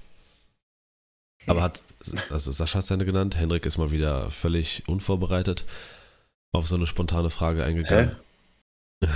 Aber 1.46 1.62
hat, 1.62 1.82
also 2.30 2.52
Sascha 2.52 2.78
hat 2.78 2.84
seine 2.86 3.04
genannt, 3.04 3.36
Henrik 3.36 3.66
ist 3.66 3.78
mal 3.78 3.90
wieder 3.90 4.30
völlig 4.30 4.86
unvorbereitet 4.86 5.64
auf 6.52 6.66
so 6.66 6.76
eine 6.76 6.86
spontane 6.86 7.30
Frage 7.30 7.64
eingegangen. 7.64 8.16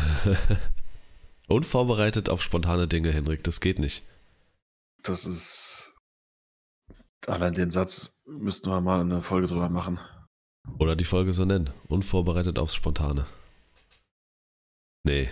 Unvorbereitet 1.48 2.30
auf 2.30 2.42
spontane 2.42 2.88
Dinge, 2.88 3.12
Henrik, 3.12 3.44
das 3.44 3.60
geht 3.60 3.78
nicht. 3.78 4.06
Das 5.02 5.26
ist. 5.26 5.94
Allein 7.26 7.54
den 7.54 7.70
Satz 7.70 8.14
müssten 8.26 8.70
wir 8.70 8.80
mal 8.80 9.00
eine 9.00 9.20
Folge 9.20 9.46
drüber 9.46 9.68
machen. 9.68 9.98
Oder 10.78 10.96
die 10.96 11.04
Folge 11.04 11.32
so 11.34 11.44
nennen. 11.44 11.70
Unvorbereitet 11.88 12.58
aufs 12.58 12.74
Spontane. 12.74 13.26
Nee. 15.04 15.30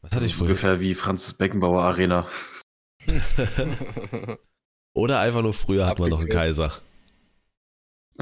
Was 0.00 0.10
Das 0.10 0.16
hatte 0.16 0.24
ich 0.26 0.32
ist 0.32 0.38
vorhin? 0.38 0.52
ungefähr 0.52 0.80
wie 0.80 0.94
Franz 0.94 1.34
Beckenbauer 1.34 1.82
Arena. 1.82 2.26
Oder 4.94 5.20
einfach 5.20 5.42
nur 5.42 5.52
früher 5.52 5.86
hat 5.86 5.98
man 5.98 6.10
noch 6.10 6.20
einen. 6.20 6.28
Kaiser. 6.28 6.80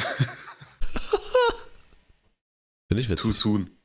Finde 2.89 3.01
ich 3.01 3.09
witzig. 3.09 3.27
Too 3.27 3.33
soon. 3.33 3.79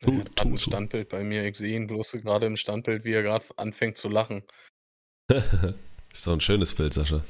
Er 0.00 0.12
grad 0.12 0.36
tu 0.36 0.48
ein. 0.48 0.58
Standbild 0.58 1.08
bei 1.08 1.22
mir. 1.24 1.44
Ich 1.46 1.56
sehe 1.56 1.76
ihn 1.76 1.86
bloß 1.86 2.12
gerade 2.12 2.46
im 2.46 2.56
Standbild, 2.56 3.04
wie 3.04 3.12
er 3.12 3.22
gerade 3.22 3.46
anfängt 3.56 3.96
zu 3.96 4.08
lachen. 4.08 4.42
ist 5.30 6.26
doch 6.26 6.32
ein 6.32 6.40
schönes 6.40 6.74
Bild, 6.74 6.92
Sascha. 6.92 7.22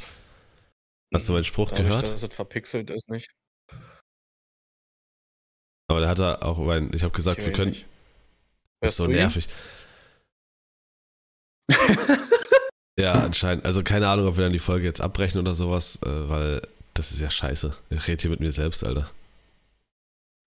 Hast 1.14 1.28
du 1.28 1.34
meinen 1.34 1.44
Spruch 1.44 1.70
Dadurch, 1.70 1.88
gehört? 1.88 2.08
dass 2.08 2.22
es 2.22 2.34
verpixelt 2.34 2.90
ist, 2.90 3.08
nicht? 3.08 3.30
Aber 5.88 6.00
der 6.00 6.08
hat 6.08 6.18
da 6.18 6.34
auch 6.42 6.58
mein, 6.58 6.92
ich 6.94 7.04
habe 7.04 7.14
gesagt, 7.14 7.40
Ich 7.40 7.46
wir 7.46 7.52
können. 7.54 7.70
nicht. 7.70 7.86
Das 8.80 8.90
ist 8.92 8.96
so 8.96 9.06
nervig. 9.06 9.46
Ja, 12.98 13.12
anscheinend. 13.12 13.64
Also 13.64 13.82
keine 13.82 14.08
Ahnung, 14.08 14.26
ob 14.26 14.36
wir 14.36 14.44
dann 14.44 14.52
die 14.52 14.58
Folge 14.58 14.86
jetzt 14.86 15.00
abbrechen 15.00 15.38
oder 15.38 15.54
sowas, 15.54 16.00
äh, 16.02 16.28
weil 16.28 16.62
das 16.94 17.10
ist 17.10 17.20
ja 17.20 17.30
scheiße. 17.30 17.76
Ich 17.90 18.08
rede 18.08 18.22
hier 18.22 18.30
mit 18.30 18.40
mir 18.40 18.52
selbst, 18.52 18.84
Alter. 18.84 19.10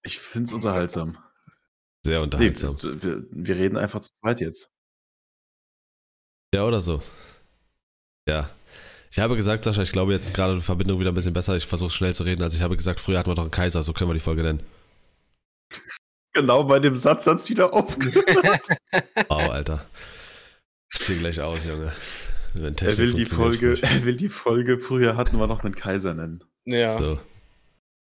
Ich 0.03 0.19
finde 0.19 0.45
es 0.45 0.53
unterhaltsam. 0.53 1.17
Sehr 2.03 2.17
Nee, 2.19 2.23
unterhaltsam. 2.23 2.77
wir, 2.81 3.23
wir 3.31 3.55
reden 3.55 3.77
einfach 3.77 3.99
zu 3.99 4.13
zweit 4.13 4.41
jetzt. 4.41 4.71
Ja, 6.53 6.63
oder 6.65 6.81
so. 6.81 7.03
Ja. 8.27 8.49
Ich 9.11 9.19
habe 9.19 9.35
gesagt, 9.35 9.63
Sascha, 9.63 9.81
ich 9.81 9.91
glaube 9.91 10.13
jetzt 10.13 10.33
gerade 10.33 10.55
die 10.55 10.61
Verbindung 10.61 10.99
wieder 10.99 11.11
ein 11.11 11.15
bisschen 11.15 11.33
besser. 11.33 11.55
Ich 11.55 11.65
versuche 11.65 11.89
schnell 11.89 12.13
zu 12.13 12.23
reden. 12.23 12.41
Also 12.41 12.57
ich 12.57 12.63
habe 12.63 12.77
gesagt, 12.77 12.99
früher 12.99 13.19
hatten 13.19 13.29
wir 13.29 13.35
doch 13.35 13.43
einen 13.43 13.51
Kaiser, 13.51 13.83
so 13.83 13.93
können 13.93 14.09
wir 14.09 14.13
die 14.15 14.19
Folge 14.19 14.43
nennen. 14.43 14.63
Genau 16.31 16.63
bei 16.63 16.77
dem 16.79 16.93
Satz 16.93 17.25
hat 17.25 17.37
es 17.37 17.49
wieder 17.49 17.73
aufgehört. 17.73 18.67
Wow, 19.29 19.49
Alter. 19.49 19.83
Ich 20.93 20.99
zieh 20.99 21.17
gleich 21.17 21.41
aus, 21.41 21.65
Junge. 21.65 21.91
Wenn 22.55 22.75
er, 22.77 22.97
will 22.97 23.13
die 23.13 23.25
Folge, 23.25 23.79
er 23.81 24.03
will 24.03 24.17
die 24.17 24.29
Folge, 24.29 24.79
früher 24.79 25.15
hatten 25.15 25.37
wir 25.37 25.47
noch 25.47 25.63
einen 25.63 25.75
Kaiser 25.75 26.13
nennen. 26.13 26.43
Ja, 26.65 26.97
So. 26.97 27.19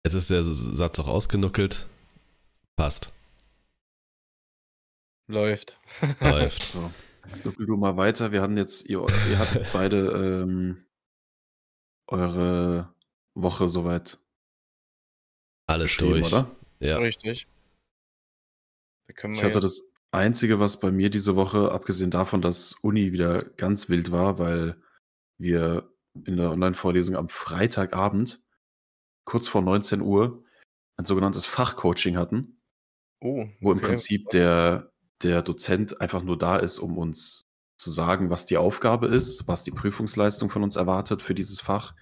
Jetzt 0.05 0.13
ist 0.13 0.29
der 0.29 0.43
Satz 0.43 0.99
auch 0.99 1.07
ausgenuckelt. 1.07 1.87
Passt. 2.75 3.11
läuft. 5.27 5.79
Läuft. 6.19 6.63
So, 6.73 6.91
nuckel 7.43 7.65
du 7.65 7.75
mal 7.75 7.97
weiter. 7.97 8.31
Wir 8.31 8.43
hatten 8.43 8.55
jetzt, 8.55 8.85
ihr, 8.87 8.99
ihr 9.31 9.39
hattet 9.39 9.65
beide 9.73 10.43
ähm, 10.43 10.85
eure 12.07 12.93
Woche 13.33 13.67
soweit 13.67 14.19
Alles 15.65 15.97
durch. 15.97 16.27
oder? 16.27 16.51
Ja. 16.79 16.97
Richtig. 16.97 17.47
Da 19.07 19.13
können 19.13 19.33
Ich 19.33 19.39
wir 19.41 19.45
hatte 19.47 19.57
jetzt, 19.57 19.79
das 19.79 19.94
Einzige, 20.15 20.59
was 20.59 20.79
bei 20.79 20.91
mir 20.91 21.09
diese 21.09 21.35
Woche, 21.35 21.71
abgesehen 21.71 22.11
davon, 22.11 22.41
dass 22.41 22.73
Uni 22.81 23.11
wieder 23.11 23.43
ganz 23.43 23.89
wild 23.89 24.11
war, 24.11 24.39
weil 24.39 24.81
wir 25.37 25.89
in 26.25 26.37
der 26.37 26.51
Online-Vorlesung 26.51 27.15
am 27.15 27.29
Freitagabend, 27.29 28.41
kurz 29.25 29.47
vor 29.47 29.61
19 29.61 30.01
Uhr, 30.01 30.43
ein 30.97 31.05
sogenanntes 31.05 31.45
Fachcoaching 31.45 32.17
hatten, 32.17 32.61
oh, 33.21 33.45
wo 33.59 33.71
im 33.71 33.77
okay. 33.77 33.87
Prinzip 33.87 34.29
der, 34.29 34.91
der 35.23 35.41
Dozent 35.41 35.99
einfach 35.99 36.23
nur 36.23 36.37
da 36.37 36.57
ist, 36.57 36.79
um 36.79 36.97
uns 36.97 37.45
zu 37.77 37.89
sagen, 37.89 38.29
was 38.29 38.45
die 38.45 38.57
Aufgabe 38.57 39.07
ist, 39.07 39.47
was 39.47 39.63
die 39.63 39.71
Prüfungsleistung 39.71 40.49
von 40.49 40.63
uns 40.63 40.77
erwartet 40.77 41.21
für 41.21 41.35
dieses 41.35 41.59
Fach. 41.59 41.93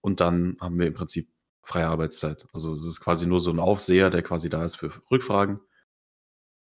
Und 0.00 0.20
dann 0.20 0.56
haben 0.60 0.78
wir 0.78 0.86
im 0.86 0.94
Prinzip 0.94 1.28
freie 1.64 1.86
Arbeitszeit. 1.86 2.46
Also 2.52 2.74
es 2.74 2.84
ist 2.84 3.00
quasi 3.00 3.26
nur 3.26 3.40
so 3.40 3.50
ein 3.50 3.58
Aufseher, 3.58 4.10
der 4.10 4.22
quasi 4.22 4.48
da 4.48 4.64
ist 4.64 4.76
für 4.76 4.92
Rückfragen 5.10 5.60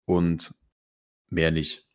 und 0.07 0.55
mehr 1.31 1.51
nicht. 1.51 1.89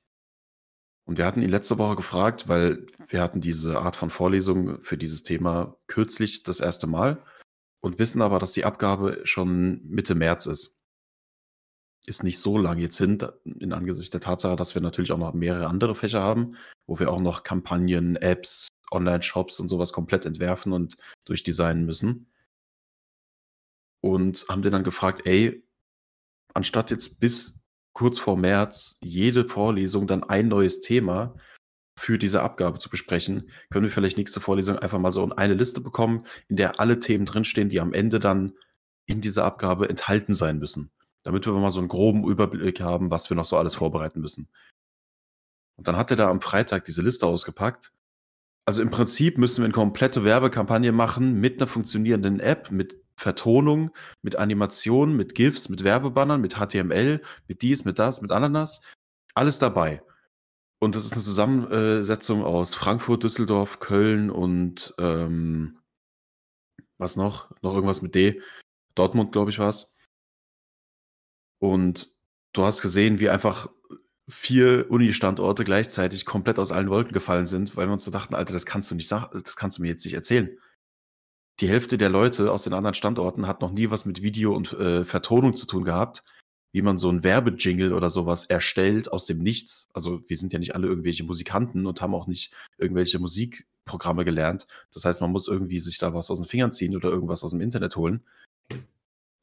Und 1.05 1.17
wir 1.17 1.25
hatten 1.25 1.41
ihn 1.41 1.49
letzte 1.49 1.77
Woche 1.77 1.95
gefragt, 1.95 2.47
weil 2.47 2.85
wir 3.07 3.21
hatten 3.21 3.41
diese 3.41 3.79
Art 3.79 3.95
von 3.95 4.09
Vorlesung 4.09 4.81
für 4.81 4.97
dieses 4.97 5.23
Thema 5.23 5.77
kürzlich 5.87 6.43
das 6.43 6.59
erste 6.61 6.87
Mal 6.87 7.23
und 7.81 7.99
wissen 7.99 8.21
aber, 8.21 8.39
dass 8.39 8.53
die 8.53 8.63
Abgabe 8.63 9.21
schon 9.25 9.85
Mitte 9.85 10.15
März 10.15 10.45
ist. 10.45 10.81
Ist 12.05 12.23
nicht 12.23 12.39
so 12.39 12.57
lang 12.57 12.79
jetzt 12.79 12.97
hin, 12.97 13.17
in 13.45 13.73
Angesicht 13.73 14.13
der 14.13 14.21
Tatsache, 14.21 14.55
dass 14.55 14.75
wir 14.75 14.81
natürlich 14.81 15.11
auch 15.11 15.17
noch 15.17 15.33
mehrere 15.33 15.67
andere 15.67 15.95
Fächer 15.95 16.21
haben, 16.21 16.55
wo 16.85 16.99
wir 16.99 17.11
auch 17.11 17.19
noch 17.19 17.43
Kampagnen, 17.43 18.15
Apps, 18.15 18.69
Online-Shops 18.91 19.59
und 19.59 19.67
sowas 19.67 19.91
komplett 19.91 20.25
entwerfen 20.25 20.71
und 20.71 20.95
durchdesignen 21.25 21.85
müssen. 21.85 22.31
Und 24.01 24.45
haben 24.49 24.61
den 24.61 24.73
dann 24.73 24.83
gefragt, 24.83 25.21
ey, 25.25 25.65
anstatt 26.53 26.91
jetzt 26.91 27.19
bis 27.19 27.62
kurz 27.93 28.19
vor 28.19 28.37
März 28.37 28.97
jede 29.01 29.45
Vorlesung 29.45 30.07
dann 30.07 30.23
ein 30.23 30.47
neues 30.47 30.81
Thema 30.81 31.35
für 31.97 32.17
diese 32.17 32.41
Abgabe 32.41 32.79
zu 32.79 32.89
besprechen, 32.89 33.51
können 33.69 33.85
wir 33.85 33.91
vielleicht 33.91 34.17
nächste 34.17 34.41
Vorlesung 34.41 34.77
einfach 34.79 34.99
mal 34.99 35.11
so 35.11 35.29
eine 35.35 35.53
Liste 35.53 35.79
bekommen, 35.79 36.25
in 36.47 36.55
der 36.55 36.79
alle 36.79 36.99
Themen 36.99 37.25
drinstehen, 37.25 37.69
die 37.69 37.79
am 37.79 37.93
Ende 37.93 38.19
dann 38.19 38.53
in 39.05 39.21
dieser 39.21 39.45
Abgabe 39.45 39.89
enthalten 39.89 40.33
sein 40.33 40.57
müssen. 40.57 40.91
Damit 41.23 41.45
wir 41.45 41.53
mal 41.53 41.71
so 41.71 41.79
einen 41.79 41.87
groben 41.87 42.27
Überblick 42.27 42.81
haben, 42.81 43.11
was 43.11 43.29
wir 43.29 43.37
noch 43.37 43.45
so 43.45 43.57
alles 43.57 43.75
vorbereiten 43.75 44.19
müssen. 44.19 44.49
Und 45.77 45.87
dann 45.87 45.97
hat 45.97 46.11
er 46.11 46.17
da 46.17 46.29
am 46.29 46.41
Freitag 46.41 46.85
diese 46.85 47.01
Liste 47.01 47.27
ausgepackt. 47.27 47.93
Also 48.65 48.81
im 48.81 48.91
Prinzip 48.91 49.37
müssen 49.37 49.61
wir 49.61 49.65
eine 49.65 49.73
komplette 49.73 50.23
Werbekampagne 50.23 50.91
machen 50.91 51.39
mit 51.39 51.59
einer 51.59 51.67
funktionierenden 51.67 52.39
App, 52.39 52.71
mit 52.71 53.02
Vertonung, 53.15 53.91
mit 54.21 54.37
Animation, 54.37 55.15
mit 55.15 55.35
GIFs, 55.35 55.69
mit 55.69 55.83
Werbebannern, 55.83 56.41
mit 56.41 56.55
HTML, 56.55 57.21
mit 57.47 57.61
dies, 57.61 57.85
mit 57.85 57.99
das, 57.99 58.21
mit 58.21 58.31
Ananas. 58.31 58.81
Alles 59.33 59.59
dabei. 59.59 60.03
Und 60.79 60.95
das 60.95 61.05
ist 61.05 61.13
eine 61.13 61.23
Zusammensetzung 61.23 62.43
aus 62.43 62.75
Frankfurt, 62.75 63.23
Düsseldorf, 63.23 63.79
Köln 63.79 64.29
und 64.29 64.93
ähm, 64.99 65.79
was 66.97 67.15
noch? 67.15 67.49
Noch 67.61 67.73
irgendwas 67.73 68.01
mit 68.01 68.15
D. 68.15 68.41
Dortmund, 68.95 69.31
glaube 69.31 69.49
ich, 69.51 69.59
war 69.59 69.69
es. 69.69 69.95
Und 71.59 72.09
du 72.53 72.63
hast 72.63 72.81
gesehen, 72.81 73.19
wie 73.19 73.29
einfach 73.29 73.69
vier 74.29 74.89
Uni-Standorte 74.89 75.63
gleichzeitig 75.63 76.25
komplett 76.25 76.59
aus 76.59 76.71
allen 76.71 76.89
Wolken 76.89 77.13
gefallen 77.13 77.45
sind, 77.45 77.75
weil 77.75 77.87
wir 77.87 77.93
uns 77.93 78.05
so 78.05 78.11
dachten, 78.11 78.35
Alter, 78.35 78.53
das 78.53 78.65
kannst 78.65 78.89
du 78.91 78.95
nicht 78.95 79.07
sagen, 79.07 79.41
das 79.43 79.55
kannst 79.55 79.77
du 79.77 79.81
mir 79.81 79.89
jetzt 79.89 80.05
nicht 80.05 80.13
erzählen. 80.13 80.57
Die 81.63 81.69
Hälfte 81.69 81.97
der 81.97 82.09
Leute 82.09 82.51
aus 82.51 82.65
den 82.65 82.73
anderen 82.73 82.93
Standorten 82.93 83.47
hat 83.47 83.61
noch 83.61 83.71
nie 83.71 83.89
was 83.89 84.03
mit 84.03 84.21
Video 84.21 84.53
und 84.53 84.73
äh, 84.73 85.05
Vertonung 85.05 85.55
zu 85.55 85.65
tun 85.65 85.85
gehabt, 85.85 86.25
wie 86.73 86.81
man 86.81 86.97
so 86.97 87.09
ein 87.09 87.23
Werbejingle 87.23 87.95
oder 87.95 88.09
sowas 88.09 88.43
erstellt 88.43 89.09
aus 89.09 89.27
dem 89.27 89.39
Nichts. 89.39 89.87
Also 89.93 90.19
wir 90.27 90.35
sind 90.35 90.51
ja 90.51 90.59
nicht 90.59 90.75
alle 90.75 90.87
irgendwelche 90.87 91.23
Musikanten 91.23 91.85
und 91.85 92.01
haben 92.01 92.15
auch 92.15 92.27
nicht 92.27 92.53
irgendwelche 92.77 93.17
Musikprogramme 93.17 94.25
gelernt. 94.25 94.67
Das 94.93 95.05
heißt, 95.05 95.21
man 95.21 95.31
muss 95.31 95.47
irgendwie 95.47 95.79
sich 95.79 95.97
da 95.99 96.13
was 96.13 96.29
aus 96.29 96.39
den 96.41 96.49
Fingern 96.49 96.73
ziehen 96.73 96.97
oder 96.97 97.07
irgendwas 97.07 97.45
aus 97.45 97.51
dem 97.51 97.61
Internet 97.61 97.95
holen 97.95 98.25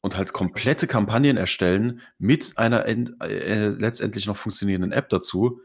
und 0.01 0.15
halt 0.15 0.31
komplette 0.31 0.85
Kampagnen 0.85 1.37
erstellen 1.37 2.01
mit 2.19 2.55
einer 2.55 2.85
äh, 2.85 3.69
letztendlich 3.69 4.27
noch 4.27 4.37
funktionierenden 4.37 4.91
App 4.91 5.09
dazu. 5.09 5.59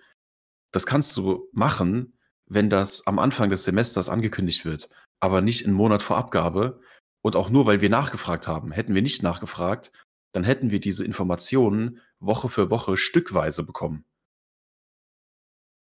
Das 0.73 0.87
kannst 0.87 1.15
du 1.19 1.51
machen, 1.53 2.15
wenn 2.47 2.71
das 2.71 3.07
am 3.07 3.19
Anfang 3.19 3.51
des 3.51 3.65
Semesters 3.65 4.09
angekündigt 4.09 4.65
wird, 4.65 4.89
aber 5.21 5.41
nicht 5.41 5.65
einen 5.65 5.75
Monat 5.75 6.03
vor 6.03 6.17
Abgabe 6.17 6.81
und 7.23 7.37
auch 7.37 7.51
nur, 7.51 7.67
weil 7.67 7.81
wir 7.81 7.91
nachgefragt 7.91 8.47
haben. 8.49 8.73
Hätten 8.73 8.95
wir 8.95 9.03
nicht 9.03 9.23
nachgefragt, 9.23 9.93
dann 10.33 10.45
hätten 10.45 10.71
wir 10.71 10.81
diese 10.81 11.05
Informationen 11.05 12.01
Woche 12.19 12.49
für 12.49 12.71
Woche 12.71 12.97
stückweise 12.97 13.65
bekommen. 13.65 14.05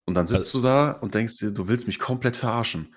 Und 0.06 0.16
dann 0.16 0.28
sitzt 0.28 0.56
Also- 0.56 0.60
du 0.60 0.64
da 0.66 0.92
und 0.92 1.16
denkst 1.16 1.38
dir, 1.38 1.52
du 1.52 1.68
willst 1.68 1.88
mich 1.88 2.00
komplett 2.00 2.36
verarschen. 2.36 2.96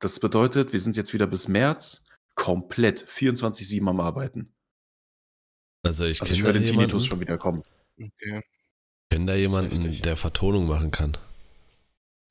Das 0.00 0.20
bedeutet, 0.20 0.72
wir 0.72 0.80
sind 0.80 0.96
jetzt 0.96 1.12
wieder 1.14 1.26
bis 1.26 1.48
März 1.48 2.06
komplett 2.34 3.00
24-7 3.08 3.88
am 3.88 4.00
Arbeiten. 4.00 4.54
Also 5.84 6.04
ich 6.04 6.20
Also 6.20 6.34
ich 6.34 6.42
höre 6.42 6.52
den 6.52 6.64
jemanden, 6.64 6.88
Tinnitus 6.88 7.06
schon 7.06 7.20
wieder 7.20 7.38
kommen. 7.38 7.62
Okay. 7.98 8.42
kenn 9.10 9.26
da 9.26 9.34
jemanden 9.34 10.02
der 10.02 10.16
Vertonung 10.16 10.66
machen 10.66 10.90
kann. 10.90 11.16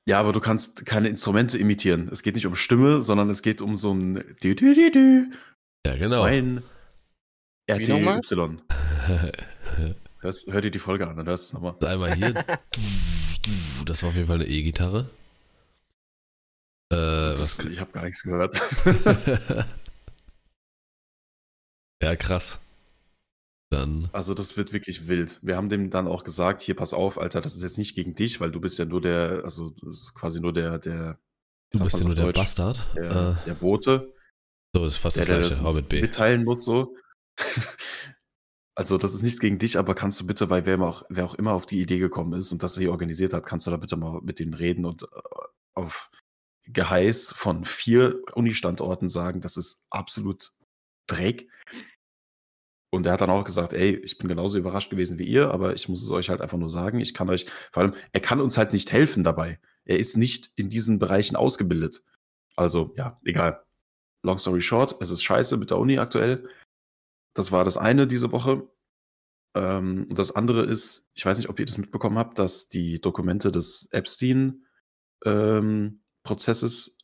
Ja, 0.08 0.20
aber 0.20 0.34
du 0.34 0.40
kannst 0.40 0.86
keine 0.86 1.10
Instrumente 1.10 1.58
imitieren. 1.58 2.10
Es 2.12 2.22
geht 2.22 2.36
nicht 2.36 2.46
um 2.46 2.56
Stimme, 2.56 3.02
sondern 3.02 3.30
es 3.30 3.42
geht 3.42 3.62
um 3.62 3.76
so 3.76 3.92
ein 3.92 4.16
Dü 4.44 4.54
-dü 4.54 4.74
-dü 4.76 4.92
-dü. 4.94 5.24
Ja, 5.88 5.96
genau. 5.96 6.22
Mein 6.24 6.62
nochmal? 7.88 8.20
RTY. 8.20 8.58
Hör 10.52 10.62
dir 10.62 10.72
die 10.72 10.80
Folge 10.80 11.08
an, 11.08 11.16
dann 11.18 11.28
hörst 11.28 11.52
du 11.54 11.58
es 11.58 11.62
nochmal. 11.62 11.76
Einmal 11.86 12.14
hier. 12.16 12.34
Das 13.86 14.02
war 14.02 14.10
auf 14.10 14.16
jeden 14.16 14.26
Fall 14.26 14.38
eine 14.38 14.48
E-Gitarre. 14.48 15.08
Äh, 16.92 16.96
was, 16.98 17.60
Ich 17.66 17.80
habe 17.80 17.92
gar 17.92 18.04
nichts 18.04 18.24
gehört. 18.24 18.60
ja, 22.02 22.16
krass. 22.16 22.65
Dann. 23.72 24.10
Also 24.14 24.34
das 24.34 24.58
wird 24.58 24.74
wirklich 24.74 25.08
wild. 25.08 25.40
Wir 25.42 25.58
haben 25.58 25.70
dem 25.70 25.90
dann 25.90 26.08
auch 26.08 26.24
gesagt, 26.24 26.62
hier 26.62 26.76
pass 26.76 26.94
auf, 26.94 27.20
Alter, 27.20 27.42
das 27.42 27.56
ist 27.56 27.64
jetzt 27.64 27.78
nicht 27.78 27.96
gegen 27.96 28.14
dich, 28.14 28.40
weil 28.40 28.52
du 28.52 28.62
bist 28.62 28.78
ja 28.78 28.86
nur 28.86 29.02
der, 29.02 29.42
also 29.44 29.72
das 29.82 30.02
ist 30.02 30.16
quasi 30.16 30.40
nur 30.40 30.54
der, 30.54 30.78
der, 30.78 31.20
Du 31.72 31.84
bist 31.84 31.98
ja 31.98 32.06
nur 32.06 32.16
der 32.16 32.26
Deutsch? 32.26 32.40
Bastard. 32.40 32.88
der, 32.96 33.12
äh, 33.12 33.46
der 33.46 33.56
Bote, 33.56 34.14
so 34.76 34.86
ist 34.86 34.98
fast 34.98 35.18
der, 35.18 35.22
das 35.22 35.28
der 35.28 35.40
gleiche, 35.40 35.50
das 35.50 35.62
uns 35.62 35.76
mit 35.78 35.90
B. 35.90 36.02
mitteilen 36.02 36.44
muss 36.44 36.64
so. 36.66 36.96
also 38.76 38.98
das 38.98 39.14
ist 39.14 39.24
nichts 39.24 39.40
gegen 39.40 39.58
dich, 39.58 39.78
aber 39.78 39.96
kannst 39.96 40.20
du 40.20 40.28
bitte, 40.28 40.48
bei 40.48 40.66
wem 40.66 40.84
auch, 40.84 41.04
wer 41.10 41.26
auch 41.26 41.36
immer 41.36 41.54
auf 41.54 41.66
die 41.66 41.82
Idee 41.82 41.98
gekommen 41.98 42.34
ist 42.34 42.52
und 42.52 42.62
das 42.62 42.78
hier 42.78 42.92
organisiert 42.92 43.34
hat, 43.34 43.46
kannst 43.46 43.68
du 43.68 43.72
da 43.72 43.78
bitte 43.78 43.98
mal 43.98 44.22
mit 44.22 44.40
denen 44.40 44.54
reden 44.54 44.86
und 44.86 45.04
äh, 45.04 45.08
auf 45.76 46.12
Geheiß 46.68 47.34
von 47.36 47.64
vier 47.66 48.22
Uni-Standorten 48.34 49.10
sagen, 49.10 49.40
das 49.40 49.58
ist 49.58 49.86
absolut 49.90 50.52
Dreck. 51.08 51.48
Und 52.96 53.06
er 53.06 53.14
hat 53.14 53.22
dann 53.22 53.30
auch 53.30 53.44
gesagt, 53.44 53.74
ey, 53.74 53.96
ich 53.98 54.18
bin 54.18 54.30
genauso 54.30 54.58
überrascht 54.58 54.90
gewesen 54.90 55.20
wie 55.20 55.26
ihr, 55.26 55.52
aber 55.52 55.76
ich 55.76 55.88
muss 55.90 56.02
es 56.02 56.10
euch 56.12 56.30
halt 56.30 56.42
einfach 56.42 56.58
nur 56.58 56.70
sagen. 56.70 57.00
Ich 57.00 57.14
kann 57.14 57.30
euch, 57.30 57.46
vor 57.72 57.84
allem, 57.84 57.94
er 58.14 58.22
kann 58.22 58.40
uns 58.40 58.58
halt 58.58 58.74
nicht 58.74 58.92
helfen 58.92 59.24
dabei. 59.24 59.60
Er 59.84 60.00
ist 60.00 60.18
nicht 60.18 60.52
in 60.56 60.70
diesen 60.70 60.98
Bereichen 60.98 61.36
ausgebildet. 61.36 62.04
Also, 62.56 62.94
ja, 62.96 63.20
egal. 63.26 63.64
Long 64.24 64.38
story 64.38 64.62
short, 64.62 64.96
es 65.02 65.12
ist 65.12 65.24
scheiße 65.24 65.58
mit 65.58 65.72
der 65.72 65.78
Uni 65.78 66.00
aktuell. 66.00 66.48
Das 67.34 67.52
war 67.52 67.66
das 67.66 67.78
eine 67.78 68.08
diese 68.08 68.32
Woche. 68.32 68.68
Ähm, 69.56 70.08
und 70.10 70.18
das 70.18 70.36
andere 70.36 70.64
ist, 70.64 71.10
ich 71.14 71.26
weiß 71.26 71.38
nicht, 71.38 71.50
ob 71.50 71.60
ihr 71.60 71.66
das 71.66 71.78
mitbekommen 71.78 72.18
habt, 72.18 72.40
dass 72.40 72.70
die 72.70 73.02
Dokumente 73.02 73.52
des 73.52 73.90
Epstein-Prozesses 73.92 76.88
ähm, 76.88 76.96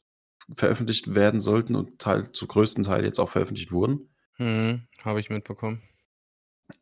veröffentlicht 0.55 1.15
werden 1.15 1.39
sollten 1.39 1.75
und 1.75 1.99
Teil, 1.99 2.31
zu 2.31 2.47
größten 2.47 2.85
Teil 2.85 3.03
jetzt 3.03 3.19
auch 3.19 3.29
veröffentlicht 3.29 3.71
wurden. 3.71 4.10
Hm, 4.41 4.81
Habe 5.03 5.19
ich 5.19 5.29
mitbekommen. 5.29 5.83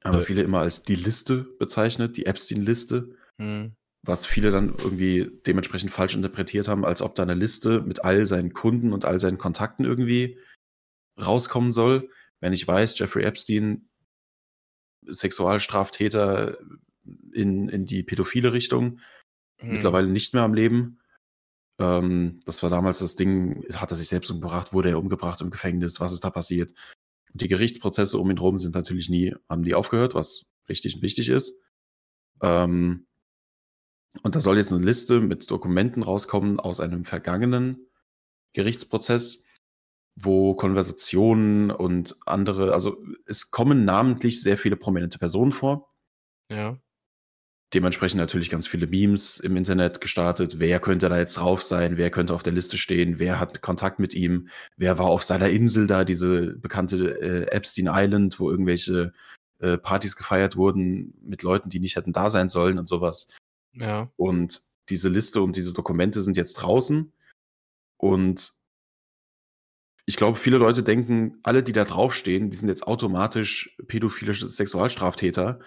Aber 0.03 0.21
äh. 0.21 0.23
viele 0.23 0.43
immer 0.43 0.59
als 0.59 0.83
die 0.83 0.95
Liste 0.95 1.43
bezeichnet, 1.43 2.15
die 2.15 2.25
Epstein-Liste. 2.25 3.17
Hm. 3.37 3.73
Was 4.01 4.25
viele 4.25 4.49
dann 4.49 4.69
irgendwie 4.81 5.29
dementsprechend 5.45 5.91
falsch 5.91 6.15
interpretiert 6.15 6.69
haben, 6.69 6.85
als 6.85 7.01
ob 7.01 7.15
da 7.15 7.23
eine 7.23 7.33
Liste 7.33 7.81
mit 7.81 8.05
all 8.05 8.25
seinen 8.25 8.53
Kunden 8.53 8.93
und 8.93 9.03
all 9.03 9.19
seinen 9.19 9.37
Kontakten 9.37 9.83
irgendwie 9.83 10.39
rauskommen 11.21 11.73
soll. 11.73 12.09
Wenn 12.39 12.53
ich 12.53 12.65
weiß, 12.65 12.97
Jeffrey 12.97 13.25
Epstein, 13.25 13.89
Sexualstraftäter 15.05 16.57
in, 17.33 17.67
in 17.67 17.85
die 17.85 18.03
pädophile 18.03 18.53
Richtung, 18.53 19.01
hm. 19.59 19.73
mittlerweile 19.73 20.07
nicht 20.07 20.33
mehr 20.33 20.43
am 20.43 20.53
Leben. 20.53 21.01
Ähm, 21.77 22.39
das 22.45 22.63
war 22.63 22.69
damals 22.69 22.99
das 22.99 23.15
Ding, 23.15 23.65
hat 23.73 23.91
er 23.91 23.97
sich 23.97 24.07
selbst 24.07 24.31
umgebracht, 24.31 24.71
wurde 24.71 24.91
er 24.91 24.99
umgebracht 24.99 25.41
im 25.41 25.49
Gefängnis, 25.49 25.99
was 25.99 26.13
ist 26.13 26.23
da 26.23 26.29
passiert? 26.29 26.73
Die 27.33 27.47
Gerichtsprozesse 27.47 28.17
um 28.17 28.29
ihn 28.29 28.37
herum 28.37 28.57
sind 28.57 28.75
natürlich 28.75 29.09
nie, 29.09 29.35
haben 29.47 29.63
die 29.63 29.75
aufgehört, 29.75 30.15
was 30.15 30.45
richtig 30.67 30.95
und 30.95 31.01
wichtig 31.01 31.29
ist. 31.29 31.59
Ähm, 32.41 33.07
und 34.23 34.35
da 34.35 34.39
soll 34.39 34.57
jetzt 34.57 34.73
eine 34.73 34.83
Liste 34.83 35.21
mit 35.21 35.49
Dokumenten 35.51 36.03
rauskommen 36.03 36.59
aus 36.59 36.79
einem 36.79 37.03
vergangenen 37.03 37.87
Gerichtsprozess, 38.53 39.45
wo 40.15 40.55
Konversationen 40.55 41.71
und 41.71 42.17
andere, 42.25 42.73
also 42.73 43.03
es 43.25 43.51
kommen 43.51 43.85
namentlich 43.85 44.41
sehr 44.41 44.57
viele 44.57 44.75
prominente 44.75 45.19
Personen 45.19 45.51
vor. 45.51 45.93
Ja. 46.49 46.79
Dementsprechend 47.73 48.19
natürlich 48.19 48.49
ganz 48.49 48.67
viele 48.67 48.87
Memes 48.87 49.39
im 49.39 49.55
Internet 49.55 50.01
gestartet. 50.01 50.57
Wer 50.57 50.79
könnte 50.79 51.07
da 51.07 51.19
jetzt 51.19 51.37
drauf 51.37 51.61
sein? 51.61 51.97
Wer 51.97 52.09
könnte 52.09 52.33
auf 52.33 52.41
der 52.41 52.53
Liste 52.53 52.79
stehen? 52.79 53.19
Wer 53.19 53.39
hat 53.39 53.61
Kontakt 53.61 53.99
mit 53.99 54.15
ihm? 54.15 54.49
Wer 54.75 54.97
war 54.97 55.05
auf 55.05 55.21
seiner 55.21 55.49
Insel 55.49 55.85
da, 55.85 56.03
diese 56.03 56.55
bekannte 56.55 57.21
äh, 57.21 57.51
Epstein 57.51 57.87
Island, 57.91 58.39
wo 58.39 58.49
irgendwelche 58.49 59.13
äh, 59.59 59.77
Partys 59.77 60.15
gefeiert 60.15 60.55
wurden 60.55 61.13
mit 61.21 61.43
Leuten, 61.43 61.69
die 61.69 61.79
nicht 61.79 61.95
hätten 61.95 62.13
da 62.13 62.31
sein 62.31 62.49
sollen 62.49 62.79
und 62.79 62.87
sowas. 62.87 63.29
Ja. 63.73 64.11
Und 64.15 64.63
diese 64.89 65.09
Liste 65.09 65.41
und 65.41 65.55
diese 65.55 65.73
Dokumente 65.73 66.21
sind 66.21 66.37
jetzt 66.37 66.55
draußen. 66.55 67.13
Und 67.97 68.53
ich 70.07 70.15
glaube, 70.15 70.39
viele 70.39 70.57
Leute 70.57 70.81
denken, 70.81 71.37
alle, 71.43 71.61
die 71.61 71.73
da 71.73 71.83
draufstehen, 71.83 72.49
die 72.49 72.57
sind 72.57 72.69
jetzt 72.69 72.87
automatisch 72.87 73.75
pädophile 73.87 74.33
Sexualstraftäter 74.33 75.59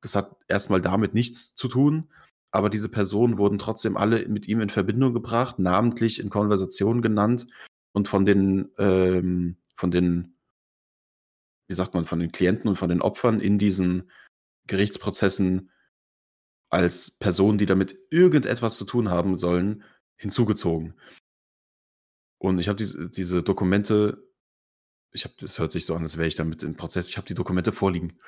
das 0.00 0.14
hat 0.14 0.36
erstmal 0.48 0.80
damit 0.80 1.14
nichts 1.14 1.54
zu 1.54 1.68
tun, 1.68 2.10
aber 2.50 2.70
diese 2.70 2.88
Personen 2.88 3.38
wurden 3.38 3.58
trotzdem 3.58 3.96
alle 3.96 4.26
mit 4.28 4.48
ihm 4.48 4.60
in 4.60 4.70
Verbindung 4.70 5.14
gebracht, 5.14 5.58
namentlich 5.58 6.18
in 6.18 6.30
Konversationen 6.30 7.02
genannt 7.02 7.46
und 7.92 8.08
von 8.08 8.26
den, 8.26 8.70
ähm, 8.78 9.56
von 9.74 9.90
den, 9.90 10.36
wie 11.68 11.74
sagt 11.74 11.94
man, 11.94 12.04
von 12.04 12.18
den 12.18 12.32
Klienten 12.32 12.68
und 12.68 12.76
von 12.76 12.88
den 12.88 13.02
Opfern 13.02 13.40
in 13.40 13.58
diesen 13.58 14.10
Gerichtsprozessen 14.66 15.70
als 16.70 17.10
Personen, 17.18 17.58
die 17.58 17.66
damit 17.66 17.98
irgendetwas 18.10 18.76
zu 18.76 18.84
tun 18.84 19.10
haben 19.10 19.36
sollen, 19.36 19.84
hinzugezogen. 20.16 20.94
Und 22.38 22.58
ich 22.58 22.68
habe 22.68 22.76
diese, 22.76 23.10
diese 23.10 23.42
Dokumente, 23.42 24.26
ich 25.12 25.24
habe, 25.24 25.34
das 25.40 25.58
hört 25.58 25.72
sich 25.72 25.84
so 25.84 25.94
an, 25.94 26.02
als 26.02 26.16
wäre 26.16 26.28
ich 26.28 26.36
damit 26.36 26.62
im 26.62 26.76
Prozess, 26.76 27.10
ich 27.10 27.16
habe 27.16 27.26
die 27.26 27.34
Dokumente 27.34 27.72
vorliegen. 27.72 28.18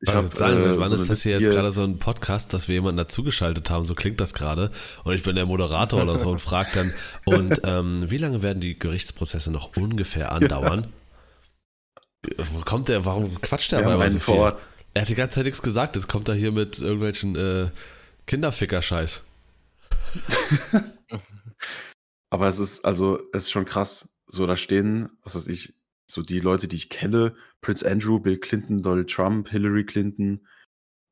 Ich 0.00 0.14
hab, 0.14 0.34
sagen, 0.36 0.58
seit 0.58 0.74
äh, 0.74 0.78
wann 0.78 0.88
so 0.88 0.96
ist 0.96 1.10
das 1.10 1.22
hier 1.22 1.38
jetzt 1.38 1.50
gerade 1.50 1.70
so 1.70 1.82
ein 1.82 1.98
Podcast, 1.98 2.52
dass 2.52 2.68
wir 2.68 2.74
jemanden 2.74 2.98
dazugeschaltet 2.98 3.70
haben? 3.70 3.84
So 3.84 3.94
klingt 3.94 4.20
das 4.20 4.34
gerade. 4.34 4.70
Und 5.04 5.14
ich 5.14 5.22
bin 5.22 5.36
der 5.36 5.46
Moderator 5.46 6.02
oder 6.02 6.18
so 6.18 6.30
und 6.30 6.40
frage 6.40 6.70
dann, 6.72 6.94
und 7.24 7.60
ähm, 7.64 8.08
wie 8.10 8.18
lange 8.18 8.42
werden 8.42 8.60
die 8.60 8.78
Gerichtsprozesse 8.78 9.50
noch 9.50 9.76
ungefähr 9.76 10.32
andauern? 10.32 10.88
Wo 12.52 12.60
kommt 12.60 12.88
der, 12.88 13.04
warum 13.04 13.40
quatscht 13.40 13.72
der 13.72 13.86
aber 13.86 14.10
so 14.10 14.18
viel? 14.18 14.54
Er 14.94 15.02
hat 15.02 15.08
die 15.08 15.14
ganze 15.14 15.36
Zeit 15.36 15.44
nichts 15.44 15.62
gesagt. 15.62 15.96
Jetzt 15.96 16.08
kommt 16.08 16.28
er 16.28 16.34
hier 16.34 16.52
mit 16.52 16.78
irgendwelchen 16.78 17.36
äh, 17.36 17.70
Kinderficker-Scheiß. 18.26 19.22
aber 22.30 22.48
es 22.48 22.58
ist, 22.58 22.84
also, 22.84 23.18
es 23.32 23.44
ist 23.44 23.50
schon 23.50 23.64
krass. 23.64 24.14
So, 24.26 24.46
da 24.46 24.56
stehen, 24.56 25.10
was 25.22 25.34
weiß 25.34 25.48
ich, 25.48 25.74
so 26.10 26.22
die 26.22 26.40
Leute, 26.40 26.68
die 26.68 26.76
ich 26.76 26.90
kenne, 26.90 27.34
Prince 27.60 27.88
Andrew, 27.88 28.18
Bill 28.18 28.38
Clinton, 28.38 28.78
Donald 28.78 29.10
Trump, 29.10 29.48
Hillary 29.48 29.84
Clinton, 29.84 30.46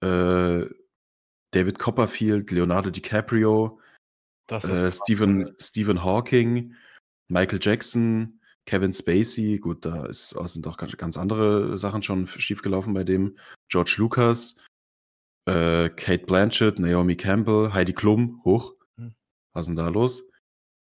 äh, 0.02 0.66
David 1.52 1.78
Copperfield, 1.78 2.50
Leonardo 2.50 2.90
DiCaprio, 2.90 3.80
äh, 4.50 4.90
Stephen, 4.90 5.54
Stephen 5.58 6.02
Hawking, 6.02 6.74
Michael 7.28 7.58
Jackson, 7.62 8.40
Kevin 8.66 8.92
Spacey, 8.92 9.58
gut, 9.58 9.84
da 9.84 10.06
ist, 10.06 10.30
sind 10.30 10.66
auch 10.66 10.76
ganz 10.76 11.16
andere 11.16 11.76
Sachen 11.78 12.02
schon 12.02 12.26
schiefgelaufen 12.26 12.94
bei 12.94 13.04
dem, 13.04 13.36
George 13.68 13.96
Lucas, 13.98 14.56
äh, 15.46 15.88
Kate 15.90 16.26
Blanchett, 16.26 16.78
Naomi 16.78 17.16
Campbell, 17.16 17.72
Heidi 17.72 17.92
Klum, 17.92 18.40
hoch, 18.44 18.74
hm. 18.96 19.14
was 19.52 19.62
ist 19.62 19.68
denn 19.68 19.76
da 19.76 19.88
los? 19.88 20.28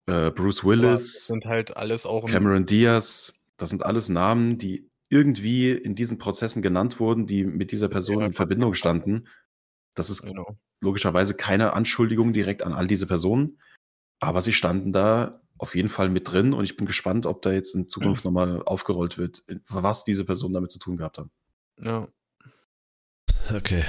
Äh, 0.07 0.31
Bruce 0.33 0.65
Willis, 0.65 1.27
sind 1.27 1.45
halt 1.45 1.77
alles 1.77 2.07
auch 2.07 2.27
Cameron 2.27 2.67
Diaz, 2.67 3.42
das 3.57 3.71
sind 3.71 3.85
alles 3.85 4.09
Namen, 4.09 4.59
die 4.59 4.89
irgendwie 5.09 5.73
in 5.73 5.95
diesen 5.95 6.19
Prozessen 6.19 6.63
genannt 6.63 6.99
wurden, 6.99 7.27
die 7.27 7.45
mit 7.45 7.71
dieser 7.71 7.89
Person 7.89 8.21
ja, 8.21 8.27
in 8.27 8.33
Verbindung 8.33 8.75
standen. 8.75 9.29
Das 9.95 10.09
ist 10.09 10.23
genau. 10.23 10.57
logischerweise 10.81 11.35
keine 11.35 11.75
Anschuldigung 11.75 12.33
direkt 12.33 12.63
an 12.63 12.73
all 12.73 12.87
diese 12.87 13.07
Personen, 13.07 13.61
aber 14.21 14.41
sie 14.41 14.55
standen 14.55 14.93
da 14.93 15.43
auf 15.59 15.75
jeden 15.75 15.91
Fall 15.91 16.09
mit 16.09 16.33
drin 16.33 16.55
und 16.55 16.65
ich 16.65 16.77
bin 16.77 16.87
gespannt, 16.87 17.27
ob 17.27 17.43
da 17.43 17.53
jetzt 17.53 17.75
in 17.75 17.89
Zukunft 17.89 18.25
mhm. 18.25 18.29
nochmal 18.33 18.63
aufgerollt 18.63 19.19
wird, 19.19 19.45
was 19.69 20.05
diese 20.05 20.25
Personen 20.25 20.55
damit 20.55 20.71
zu 20.71 20.79
tun 20.79 20.97
gehabt 20.97 21.19
haben. 21.19 21.31
Ja. 21.81 22.09
Okay. 23.55 23.85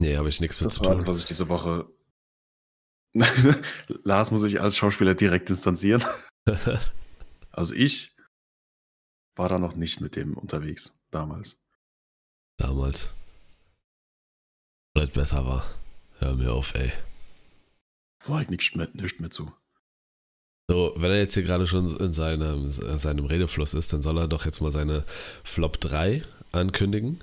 Nee, 0.00 0.16
habe 0.16 0.28
ich 0.28 0.40
nichts 0.40 0.60
mit 0.60 0.66
das 0.66 0.74
zu 0.74 0.82
tun. 0.82 0.88
Das 0.88 0.92
war 0.92 0.96
das, 0.98 1.06
was 1.06 1.18
ich 1.18 1.24
diese 1.24 1.48
Woche. 1.48 1.88
Lars 4.04 4.30
muss 4.30 4.42
sich 4.42 4.60
als 4.60 4.76
Schauspieler 4.76 5.14
direkt 5.14 5.48
distanzieren. 5.48 6.04
Also 7.56 7.74
ich 7.74 8.16
war 9.36 9.48
da 9.48 9.58
noch 9.58 9.76
nicht 9.76 10.00
mit 10.00 10.16
dem 10.16 10.36
unterwegs, 10.36 11.00
damals. 11.10 11.64
Damals. 12.56 13.10
Weil 14.94 15.04
es 15.04 15.10
besser 15.10 15.46
war. 15.46 15.64
Hör 16.18 16.34
mir 16.34 16.52
auf, 16.52 16.74
ey. 16.74 16.92
War 18.26 18.38
halt 18.38 18.50
nichts 18.50 18.74
mehr, 18.74 18.88
nicht 18.94 19.20
mehr 19.20 19.30
zu. 19.30 19.52
So, 20.68 20.94
wenn 20.96 21.10
er 21.10 21.18
jetzt 21.18 21.34
hier 21.34 21.42
gerade 21.42 21.66
schon 21.66 21.94
in 21.96 22.14
seinem, 22.14 22.70
seinem 22.70 23.26
Redefluss 23.26 23.74
ist, 23.74 23.92
dann 23.92 24.02
soll 24.02 24.18
er 24.18 24.28
doch 24.28 24.46
jetzt 24.46 24.60
mal 24.60 24.70
seine 24.70 25.04
Flop 25.44 25.80
3 25.80 26.22
ankündigen. 26.52 27.22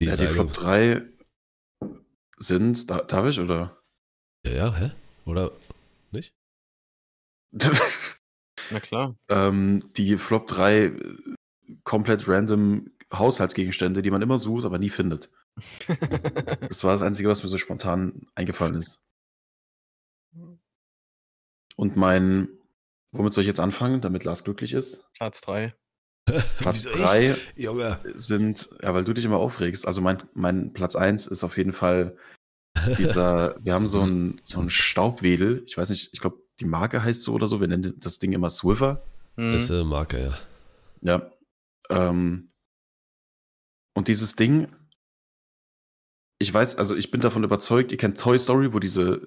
Die, 0.00 0.06
ja, 0.06 0.16
die 0.16 0.26
Flop 0.26 0.52
3 0.52 1.02
sind, 2.36 2.88
darf 2.88 3.26
ich, 3.26 3.40
oder? 3.40 3.82
Ja, 4.46 4.52
ja, 4.52 4.74
hä? 4.74 4.92
Oder 5.24 5.52
nicht? 6.10 6.32
Na 8.70 8.80
klar. 8.80 9.16
Ähm, 9.28 9.82
die 9.96 10.16
Flop 10.16 10.46
3 10.46 10.76
äh, 10.76 10.94
komplett 11.84 12.28
random 12.28 12.90
Haushaltsgegenstände, 13.12 14.02
die 14.02 14.10
man 14.10 14.22
immer 14.22 14.38
sucht, 14.38 14.64
aber 14.64 14.78
nie 14.78 14.90
findet. 14.90 15.30
das 16.60 16.84
war 16.84 16.92
das 16.92 17.02
Einzige, 17.02 17.28
was 17.28 17.42
mir 17.42 17.48
so 17.48 17.58
spontan 17.58 18.26
eingefallen 18.34 18.74
ist. 18.74 19.02
Und 21.76 21.96
mein, 21.96 22.48
womit 23.12 23.32
soll 23.32 23.42
ich 23.42 23.48
jetzt 23.48 23.60
anfangen, 23.60 24.00
damit 24.00 24.24
Lars 24.24 24.44
glücklich 24.44 24.72
ist? 24.72 25.06
Platz 25.14 25.40
3. 25.42 25.74
Platz 26.58 26.82
3 26.84 27.36
sind, 28.14 28.68
ja, 28.82 28.94
weil 28.94 29.04
du 29.04 29.12
dich 29.12 29.24
immer 29.24 29.38
aufregst. 29.38 29.86
Also 29.86 30.00
mein, 30.00 30.22
mein 30.34 30.72
Platz 30.72 30.96
1 30.96 31.28
ist 31.28 31.44
auf 31.44 31.56
jeden 31.56 31.72
Fall 31.72 32.16
dieser, 32.98 33.56
wir 33.62 33.74
haben 33.74 33.86
so 33.86 34.02
einen 34.02 34.40
so 34.44 34.60
ein 34.60 34.70
Staubwedel, 34.70 35.62
ich 35.66 35.76
weiß 35.76 35.90
nicht, 35.90 36.10
ich 36.12 36.20
glaube, 36.20 36.38
die 36.60 36.64
Marke 36.64 37.02
heißt 37.02 37.22
so 37.22 37.34
oder 37.34 37.46
so. 37.46 37.60
Wir 37.60 37.68
nennen 37.68 37.94
das 37.98 38.18
Ding 38.18 38.32
immer 38.32 38.50
Swiffer. 38.50 39.02
Mhm. 39.36 39.52
Das 39.52 39.64
ist 39.64 39.70
eine 39.70 39.84
Marke, 39.84 40.20
ja. 40.22 40.38
Ja. 41.02 41.30
Ähm, 41.90 42.50
und 43.94 44.08
dieses 44.08 44.36
Ding, 44.36 44.68
ich 46.38 46.52
weiß, 46.52 46.76
also 46.76 46.94
ich 46.96 47.10
bin 47.10 47.20
davon 47.20 47.44
überzeugt, 47.44 47.92
ihr 47.92 47.98
kennt 47.98 48.20
Toy 48.20 48.38
Story, 48.38 48.72
wo 48.72 48.78
diese, 48.78 49.26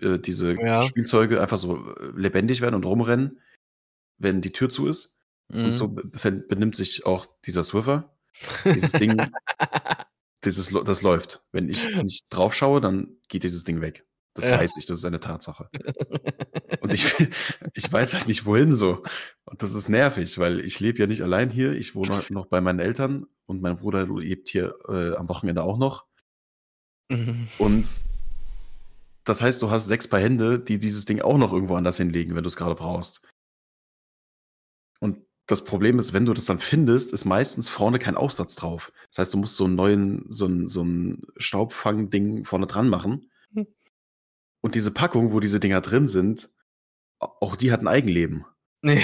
äh, 0.00 0.18
diese 0.18 0.54
ja. 0.60 0.82
Spielzeuge 0.82 1.40
einfach 1.40 1.58
so 1.58 1.92
äh, 1.94 2.12
lebendig 2.16 2.60
werden 2.60 2.74
und 2.74 2.84
rumrennen. 2.84 3.40
wenn 4.20 4.40
die 4.40 4.52
Tür 4.52 4.68
zu 4.68 4.88
ist. 4.88 5.18
Mhm. 5.48 5.64
Und 5.66 5.74
so 5.74 5.88
be- 5.88 6.32
benimmt 6.32 6.74
sich 6.76 7.06
auch 7.06 7.28
dieser 7.46 7.62
Swiffer. 7.62 8.16
Dieses 8.64 8.92
Ding, 8.92 9.16
dieses, 10.44 10.70
das 10.84 11.02
läuft. 11.02 11.44
Wenn 11.52 11.68
ich 11.68 11.88
nicht 12.02 12.24
drauf 12.30 12.54
schaue, 12.54 12.80
dann 12.80 13.16
geht 13.28 13.42
dieses 13.42 13.64
Ding 13.64 13.80
weg. 13.80 14.06
Das 14.38 14.46
Ja. 14.46 14.58
weiß 14.58 14.76
ich, 14.76 14.86
das 14.86 14.98
ist 14.98 15.04
eine 15.04 15.18
Tatsache. 15.18 15.68
Und 16.80 16.92
ich, 16.92 17.04
ich 17.74 17.92
weiß 17.92 18.14
halt 18.14 18.28
nicht, 18.28 18.46
wohin 18.46 18.70
so. 18.70 19.02
Und 19.46 19.62
das 19.62 19.74
ist 19.74 19.88
nervig, 19.88 20.38
weil 20.38 20.60
ich 20.60 20.78
lebe 20.78 21.00
ja 21.00 21.08
nicht 21.08 21.22
allein 21.22 21.50
hier. 21.50 21.72
Ich 21.72 21.96
wohne 21.96 22.14
halt 22.14 22.30
noch 22.30 22.46
bei 22.46 22.60
meinen 22.60 22.78
Eltern 22.78 23.26
und 23.46 23.60
mein 23.62 23.78
Bruder 23.78 24.06
lebt 24.06 24.48
hier 24.48 24.76
äh, 24.88 25.16
am 25.16 25.28
Wochenende 25.28 25.64
auch 25.64 25.76
noch. 25.76 26.06
Mhm. 27.10 27.48
Und 27.58 27.90
das 29.24 29.42
heißt, 29.42 29.60
du 29.60 29.70
hast 29.72 29.86
sechs 29.88 30.06
Paar 30.08 30.20
Hände, 30.20 30.60
die 30.60 30.78
dieses 30.78 31.04
Ding 31.04 31.20
auch 31.20 31.36
noch 31.36 31.52
irgendwo 31.52 31.74
anders 31.74 31.96
hinlegen, 31.96 32.36
wenn 32.36 32.44
du 32.44 32.48
es 32.48 32.56
gerade 32.56 32.76
brauchst. 32.76 33.26
Und 35.00 35.18
das 35.46 35.64
Problem 35.64 35.98
ist, 35.98 36.12
wenn 36.12 36.26
du 36.26 36.32
das 36.32 36.44
dann 36.44 36.58
findest, 36.60 37.12
ist 37.12 37.24
meistens 37.24 37.68
vorne 37.68 37.98
kein 37.98 38.16
Aufsatz 38.16 38.54
drauf. 38.54 38.92
Das 39.10 39.18
heißt, 39.18 39.34
du 39.34 39.38
musst 39.38 39.56
so 39.56 39.64
einen 39.64 39.74
neuen, 39.74 40.26
so 40.28 40.46
ein, 40.46 40.68
so 40.68 40.82
ein 40.84 41.22
Staubfang-Ding 41.38 42.44
vorne 42.44 42.66
dran 42.68 42.88
machen. 42.88 43.30
Hm. 43.54 43.66
Und 44.60 44.74
diese 44.74 44.90
Packung, 44.90 45.32
wo 45.32 45.40
diese 45.40 45.60
Dinger 45.60 45.80
drin 45.80 46.08
sind, 46.08 46.50
auch 47.20 47.56
die 47.56 47.72
hat 47.72 47.80
ein 47.80 47.88
Eigenleben. 47.88 48.44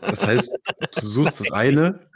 Das 0.00 0.26
heißt, 0.26 0.58
du 0.98 1.06
suchst 1.06 1.40
das 1.40 1.52
eine 1.52 2.08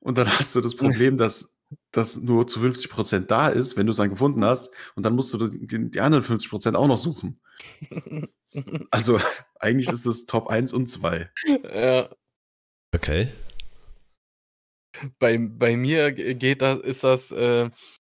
und 0.00 0.16
dann 0.16 0.26
hast 0.26 0.56
du 0.56 0.62
das 0.62 0.74
Problem, 0.74 1.18
dass 1.18 1.60
das 1.92 2.16
nur 2.16 2.46
zu 2.46 2.60
50% 2.60 3.26
da 3.26 3.48
ist, 3.48 3.76
wenn 3.76 3.84
du 3.86 3.90
es 3.90 3.98
dann 3.98 4.08
gefunden 4.08 4.42
hast. 4.42 4.72
Und 4.94 5.02
dann 5.04 5.14
musst 5.14 5.34
du 5.34 5.48
die, 5.48 5.90
die 5.90 6.00
anderen 6.00 6.24
50% 6.24 6.74
auch 6.74 6.86
noch 6.88 6.96
suchen. 6.98 7.40
Also 8.90 9.20
eigentlich 9.60 9.90
ist 9.90 10.06
es 10.06 10.24
Top 10.24 10.48
1 10.48 10.72
und 10.72 10.86
2. 10.86 11.30
ja. 11.64 12.08
Okay. 12.94 13.28
bei, 15.18 15.36
bei 15.38 15.76
mir 15.76 16.12
ge- 16.12 16.32
geht 16.34 16.62
das, 16.62 16.80
ist 16.80 17.04
das 17.04 17.32
äh, 17.32 17.68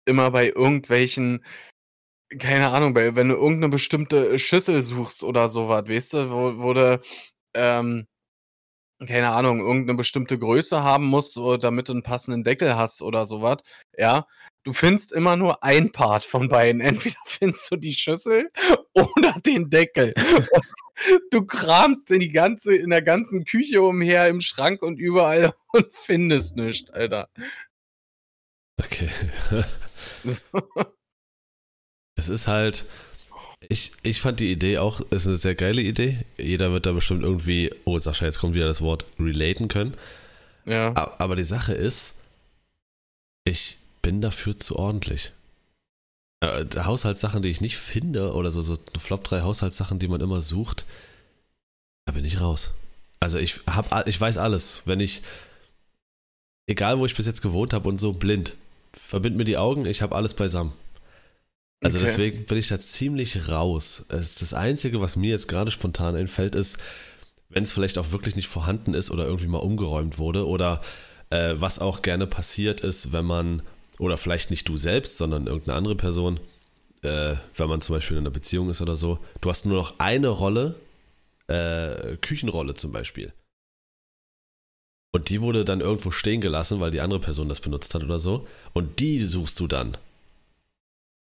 immer 0.04 0.30
bei 0.30 0.50
irgendwelchen, 0.50 1.44
keine 2.38 2.70
Ahnung, 2.70 2.94
bei, 2.94 3.14
wenn 3.16 3.28
du 3.28 3.34
irgendeine 3.34 3.70
bestimmte 3.70 4.38
Schüssel 4.38 4.82
suchst 4.82 5.24
oder 5.24 5.48
sowas, 5.48 5.88
weißt 5.88 6.14
du, 6.14 6.30
wo, 6.30 6.62
wo 6.62 6.74
du, 6.74 7.00
ähm, 7.54 8.06
keine 9.06 9.30
Ahnung, 9.30 9.60
irgendeine 9.60 9.96
bestimmte 9.96 10.38
Größe 10.38 10.82
haben 10.82 11.06
musst, 11.06 11.38
damit 11.60 11.88
du 11.88 11.92
einen 11.92 12.02
passenden 12.02 12.44
Deckel 12.44 12.76
hast 12.76 13.02
oder 13.02 13.26
sowas, 13.26 13.58
ja. 13.96 14.26
Du 14.64 14.72
findest 14.74 15.12
immer 15.12 15.36
nur 15.36 15.62
ein 15.62 15.92
Part 15.92 16.24
von 16.24 16.48
beiden. 16.48 16.80
Entweder 16.82 17.16
findest 17.24 17.70
du 17.70 17.76
die 17.76 17.94
Schüssel 17.94 18.50
oder 18.92 19.34
den 19.46 19.70
Deckel. 19.70 20.12
Und 20.52 21.22
du 21.30 21.46
kramst 21.46 22.10
in 22.10 22.20
die 22.20 22.32
ganze, 22.32 22.76
in 22.76 22.90
der 22.90 23.02
ganzen 23.02 23.44
Küche 23.44 23.80
umher, 23.80 24.28
im 24.28 24.40
Schrank 24.40 24.82
und 24.82 24.98
überall 24.98 25.54
und 25.72 25.86
findest 25.92 26.56
nichts, 26.56 26.90
Alter. 26.90 27.30
Okay. 28.78 29.08
Es 32.18 32.28
ist 32.28 32.48
halt. 32.48 32.84
Ich, 33.68 33.92
ich 34.02 34.20
fand 34.20 34.38
die 34.40 34.52
Idee 34.52 34.78
auch, 34.78 35.00
ist 35.10 35.26
eine 35.26 35.36
sehr 35.36 35.54
geile 35.54 35.82
Idee. 35.82 36.18
Jeder 36.36 36.70
wird 36.70 36.86
da 36.86 36.92
bestimmt 36.92 37.22
irgendwie, 37.22 37.72
oh 37.84 37.98
Sascha, 37.98 38.24
jetzt 38.24 38.38
kommt 38.38 38.54
wieder 38.54 38.68
das 38.68 38.82
Wort 38.82 39.04
relaten 39.18 39.66
können. 39.66 39.94
Ja. 40.64 40.94
Aber 41.18 41.34
die 41.34 41.44
Sache 41.44 41.72
ist, 41.72 42.14
ich 43.44 43.78
bin 44.00 44.20
dafür 44.20 44.58
zu 44.58 44.76
ordentlich. 44.76 45.32
Äh, 46.40 46.66
Haushaltssachen, 46.76 47.42
die 47.42 47.48
ich 47.48 47.60
nicht 47.60 47.78
finde, 47.78 48.32
oder 48.32 48.52
so, 48.52 48.62
so 48.62 48.78
Flop 48.98 49.24
3 49.24 49.40
Haushaltssachen, 49.40 49.98
die 49.98 50.08
man 50.08 50.20
immer 50.20 50.40
sucht, 50.40 50.86
da 52.06 52.12
bin 52.12 52.24
ich 52.24 52.40
raus. 52.40 52.72
Also 53.18 53.38
ich 53.38 53.60
hab, 53.66 54.06
ich 54.06 54.20
weiß 54.20 54.38
alles. 54.38 54.82
Wenn 54.84 55.00
ich, 55.00 55.22
egal 56.68 57.00
wo 57.00 57.06
ich 57.06 57.16
bis 57.16 57.26
jetzt 57.26 57.42
gewohnt 57.42 57.72
habe 57.72 57.88
und 57.88 57.98
so 57.98 58.12
blind, 58.12 58.54
verbind 58.92 59.36
mir 59.36 59.44
die 59.44 59.56
Augen, 59.56 59.84
ich 59.84 60.00
habe 60.00 60.14
alles 60.14 60.34
beisammen. 60.34 60.72
Also 61.80 61.98
Okay. 61.98 62.06
deswegen 62.06 62.44
bin 62.46 62.58
ich 62.58 62.68
da 62.68 62.80
ziemlich 62.80 63.48
raus. 63.48 64.04
Das 64.08 64.52
Einzige, 64.52 65.00
was 65.00 65.16
mir 65.16 65.30
jetzt 65.30 65.48
gerade 65.48 65.70
spontan 65.70 66.16
einfällt, 66.16 66.54
ist, 66.54 66.78
wenn 67.48 67.64
es 67.64 67.72
vielleicht 67.72 67.98
auch 67.98 68.10
wirklich 68.10 68.36
nicht 68.36 68.48
vorhanden 68.48 68.94
ist 68.94 69.10
oder 69.10 69.24
irgendwie 69.24 69.46
mal 69.46 69.58
umgeräumt 69.58 70.18
wurde 70.18 70.46
oder 70.46 70.80
äh, 71.30 71.54
was 71.56 71.78
auch 71.78 72.02
gerne 72.02 72.26
passiert 72.26 72.80
ist, 72.80 73.12
wenn 73.12 73.24
man, 73.24 73.62
oder 73.98 74.16
vielleicht 74.16 74.50
nicht 74.50 74.68
du 74.68 74.76
selbst, 74.76 75.16
sondern 75.16 75.46
irgendeine 75.46 75.76
andere 75.78 75.94
Person, 75.94 76.40
äh, 77.02 77.36
wenn 77.56 77.68
man 77.68 77.80
zum 77.80 77.94
Beispiel 77.94 78.16
in 78.16 78.24
einer 78.24 78.30
Beziehung 78.30 78.70
ist 78.70 78.82
oder 78.82 78.96
so, 78.96 79.18
du 79.40 79.48
hast 79.48 79.64
nur 79.64 79.76
noch 79.76 79.98
eine 79.98 80.28
Rolle, 80.28 80.74
äh, 81.46 82.16
Küchenrolle 82.16 82.74
zum 82.74 82.92
Beispiel. 82.92 83.32
Und 85.14 85.30
die 85.30 85.40
wurde 85.40 85.64
dann 85.64 85.80
irgendwo 85.80 86.10
stehen 86.10 86.40
gelassen, 86.40 86.80
weil 86.80 86.90
die 86.90 87.00
andere 87.00 87.20
Person 87.20 87.48
das 87.48 87.60
benutzt 87.60 87.94
hat 87.94 88.02
oder 88.02 88.18
so. 88.18 88.46
Und 88.74 89.00
die 89.00 89.24
suchst 89.24 89.58
du 89.58 89.66
dann. 89.66 89.96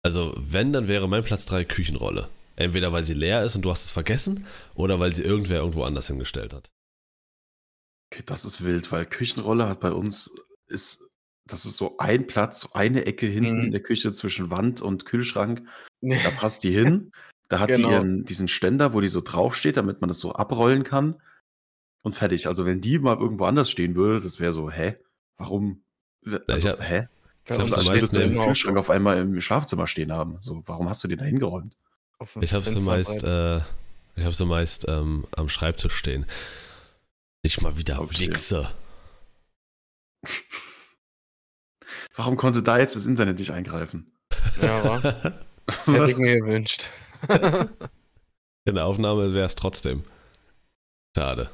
Also, 0.03 0.35
wenn, 0.37 0.73
dann 0.73 0.89
wäre 0.89 1.09
mein 1.09 1.23
Platz 1.25 1.45
3 1.47 1.65
Küchenrolle. 1.65 2.29
Entweder 2.57 2.93
weil 2.93 3.05
sie 3.07 3.15
leer 3.15 3.45
ist 3.45 3.57
und 3.57 3.63
du 3.65 3.71
hast 3.71 3.85
es 3.85 3.91
vergessen, 3.93 4.47
oder 4.75 5.01
weil 5.01 5.15
sie 5.15 5.23
irgendwer 5.23 5.59
irgendwo 5.61 5.85
anders 5.85 6.09
hingestellt 6.09 6.53
hat. 6.53 6.71
Okay, 8.13 8.23
das 8.27 8.45
ist 8.45 8.63
wild, 8.65 8.91
weil 8.93 9.07
Küchenrolle 9.07 9.69
hat 9.69 9.81
bei 9.81 9.91
uns 9.93 10.31
ist, 10.67 11.03
das 11.49 11.65
ist 11.65 11.77
so 11.79 11.97
ein 11.99 12.27
Platz, 12.27 12.61
so 12.61 12.69
eine 12.75 13.07
Ecke 13.07 13.27
hinten 13.27 13.59
Mhm. 13.59 13.65
in 13.67 13.73
der 13.73 13.83
Küche 13.83 14.13
zwischen 14.13 14.51
Wand 14.51 14.83
und 14.83 15.07
Kühlschrank. 15.07 15.67
Da 16.03 16.31
passt 16.31 16.63
die 16.65 16.73
hin. 16.73 17.11
Da 17.49 17.59
hat 17.61 17.71
Genau. 17.71 17.89
die 17.89 17.95
ihren, 17.95 18.25
diesen 18.25 18.49
Ständer, 18.49 18.93
wo 18.93 19.01
die 19.01 19.09
so 19.09 19.21
draufsteht, 19.23 19.77
damit 19.77 20.01
man 20.01 20.09
das 20.09 20.19
so 20.19 20.33
abrollen 20.33 20.85
kann. 20.85 21.21
Und 22.05 22.15
fertig. 22.17 22.49
Also 22.49 22.67
wenn 22.67 22.81
die 22.81 22.99
mal 22.99 23.17
irgendwo 23.19 23.45
anders 23.45 23.71
stehen 23.71 23.95
würde, 23.95 24.21
das 24.21 24.41
wäre 24.41 24.53
so, 24.53 24.71
hä? 24.71 24.97
Warum? 25.39 25.85
Also, 26.49 26.71
hab- 26.71 26.81
hä? 26.83 27.09
Bei 27.47 27.57
Das 27.57 27.59
Das 27.59 27.67
ist 27.67 27.73
ist, 27.73 27.73
uns 27.73 27.73
als 27.73 27.89
am 27.89 27.95
würdest 27.95 28.13
meisten 28.13 28.35
du 28.35 28.41
im 28.41 28.47
Kühlschrank 28.47 28.79
auf 28.79 28.91
einmal 28.91 29.19
im 29.19 29.41
Schlafzimmer 29.41 29.87
stehen 29.87 30.13
haben. 30.13 30.37
So, 30.41 30.63
warum 30.67 30.89
hast 30.89 31.03
du 31.05 31.09
den 31.09 31.19
da 31.19 31.25
hingeräumt? 31.25 31.77
Ich 32.41 32.53
habe 32.55 32.65
sie 32.65 32.79
meist, 32.81 33.25
äh, 33.25 33.57
ich 34.15 34.25
habe 34.25 34.33
sie 34.33 34.47
meist 34.47 34.87
ähm, 34.89 35.25
am 35.35 35.49
Schreibtisch 35.49 35.95
stehen. 35.95 36.27
Nicht 37.43 37.61
mal 37.63 37.77
wieder. 37.77 37.99
Wichse. 37.99 38.71
Warum 42.15 42.37
konnte 42.37 42.63
da 42.63 42.79
jetzt 42.79 42.95
das 42.95 43.07
Internet 43.07 43.39
nicht 43.39 43.53
eingreifen? 43.53 44.13
Ja, 44.61 44.85
war. 44.85 45.03
Hätte 45.87 46.11
ich 46.11 46.17
mir 46.17 46.41
gewünscht. 46.41 46.91
In 48.65 48.75
der 48.75 48.87
Aufnahme 48.87 49.33
wäre 49.33 49.47
es 49.47 49.55
trotzdem. 49.55 50.05
Schade. 51.17 51.51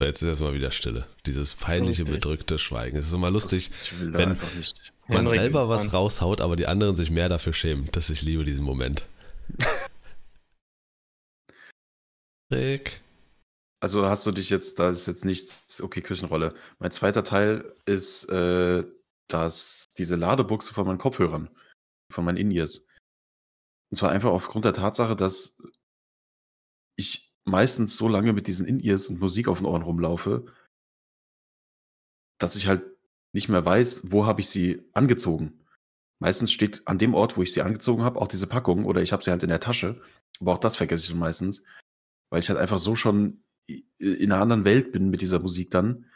So, 0.00 0.06
Jetzt 0.06 0.20
ist 0.22 0.28
erstmal 0.28 0.52
wieder 0.54 0.70
Stille. 0.70 1.06
Dieses 1.24 1.54
peinliche, 1.54 2.02
Richtig. 2.02 2.16
bedrückte 2.16 2.58
Schweigen. 2.58 2.98
Es 2.98 3.06
ist 3.06 3.14
immer 3.14 3.30
lustig, 3.30 3.70
wenn- 4.00 4.14
einfach 4.30 4.52
nicht. 4.54 4.92
man 5.08 5.18
Henrik 5.18 5.32
selber 5.40 5.68
was 5.68 5.82
dran. 5.82 5.90
raushaut, 5.92 6.40
aber 6.42 6.56
die 6.56 6.66
anderen 6.66 6.96
sich 6.96 7.10
mehr 7.10 7.28
dafür 7.30 7.52
schämen. 7.54 7.88
Das 7.92 8.10
ich 8.10 8.20
liebe 8.22 8.44
diesen 8.44 8.64
Moment. 8.64 9.06
Rick. 12.52 13.00
Also 13.80 14.06
hast 14.06 14.26
du 14.26 14.32
dich 14.32 14.50
jetzt, 14.50 14.78
da 14.78 14.90
ist 14.90 15.06
jetzt 15.06 15.24
nichts, 15.24 15.80
okay, 15.80 16.00
Küchenrolle. 16.00 16.54
Mein 16.78 16.90
zweiter 16.90 17.24
Teil 17.24 17.74
ist, 17.84 18.24
äh, 18.30 18.84
dass 19.28 19.84
diese 19.98 20.16
Ladebuchse 20.16 20.72
von 20.74 20.86
meinen 20.86 20.98
Kopfhörern, 20.98 21.48
von 22.12 22.24
meinen 22.24 22.36
In-Ears. 22.38 22.86
Und 23.90 23.96
zwar 23.96 24.10
einfach 24.10 24.30
aufgrund 24.30 24.64
der 24.64 24.72
Tatsache, 24.72 25.14
dass 25.16 25.58
ich 26.98 27.25
meistens 27.46 27.96
so 27.96 28.08
lange 28.08 28.32
mit 28.32 28.46
diesen 28.46 28.66
In-Ears 28.66 29.08
und 29.08 29.20
Musik 29.20 29.48
auf 29.48 29.58
den 29.58 29.66
Ohren 29.66 29.82
rumlaufe, 29.82 30.44
dass 32.38 32.56
ich 32.56 32.66
halt 32.66 32.82
nicht 33.32 33.48
mehr 33.48 33.64
weiß, 33.64 34.12
wo 34.12 34.26
habe 34.26 34.40
ich 34.40 34.48
sie 34.48 34.82
angezogen. 34.92 35.64
Meistens 36.18 36.52
steht 36.52 36.86
an 36.88 36.98
dem 36.98 37.14
Ort, 37.14 37.36
wo 37.36 37.42
ich 37.42 37.52
sie 37.52 37.62
angezogen 37.62 38.02
habe, 38.02 38.20
auch 38.20 38.28
diese 38.28 38.46
Packung 38.46 38.84
oder 38.84 39.02
ich 39.02 39.12
habe 39.12 39.22
sie 39.22 39.30
halt 39.30 39.42
in 39.42 39.50
der 39.50 39.60
Tasche. 39.60 40.02
Aber 40.40 40.54
auch 40.54 40.58
das 40.58 40.76
vergesse 40.76 41.04
ich 41.04 41.10
dann 41.10 41.18
meistens, 41.18 41.64
weil 42.30 42.40
ich 42.40 42.48
halt 42.48 42.58
einfach 42.58 42.78
so 42.78 42.96
schon 42.96 43.42
in 43.98 44.32
einer 44.32 44.40
anderen 44.40 44.64
Welt 44.64 44.92
bin 44.92 45.10
mit 45.10 45.20
dieser 45.20 45.40
Musik 45.40 45.70
dann, 45.70 46.06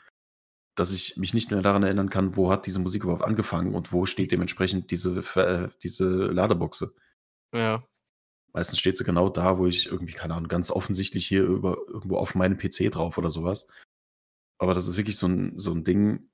dass 0.76 0.92
ich 0.92 1.16
mich 1.16 1.34
nicht 1.34 1.50
mehr 1.50 1.62
daran 1.62 1.82
erinnern 1.82 2.08
kann, 2.08 2.36
wo 2.36 2.50
hat 2.50 2.66
diese 2.66 2.78
Musik 2.78 3.02
überhaupt 3.04 3.24
angefangen 3.24 3.74
und 3.74 3.92
wo 3.92 4.06
steht 4.06 4.32
dementsprechend 4.32 4.90
diese, 4.90 5.18
äh, 5.34 5.68
diese 5.82 6.26
Ladebuchse. 6.26 6.94
Ja. 7.52 7.84
Meistens 8.52 8.78
steht 8.78 8.96
sie 8.96 9.04
genau 9.04 9.28
da, 9.28 9.58
wo 9.58 9.66
ich 9.66 9.86
irgendwie, 9.86 10.12
keine 10.12 10.34
Ahnung, 10.34 10.48
ganz 10.48 10.70
offensichtlich 10.70 11.26
hier 11.26 11.44
über, 11.44 11.78
irgendwo 11.88 12.16
auf 12.16 12.34
meinem 12.34 12.58
PC 12.58 12.90
drauf 12.90 13.16
oder 13.18 13.30
sowas. 13.30 13.68
Aber 14.58 14.74
das 14.74 14.88
ist 14.88 14.96
wirklich 14.96 15.16
so 15.16 15.26
ein, 15.26 15.58
so 15.58 15.72
ein 15.72 15.84
Ding, 15.84 16.30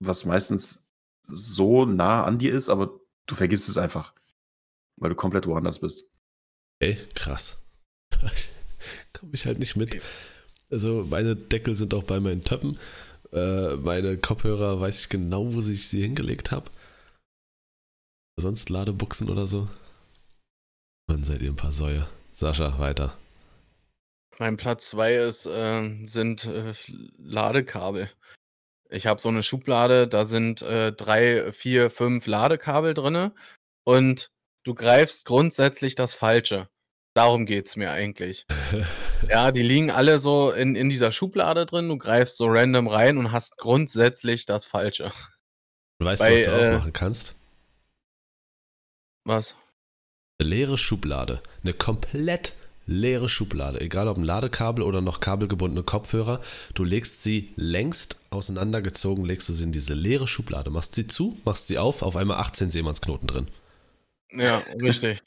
was 0.00 0.24
meistens 0.24 0.86
so 1.26 1.84
nah 1.84 2.24
an 2.24 2.38
dir 2.38 2.52
ist, 2.52 2.68
aber 2.68 3.00
du 3.26 3.34
vergisst 3.34 3.68
es 3.68 3.78
einfach, 3.78 4.14
weil 4.96 5.10
du 5.10 5.16
komplett 5.16 5.46
woanders 5.46 5.80
bist. 5.80 6.10
Ey, 6.80 6.96
krass. 7.14 7.60
Komme 9.12 9.32
ich 9.34 9.46
halt 9.46 9.58
nicht 9.58 9.76
mit. 9.76 10.00
Also 10.70 11.06
meine 11.08 11.34
Deckel 11.34 11.74
sind 11.74 11.94
auch 11.94 12.04
bei 12.04 12.20
meinen 12.20 12.44
Töppen. 12.44 12.78
Äh, 13.32 13.76
meine 13.76 14.16
Kopfhörer 14.18 14.80
weiß 14.80 15.00
ich 15.00 15.08
genau, 15.08 15.54
wo 15.54 15.60
ich 15.60 15.88
sie 15.88 16.02
hingelegt 16.02 16.50
habe. 16.52 16.70
Sonst 18.38 18.70
Ladebuchsen 18.70 19.28
oder 19.28 19.46
so. 19.46 19.68
Mann, 21.08 21.24
seid 21.24 21.40
ihr 21.40 21.50
ein 21.50 21.56
paar 21.56 21.72
Säue. 21.72 22.06
Sascha, 22.34 22.78
weiter. 22.78 23.16
Mein 24.38 24.56
Platz 24.56 24.90
2 24.90 25.14
ist, 25.14 25.46
äh, 25.46 26.06
sind 26.06 26.44
äh, 26.44 26.74
Ladekabel. 27.16 28.10
Ich 28.90 29.06
habe 29.06 29.20
so 29.20 29.28
eine 29.28 29.42
Schublade, 29.42 30.06
da 30.06 30.24
sind 30.24 30.62
äh, 30.62 30.92
drei, 30.92 31.50
vier, 31.52 31.90
fünf 31.90 32.26
Ladekabel 32.26 32.94
drinne 32.94 33.34
und 33.84 34.30
du 34.64 34.74
greifst 34.74 35.24
grundsätzlich 35.24 35.94
das 35.94 36.14
Falsche. 36.14 36.68
Darum 37.14 37.46
geht's 37.46 37.74
mir 37.74 37.90
eigentlich. 37.90 38.46
ja, 39.28 39.50
die 39.50 39.62
liegen 39.62 39.90
alle 39.90 40.20
so 40.20 40.52
in, 40.52 40.76
in 40.76 40.88
dieser 40.88 41.10
Schublade 41.10 41.66
drin. 41.66 41.88
Du 41.88 41.98
greifst 41.98 42.36
so 42.36 42.46
random 42.48 42.86
rein 42.86 43.18
und 43.18 43.32
hast 43.32 43.56
grundsätzlich 43.56 44.46
das 44.46 44.66
Falsche. 44.66 45.10
Weißt 45.98 46.22
du, 46.22 46.26
Bei, 46.26 46.34
was 46.34 46.44
du 46.44 46.50
äh, 46.50 46.68
auch 46.68 46.78
machen 46.78 46.92
kannst? 46.92 47.34
Was? 49.24 49.56
Eine 50.40 50.50
leere 50.50 50.78
Schublade. 50.78 51.42
Eine 51.64 51.72
komplett 51.72 52.54
leere 52.86 53.28
Schublade. 53.28 53.80
Egal 53.80 54.06
ob 54.06 54.18
ein 54.18 54.22
Ladekabel 54.22 54.84
oder 54.84 55.00
noch 55.00 55.18
kabelgebundene 55.18 55.82
Kopfhörer. 55.82 56.40
Du 56.74 56.84
legst 56.84 57.24
sie 57.24 57.52
längst 57.56 58.20
auseinandergezogen, 58.30 59.24
legst 59.24 59.48
du 59.48 59.52
sie 59.52 59.64
in 59.64 59.72
diese 59.72 59.94
leere 59.94 60.28
Schublade. 60.28 60.70
Machst 60.70 60.94
sie 60.94 61.08
zu, 61.08 61.36
machst 61.44 61.66
sie 61.66 61.76
auf, 61.76 62.02
auf 62.02 62.14
einmal 62.14 62.36
18 62.36 62.70
Seemannsknoten 62.70 63.26
drin. 63.26 63.48
Ja, 64.30 64.62
richtig. 64.80 65.22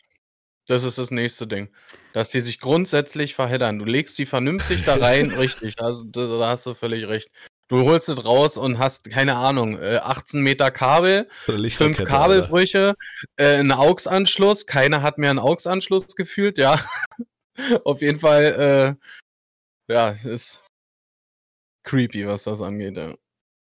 Das 0.66 0.84
ist 0.84 0.98
das 0.98 1.12
nächste 1.12 1.46
Ding. 1.46 1.68
Dass 2.14 2.30
die 2.30 2.40
sich 2.40 2.62
grundsätzlich 2.62 3.36
verheddern. 3.36 3.80
Du 3.80 3.86
legst 3.86 4.18
die 4.18 4.26
vernünftig 4.26 4.86
da 4.86 4.96
rein, 4.96 5.30
richtig, 5.38 5.76
da, 5.76 5.92
da 5.92 6.48
hast 6.48 6.68
du 6.68 6.74
völlig 6.74 7.06
recht. 7.10 7.30
Du 7.72 7.84
holst 7.84 8.10
es 8.10 8.26
raus 8.26 8.58
und 8.58 8.80
hast, 8.80 9.10
keine 9.10 9.38
Ahnung, 9.38 9.80
äh, 9.80 10.00
18 10.04 10.42
Meter 10.42 10.72
Kabel, 10.72 11.30
fünf. 11.46 12.04
Kabelbrüche, 12.04 12.96
äh, 13.38 13.60
einen 13.60 13.72
AUX-Anschluss. 13.72 14.66
Keiner 14.66 15.02
hat 15.02 15.18
mehr 15.18 15.30
einen 15.30 15.40
AUX-Anschluss 15.40 16.08
gefühlt, 16.18 16.58
ja. 16.58 16.78
Auf 17.86 18.02
jeden 18.02 18.20
Fall, 18.20 18.98
äh, 19.90 19.94
ja, 19.94 20.10
es 20.10 20.26
ist 20.26 20.66
creepy, 21.84 22.28
was 22.28 22.44
das 22.44 22.62
angeht, 22.62 22.98
ja. 22.98 23.16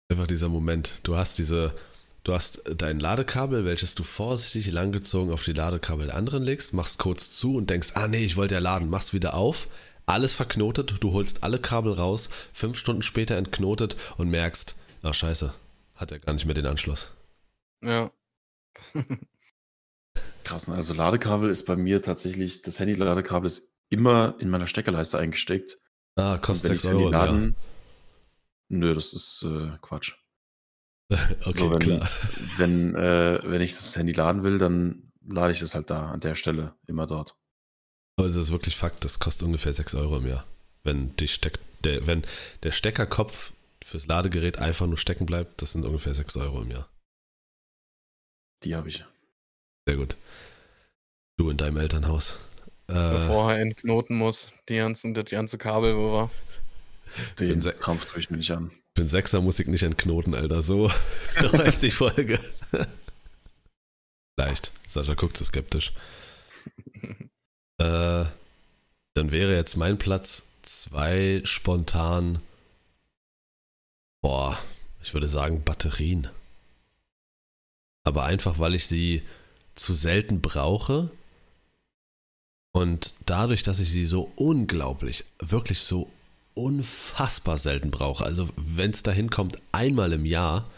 Einfach 0.09 0.27
dieser 0.27 0.47
Moment. 0.47 1.01
Du 1.03 1.17
hast 1.17 1.37
diese, 1.37 1.73
du 2.23 2.33
hast 2.33 2.61
dein 2.77 3.01
Ladekabel, 3.01 3.65
welches 3.65 3.93
du 3.95 4.03
vorsichtig 4.03 4.71
langgezogen 4.71 5.33
auf 5.33 5.43
die 5.43 5.51
Ladekabel 5.51 6.05
der 6.05 6.15
anderen 6.15 6.43
legst, 6.43 6.73
machst 6.73 6.97
kurz 6.97 7.31
zu 7.31 7.57
und 7.57 7.69
denkst, 7.69 7.91
ah 7.95 8.07
nee, 8.07 8.23
ich 8.23 8.37
wollte 8.37 8.55
ja 8.55 8.61
laden, 8.61 8.89
machst 8.89 9.13
wieder 9.13 9.33
auf, 9.33 9.67
alles 10.07 10.33
verknotet, 10.33 10.95
du 11.01 11.13
holst 11.13 11.43
alle 11.43 11.59
Kabel 11.59 11.93
raus, 11.93 12.29
fünf 12.53 12.77
Stunden 12.77 13.03
später 13.03 13.35
entknotet 13.35 13.97
und 14.17 14.29
merkst, 14.29 14.75
ach 15.03 15.13
scheiße, 15.13 15.53
hat 15.95 16.11
er 16.11 16.19
gar 16.19 16.33
nicht 16.33 16.45
mehr 16.45 16.55
den 16.55 16.65
Anschluss. 16.65 17.11
Ja. 17.83 18.11
Krass, 20.43 20.67
ne? 20.67 20.75
also 20.75 20.93
Ladekabel 20.93 21.49
ist 21.49 21.65
bei 21.65 21.75
mir 21.75 22.01
tatsächlich, 22.01 22.61
das 22.61 22.79
Handy-Ladekabel 22.79 23.45
ist 23.45 23.69
immer 23.89 24.35
in 24.39 24.49
meiner 24.49 24.67
Steckerleiste 24.67 25.17
eingesteckt. 25.17 25.77
Ah, 26.15 26.37
kostet 26.37 26.69
wenn 26.69 26.75
ich 26.75 26.81
6 26.81 26.83
das 26.83 26.91
Handy 26.91 27.03
Euro 27.03 27.11
laden. 27.11 27.55
Nö, 28.69 28.93
das 28.93 29.13
ist 29.13 29.43
äh, 29.43 29.77
Quatsch. 29.81 30.15
Okay, 31.09 31.51
so, 31.53 31.71
wenn, 31.71 31.79
klar. 31.79 32.09
Wenn, 32.57 32.95
äh, 32.95 33.39
wenn 33.43 33.61
ich 33.61 33.73
das 33.73 33.95
Handy 33.95 34.11
laden 34.11 34.43
will, 34.43 34.57
dann 34.57 35.13
lade 35.21 35.53
ich 35.53 35.59
das 35.59 35.73
halt 35.73 35.89
da 35.89 36.11
an 36.11 36.19
der 36.19 36.35
Stelle, 36.35 36.75
immer 36.85 37.07
dort. 37.07 37.37
Aber 38.17 38.27
es 38.27 38.35
ist 38.35 38.51
wirklich 38.51 38.75
Fakt, 38.75 39.05
das 39.05 39.19
kostet 39.19 39.45
ungefähr 39.45 39.73
6 39.73 39.95
Euro 39.95 40.17
im 40.17 40.27
Jahr. 40.27 40.45
Wenn, 40.83 41.15
die 41.17 41.27
Steck, 41.27 41.59
der, 41.83 42.07
wenn 42.07 42.23
der 42.63 42.71
Steckerkopf 42.71 43.53
fürs 43.83 44.07
Ladegerät 44.07 44.57
einfach 44.57 44.87
nur 44.87 44.97
stecken 44.97 45.25
bleibt, 45.25 45.61
das 45.61 45.73
sind 45.73 45.85
ungefähr 45.85 46.15
6 46.15 46.35
Euro 46.37 46.61
im 46.61 46.71
Jahr. 46.71 46.89
Die 48.63 48.75
habe 48.75 48.89
ich. 48.89 49.05
Sehr 49.87 49.97
gut. 49.97 50.17
Du 51.37 51.51
in 51.51 51.57
deinem 51.57 51.77
Elternhaus. 51.77 52.39
Äh, 52.87 52.93
Bevor 52.93 53.53
er 53.53 53.59
entknoten 53.59 54.17
muss, 54.17 54.51
die 54.67 54.77
ganzen, 54.77 55.13
das 55.13 55.25
ganze 55.25 55.59
Kabel, 55.59 55.95
wo 55.95 56.13
war. 56.13 56.31
Den 57.39 57.61
Kampf 57.79 58.05
tue 58.05 58.21
ich 58.21 58.29
mir 58.31 58.37
nicht 58.37 58.51
an. 58.51 58.71
bin 58.95 59.07
Sechser, 59.07 59.41
muss 59.41 59.59
ich 59.59 59.67
nicht 59.67 59.83
entknoten, 59.83 60.33
Alter. 60.33 60.63
So 60.63 60.91
heißt 61.35 61.83
die 61.83 61.91
Folge. 61.91 62.39
Leicht. 64.37 64.71
Sascha 64.87 65.13
guckt 65.13 65.37
so 65.37 65.45
skeptisch. 65.45 65.93
Äh, 67.77 68.25
dann 69.13 69.31
wäre 69.31 69.55
jetzt 69.55 69.75
mein 69.77 69.97
Platz 69.97 70.47
zwei 70.61 71.41
spontan. 71.43 72.41
Boah, 74.21 74.57
ich 75.01 75.13
würde 75.13 75.27
sagen 75.27 75.63
Batterien. 75.63 76.27
Aber 78.03 78.23
einfach, 78.23 78.59
weil 78.59 78.75
ich 78.75 78.87
sie 78.87 79.23
zu 79.75 79.93
selten 79.93 80.41
brauche. 80.41 81.11
Und 82.73 83.13
dadurch, 83.25 83.63
dass 83.63 83.79
ich 83.79 83.91
sie 83.91 84.05
so 84.05 84.31
unglaublich, 84.35 85.25
wirklich 85.39 85.79
so 85.79 86.11
unfassbar 86.53 87.57
selten 87.57 87.91
brauche, 87.91 88.23
also 88.23 88.49
wenn 88.55 88.91
es 88.91 89.03
dahin 89.03 89.29
kommt, 89.29 89.59
einmal 89.71 90.13
im 90.13 90.25
Jahr, 90.25 90.69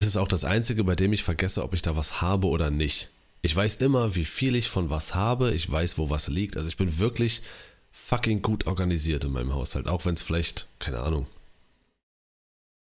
ist 0.00 0.08
es 0.08 0.16
auch 0.16 0.28
das 0.28 0.44
Einzige, 0.44 0.84
bei 0.84 0.96
dem 0.96 1.12
ich 1.12 1.22
vergesse, 1.22 1.62
ob 1.62 1.74
ich 1.74 1.82
da 1.82 1.96
was 1.96 2.20
habe 2.20 2.48
oder 2.48 2.70
nicht. 2.70 3.10
Ich 3.42 3.54
weiß 3.54 3.76
immer, 3.76 4.14
wie 4.14 4.24
viel 4.24 4.54
ich 4.54 4.68
von 4.68 4.88
was 4.88 5.14
habe, 5.14 5.52
ich 5.52 5.70
weiß, 5.70 5.98
wo 5.98 6.10
was 6.10 6.28
liegt. 6.28 6.56
Also 6.56 6.68
ich 6.68 6.76
bin 6.76 6.98
wirklich 6.98 7.42
fucking 7.90 8.40
gut 8.40 8.66
organisiert 8.66 9.24
in 9.24 9.32
meinem 9.32 9.52
Haushalt, 9.52 9.88
auch 9.88 10.04
wenn 10.04 10.14
es 10.14 10.22
vielleicht, 10.22 10.68
keine 10.78 11.00
Ahnung, 11.00 11.26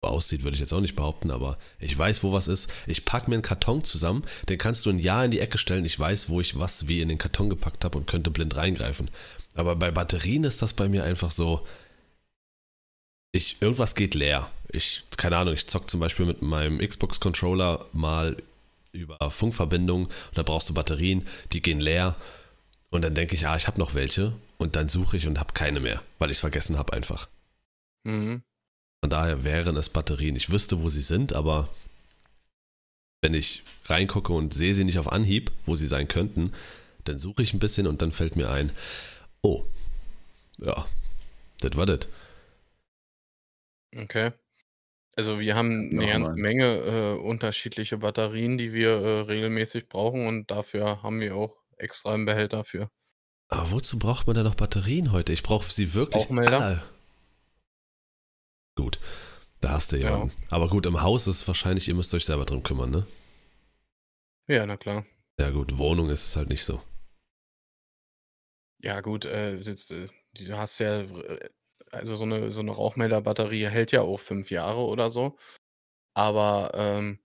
aussieht, 0.02 0.44
würde 0.44 0.56
ich 0.56 0.60
jetzt 0.60 0.74
auch 0.74 0.82
nicht 0.82 0.96
behaupten, 0.96 1.32
aber 1.32 1.58
ich 1.80 1.98
weiß, 1.98 2.24
wo 2.24 2.34
was 2.34 2.48
ist. 2.48 2.74
Ich 2.88 3.06
packe 3.06 3.30
mir 3.30 3.36
einen 3.36 3.42
Karton 3.42 3.84
zusammen, 3.84 4.24
den 4.50 4.58
kannst 4.58 4.86
du 4.86 4.90
ein 4.90 5.00
Jahr 5.00 5.26
in 5.26 5.32
die 5.32 5.40
Ecke 5.40 5.58
stellen. 5.58 5.86
Ich 5.86 5.98
weiß, 5.98 6.30
wo 6.30 6.42
ich 6.42 6.60
was 6.60 6.88
wie 6.88 7.02
in 7.02 7.10
den 7.10 7.18
Karton 7.18 7.50
gepackt 7.50 7.86
habe 7.86 7.98
und 7.98 8.08
könnte 8.08 8.30
blind 8.30 8.56
reingreifen. 8.56 9.10
Aber 9.56 9.76
bei 9.76 9.92
Batterien 9.92 10.44
ist 10.44 10.62
das 10.62 10.74
bei 10.74 10.90
mir 10.90 11.04
einfach 11.04 11.32
so, 11.32 11.66
ich, 13.32 13.62
irgendwas 13.62 13.96
geht 13.96 14.14
leer. 14.14 14.50
Ich, 14.72 15.04
keine 15.18 15.38
Ahnung, 15.38 15.54
ich 15.54 15.68
zock 15.68 15.90
zum 15.90 16.00
Beispiel 16.00 16.26
mit 16.26 16.42
meinem 16.42 16.80
Xbox-Controller 16.80 17.86
mal 17.94 18.38
über 18.94 19.18
Funkverbindung 19.32 20.06
und 20.06 20.38
da 20.38 20.44
brauchst 20.44 20.70
du 20.70 20.74
Batterien, 20.74 21.28
die 21.52 21.62
gehen 21.62 21.80
leer. 21.80 22.16
Und 22.90 23.02
dann 23.02 23.16
denke 23.16 23.36
ich, 23.36 23.48
ah, 23.48 23.58
ich 23.58 23.68
habe 23.68 23.80
noch 23.80 23.96
welche. 23.96 24.34
Und 24.58 24.76
dann 24.76 24.88
suche 24.88 25.18
ich 25.18 25.28
und 25.28 25.40
habe 25.40 25.54
keine 25.54 25.80
mehr, 25.80 26.02
weil 26.20 26.30
ich 26.30 26.38
es 26.38 26.42
vergessen 26.42 26.78
habe 26.78 26.94
einfach. 26.94 27.28
Mhm. 28.04 28.44
Von 29.04 29.10
daher 29.10 29.44
wären 29.44 29.76
es 29.76 29.90
Batterien. 29.90 30.36
Ich 30.36 30.52
wüsste, 30.52 30.82
wo 30.82 30.90
sie 30.90 31.02
sind, 31.02 31.34
aber 31.34 31.70
wenn 33.22 33.34
ich 33.34 33.64
reingucke 33.86 34.32
und 34.32 34.54
sehe 34.54 34.74
sie 34.74 34.84
nicht 34.84 35.00
auf 35.00 35.12
Anhieb, 35.12 35.52
wo 35.66 35.76
sie 35.76 35.88
sein 35.88 36.08
könnten, 36.08 36.54
dann 37.04 37.20
suche 37.20 37.42
ich 37.42 37.54
ein 37.54 37.60
bisschen 37.60 37.88
und 37.88 38.02
dann 38.02 38.12
fällt 38.12 38.36
mir 38.36 38.50
ein, 38.50 38.72
oh, 39.42 39.66
ja, 40.58 40.86
das 41.60 41.76
war 41.76 41.86
das. 41.86 42.08
Okay. 43.96 44.32
Also 45.16 45.40
wir 45.40 45.56
haben 45.56 45.90
eine 45.92 46.00
Noch 46.02 46.08
ganze. 46.08 46.34
Menge 46.34 46.66
äh, 46.76 47.14
unterschiedliche 47.20 47.98
Batterien, 48.00 48.58
die 48.58 48.74
wir 48.74 48.90
äh, 48.90 49.20
regelmäßig 49.22 49.88
brauchen 49.88 50.26
und 50.28 50.50
dafür 50.50 51.04
haben 51.04 51.20
wir 51.20 51.36
auch 51.36 51.56
extra 51.78 52.14
einen 52.14 52.26
Behälter 52.26 52.64
für. 52.64 52.90
Aber 53.50 53.70
wozu 53.72 54.00
braucht 54.00 54.26
man 54.26 54.36
denn 54.36 54.46
noch 54.46 54.56
Batterien 54.56 55.12
heute? 55.12 55.32
Ich 55.34 55.44
brauche 55.44 55.72
sie 55.72 55.94
wirklich 55.94 56.24
Rauchmelder? 56.24 56.60
alle. 56.62 56.84
Gut, 58.76 59.00
da 59.62 59.74
hast 59.74 59.92
du 59.92 59.98
Ja. 59.98 60.10
jemanden. 60.10 60.34
Aber 60.50 60.68
gut, 60.68 60.88
im 60.88 61.04
Haus 61.04 61.28
ist 61.28 61.42
es 61.42 61.48
wahrscheinlich, 61.48 61.88
ihr 61.88 61.94
müsst 61.94 62.14
euch 62.16 62.26
selber 62.26 62.46
drum 62.46 62.64
kümmern, 62.64 62.90
ne? 62.90 63.06
Ja, 64.48 64.66
na 64.66 64.78
klar. 64.78 65.06
Ja 65.40 65.52
gut, 65.52 65.78
Wohnung 65.78 66.10
ist 66.10 66.24
es 66.26 66.36
halt 66.36 66.50
nicht 66.50 66.64
so. 66.64 66.82
Ja 68.82 69.02
gut, 69.02 69.26
äh, 69.26 69.56
jetzt, 69.58 69.92
äh, 69.92 70.08
du 70.34 70.58
hast 70.58 70.80
ja, 70.80 71.02
äh, 71.02 71.50
also 71.94 72.16
so 72.16 72.24
eine, 72.24 72.52
so 72.52 72.62
eine 72.62 72.72
Rauchmelderbatterie 72.72 73.68
hält 73.70 73.92
ja 73.92 74.02
auch 74.02 74.20
fünf 74.20 74.52
Jahre 74.52 74.82
oder 74.82 75.10
so. 75.10 75.38
Aber 76.16 76.72
ähm, 76.74 77.20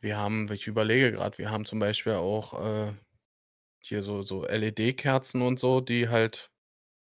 wir 0.00 0.18
haben, 0.18 0.50
ich 0.52 0.66
überlege 0.66 1.12
gerade, 1.12 1.38
wir 1.38 1.50
haben 1.50 1.64
zum 1.64 1.78
Beispiel 1.78 2.14
auch 2.14 2.62
äh, 2.64 2.92
hier 3.82 4.02
so, 4.02 4.22
so 4.22 4.44
LED-Kerzen 4.46 5.42
und 5.42 5.58
so, 5.58 5.80
die 5.80 6.08
halt 6.08 6.50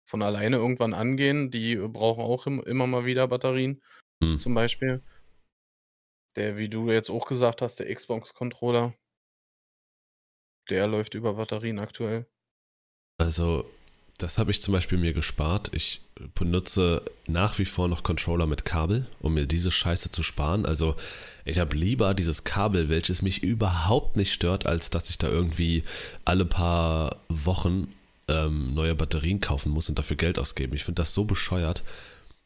von 0.08 0.22
alleine 0.22 0.56
irgendwann 0.56 0.94
angehen. 0.94 1.50
Die 1.50 1.76
brauchen 1.76 2.22
auch 2.24 2.46
im, 2.46 2.62
immer 2.64 2.86
mal 2.86 3.04
wieder 3.04 3.28
Batterien, 3.28 3.82
Hm. 4.22 4.38
zum 4.38 4.54
Beispiel. 4.54 5.02
Der, 6.36 6.56
wie 6.56 6.68
du 6.68 6.90
jetzt 6.90 7.10
auch 7.10 7.26
gesagt 7.26 7.60
hast, 7.60 7.80
der 7.80 7.92
Xbox-Controller, 7.94 8.94
der 10.68 10.86
läuft 10.86 11.14
über 11.14 11.34
Batterien 11.34 11.80
aktuell. 11.80 12.26
Also, 13.18 13.68
das 14.22 14.38
habe 14.38 14.50
ich 14.50 14.60
zum 14.60 14.72
Beispiel 14.72 14.98
mir 14.98 15.12
gespart. 15.12 15.70
Ich 15.72 16.02
benutze 16.34 17.02
nach 17.26 17.58
wie 17.58 17.64
vor 17.64 17.88
noch 17.88 18.02
Controller 18.02 18.46
mit 18.46 18.64
Kabel, 18.64 19.06
um 19.20 19.34
mir 19.34 19.46
diese 19.46 19.70
Scheiße 19.70 20.10
zu 20.10 20.22
sparen. 20.22 20.66
Also, 20.66 20.96
ich 21.44 21.58
habe 21.58 21.76
lieber 21.76 22.14
dieses 22.14 22.44
Kabel, 22.44 22.88
welches 22.88 23.22
mich 23.22 23.42
überhaupt 23.42 24.16
nicht 24.16 24.32
stört, 24.32 24.66
als 24.66 24.90
dass 24.90 25.10
ich 25.10 25.18
da 25.18 25.28
irgendwie 25.28 25.82
alle 26.24 26.44
paar 26.44 27.16
Wochen 27.28 27.88
ähm, 28.28 28.74
neue 28.74 28.94
Batterien 28.94 29.40
kaufen 29.40 29.72
muss 29.72 29.88
und 29.88 29.98
dafür 29.98 30.16
Geld 30.16 30.38
ausgeben. 30.38 30.74
Ich 30.74 30.84
finde 30.84 31.02
das 31.02 31.14
so 31.14 31.24
bescheuert. 31.24 31.82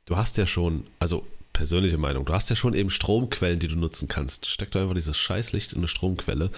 Du 0.07 0.17
hast 0.17 0.37
ja 0.37 0.47
schon, 0.47 0.87
also 0.99 1.27
persönliche 1.53 1.99
Meinung, 1.99 2.25
du 2.25 2.35
hast 2.35 2.51
ja 2.51 2.57
schon 2.57 2.75
eben 2.75 2.91
Stromquellen, 2.91 3.59
die 3.59 3.69
du 3.69 3.77
nutzen 3.77 4.09
kannst. 4.09 4.47
Steck 4.47 4.71
doch 4.71 4.81
einfach 4.81 4.95
dieses 4.95 5.17
Scheißlicht 5.17 5.73
in 5.73 5.79
eine 5.79 5.89
Stromquelle. 5.89 6.51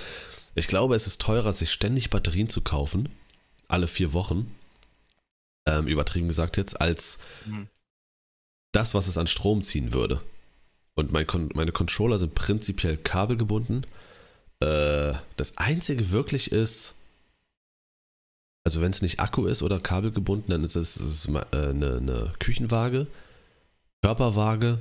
Ich 0.54 0.68
glaube, 0.68 0.94
es 0.94 1.06
ist 1.06 1.20
teurer, 1.20 1.52
sich 1.52 1.70
ständig 1.70 2.10
Batterien 2.10 2.48
zu 2.48 2.60
kaufen, 2.60 3.08
alle 3.68 3.88
vier 3.88 4.12
Wochen, 4.12 4.52
ähm, 5.66 5.86
übertrieben 5.86 6.28
gesagt 6.28 6.56
jetzt, 6.56 6.80
als 6.80 7.18
Mhm. 7.44 7.68
das, 8.72 8.94
was 8.94 9.06
es 9.08 9.18
an 9.18 9.26
Strom 9.26 9.62
ziehen 9.62 9.92
würde. 9.92 10.20
Und 10.94 11.12
mein 11.12 11.26
Kon 11.26 11.50
meine 11.54 11.72
Controller 11.72 12.18
sind 12.18 12.34
prinzipiell 12.34 12.96
kabelgebunden. 12.96 13.84
Äh, 14.60 15.14
das 15.36 15.56
einzige 15.58 16.10
wirklich 16.10 16.52
ist, 16.52 16.94
also 18.64 18.80
wenn 18.80 18.90
es 18.90 19.02
nicht 19.02 19.20
Akku 19.20 19.46
ist 19.46 19.62
oder 19.62 19.78
kabelgebunden, 19.78 20.50
dann 20.50 20.64
ist 20.64 20.76
es, 20.76 20.96
ist 20.96 21.28
äh, 21.28 21.38
eine, 21.52 21.96
eine 21.98 22.32
Küchenwaage, 22.38 23.06
Körperwaage, 24.02 24.78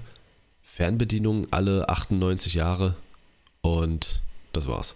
Fernbedienung 0.61 1.47
alle 1.51 1.89
98 1.89 2.53
Jahre 2.53 2.95
und 3.61 4.21
das 4.53 4.67
war's. 4.67 4.95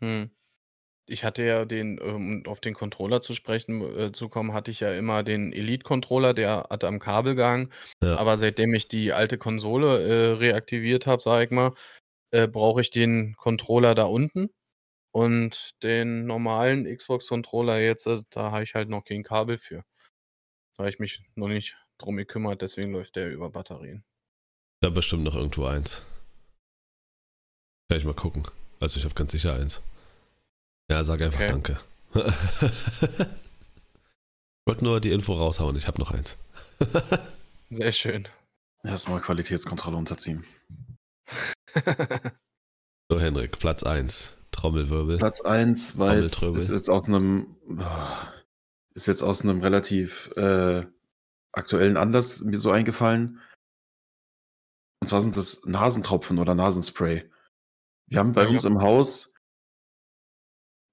Hm. 0.00 0.30
Ich 1.08 1.24
hatte 1.24 1.42
ja 1.44 1.64
den, 1.64 1.98
um 1.98 2.44
auf 2.46 2.60
den 2.60 2.74
Controller 2.74 3.20
zu 3.20 3.34
sprechen 3.34 3.82
äh, 3.98 4.12
zu 4.12 4.28
kommen, 4.28 4.52
hatte 4.52 4.70
ich 4.70 4.80
ja 4.80 4.92
immer 4.92 5.22
den 5.22 5.52
Elite-Controller, 5.52 6.34
der 6.34 6.66
hat 6.70 6.84
am 6.84 6.98
Kabel 6.98 7.34
gehangen. 7.34 7.72
Ja. 8.02 8.16
Aber 8.16 8.36
seitdem 8.36 8.74
ich 8.74 8.88
die 8.88 9.12
alte 9.12 9.38
Konsole 9.38 10.02
äh, 10.02 10.32
reaktiviert 10.34 11.06
habe, 11.06 11.22
sage 11.22 11.44
ich 11.44 11.50
mal, 11.50 11.72
äh, 12.30 12.46
brauche 12.46 12.80
ich 12.80 12.90
den 12.90 13.34
Controller 13.36 13.94
da 13.94 14.04
unten. 14.04 14.50
Und 15.10 15.70
den 15.82 16.26
normalen 16.26 16.84
Xbox-Controller 16.84 17.80
jetzt, 17.80 18.06
äh, 18.06 18.22
da 18.30 18.52
habe 18.52 18.62
ich 18.62 18.74
halt 18.74 18.88
noch 18.88 19.04
kein 19.04 19.22
Kabel 19.22 19.58
für. 19.58 19.84
Da 20.76 20.84
habe 20.84 20.90
ich 20.90 20.98
mich 20.98 21.22
noch 21.34 21.48
nicht 21.48 21.76
drum 21.98 22.16
gekümmert, 22.16 22.62
deswegen 22.62 22.92
läuft 22.92 23.16
der 23.16 23.30
über 23.30 23.50
Batterien. 23.50 24.04
Da 24.80 24.90
bestimmt 24.90 25.24
noch 25.24 25.34
irgendwo 25.34 25.64
eins. 25.64 26.04
Kann 27.88 27.98
ich 27.98 28.04
mal 28.04 28.14
gucken. 28.14 28.44
Also 28.80 28.98
ich 28.98 29.04
habe 29.04 29.14
ganz 29.14 29.32
sicher 29.32 29.54
eins. 29.54 29.82
Ja, 30.90 31.04
sag 31.04 31.20
einfach 31.20 31.38
Okay. 31.40 31.48
danke. 31.48 31.78
ich 32.14 32.24
wollte 34.66 34.84
nur 34.84 35.00
die 35.00 35.12
Info 35.12 35.34
raushauen, 35.34 35.76
ich 35.76 35.86
habe 35.86 35.98
noch 36.00 36.10
eins. 36.10 36.36
Sehr 37.70 37.92
schön. 37.92 38.26
Erstmal 38.84 39.20
Qualitätskontrolle 39.20 39.96
unterziehen. 39.96 40.44
So, 43.10 43.18
Henrik, 43.18 43.58
Platz 43.58 43.84
1. 43.84 44.36
Trommelwirbel. 44.50 45.16
Platz 45.16 45.40
1 45.40 45.96
war 45.96 46.14
jetzt, 46.18 46.40
Trommeltrömmel. 46.40 46.60
ist 46.60 46.68
jetzt 46.70 46.90
aus 46.90 47.08
einem, 47.08 47.56
ist 48.94 49.06
jetzt 49.06 49.22
aus 49.22 49.40
einem 49.40 49.62
relativ 49.62 50.30
äh, 50.36 50.84
aktuellen 51.52 51.96
Anlass 51.96 52.42
mir 52.42 52.58
so 52.58 52.70
eingefallen. 52.70 53.40
Und 55.00 55.06
zwar 55.06 55.22
sind 55.22 55.38
das 55.38 55.62
Nasentropfen 55.64 56.38
oder 56.38 56.54
Nasenspray. 56.54 57.30
Wir 58.10 58.18
haben 58.18 58.32
bei 58.34 58.42
Ja. 58.42 58.50
uns 58.50 58.66
im 58.66 58.82
Haus, 58.82 59.32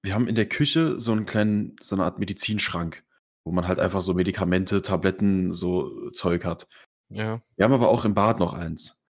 wir 0.05 0.13
haben 0.13 0.27
in 0.27 0.35
der 0.35 0.47
Küche 0.47 0.99
so 0.99 1.11
einen 1.11 1.25
kleinen, 1.25 1.75
so 1.81 1.95
eine 1.95 2.05
Art 2.05 2.19
Medizinschrank, 2.19 3.03
wo 3.43 3.51
man 3.51 3.67
halt 3.67 3.79
einfach 3.79 4.01
so 4.01 4.13
Medikamente, 4.13 4.81
Tabletten, 4.81 5.51
so 5.51 6.11
Zeug 6.11 6.45
hat. 6.45 6.67
Ja. 7.09 7.41
Wir 7.55 7.65
haben 7.65 7.73
aber 7.73 7.89
auch 7.89 8.05
im 8.05 8.13
Bad 8.13 8.39
noch 8.39 8.53
eins. 8.53 9.01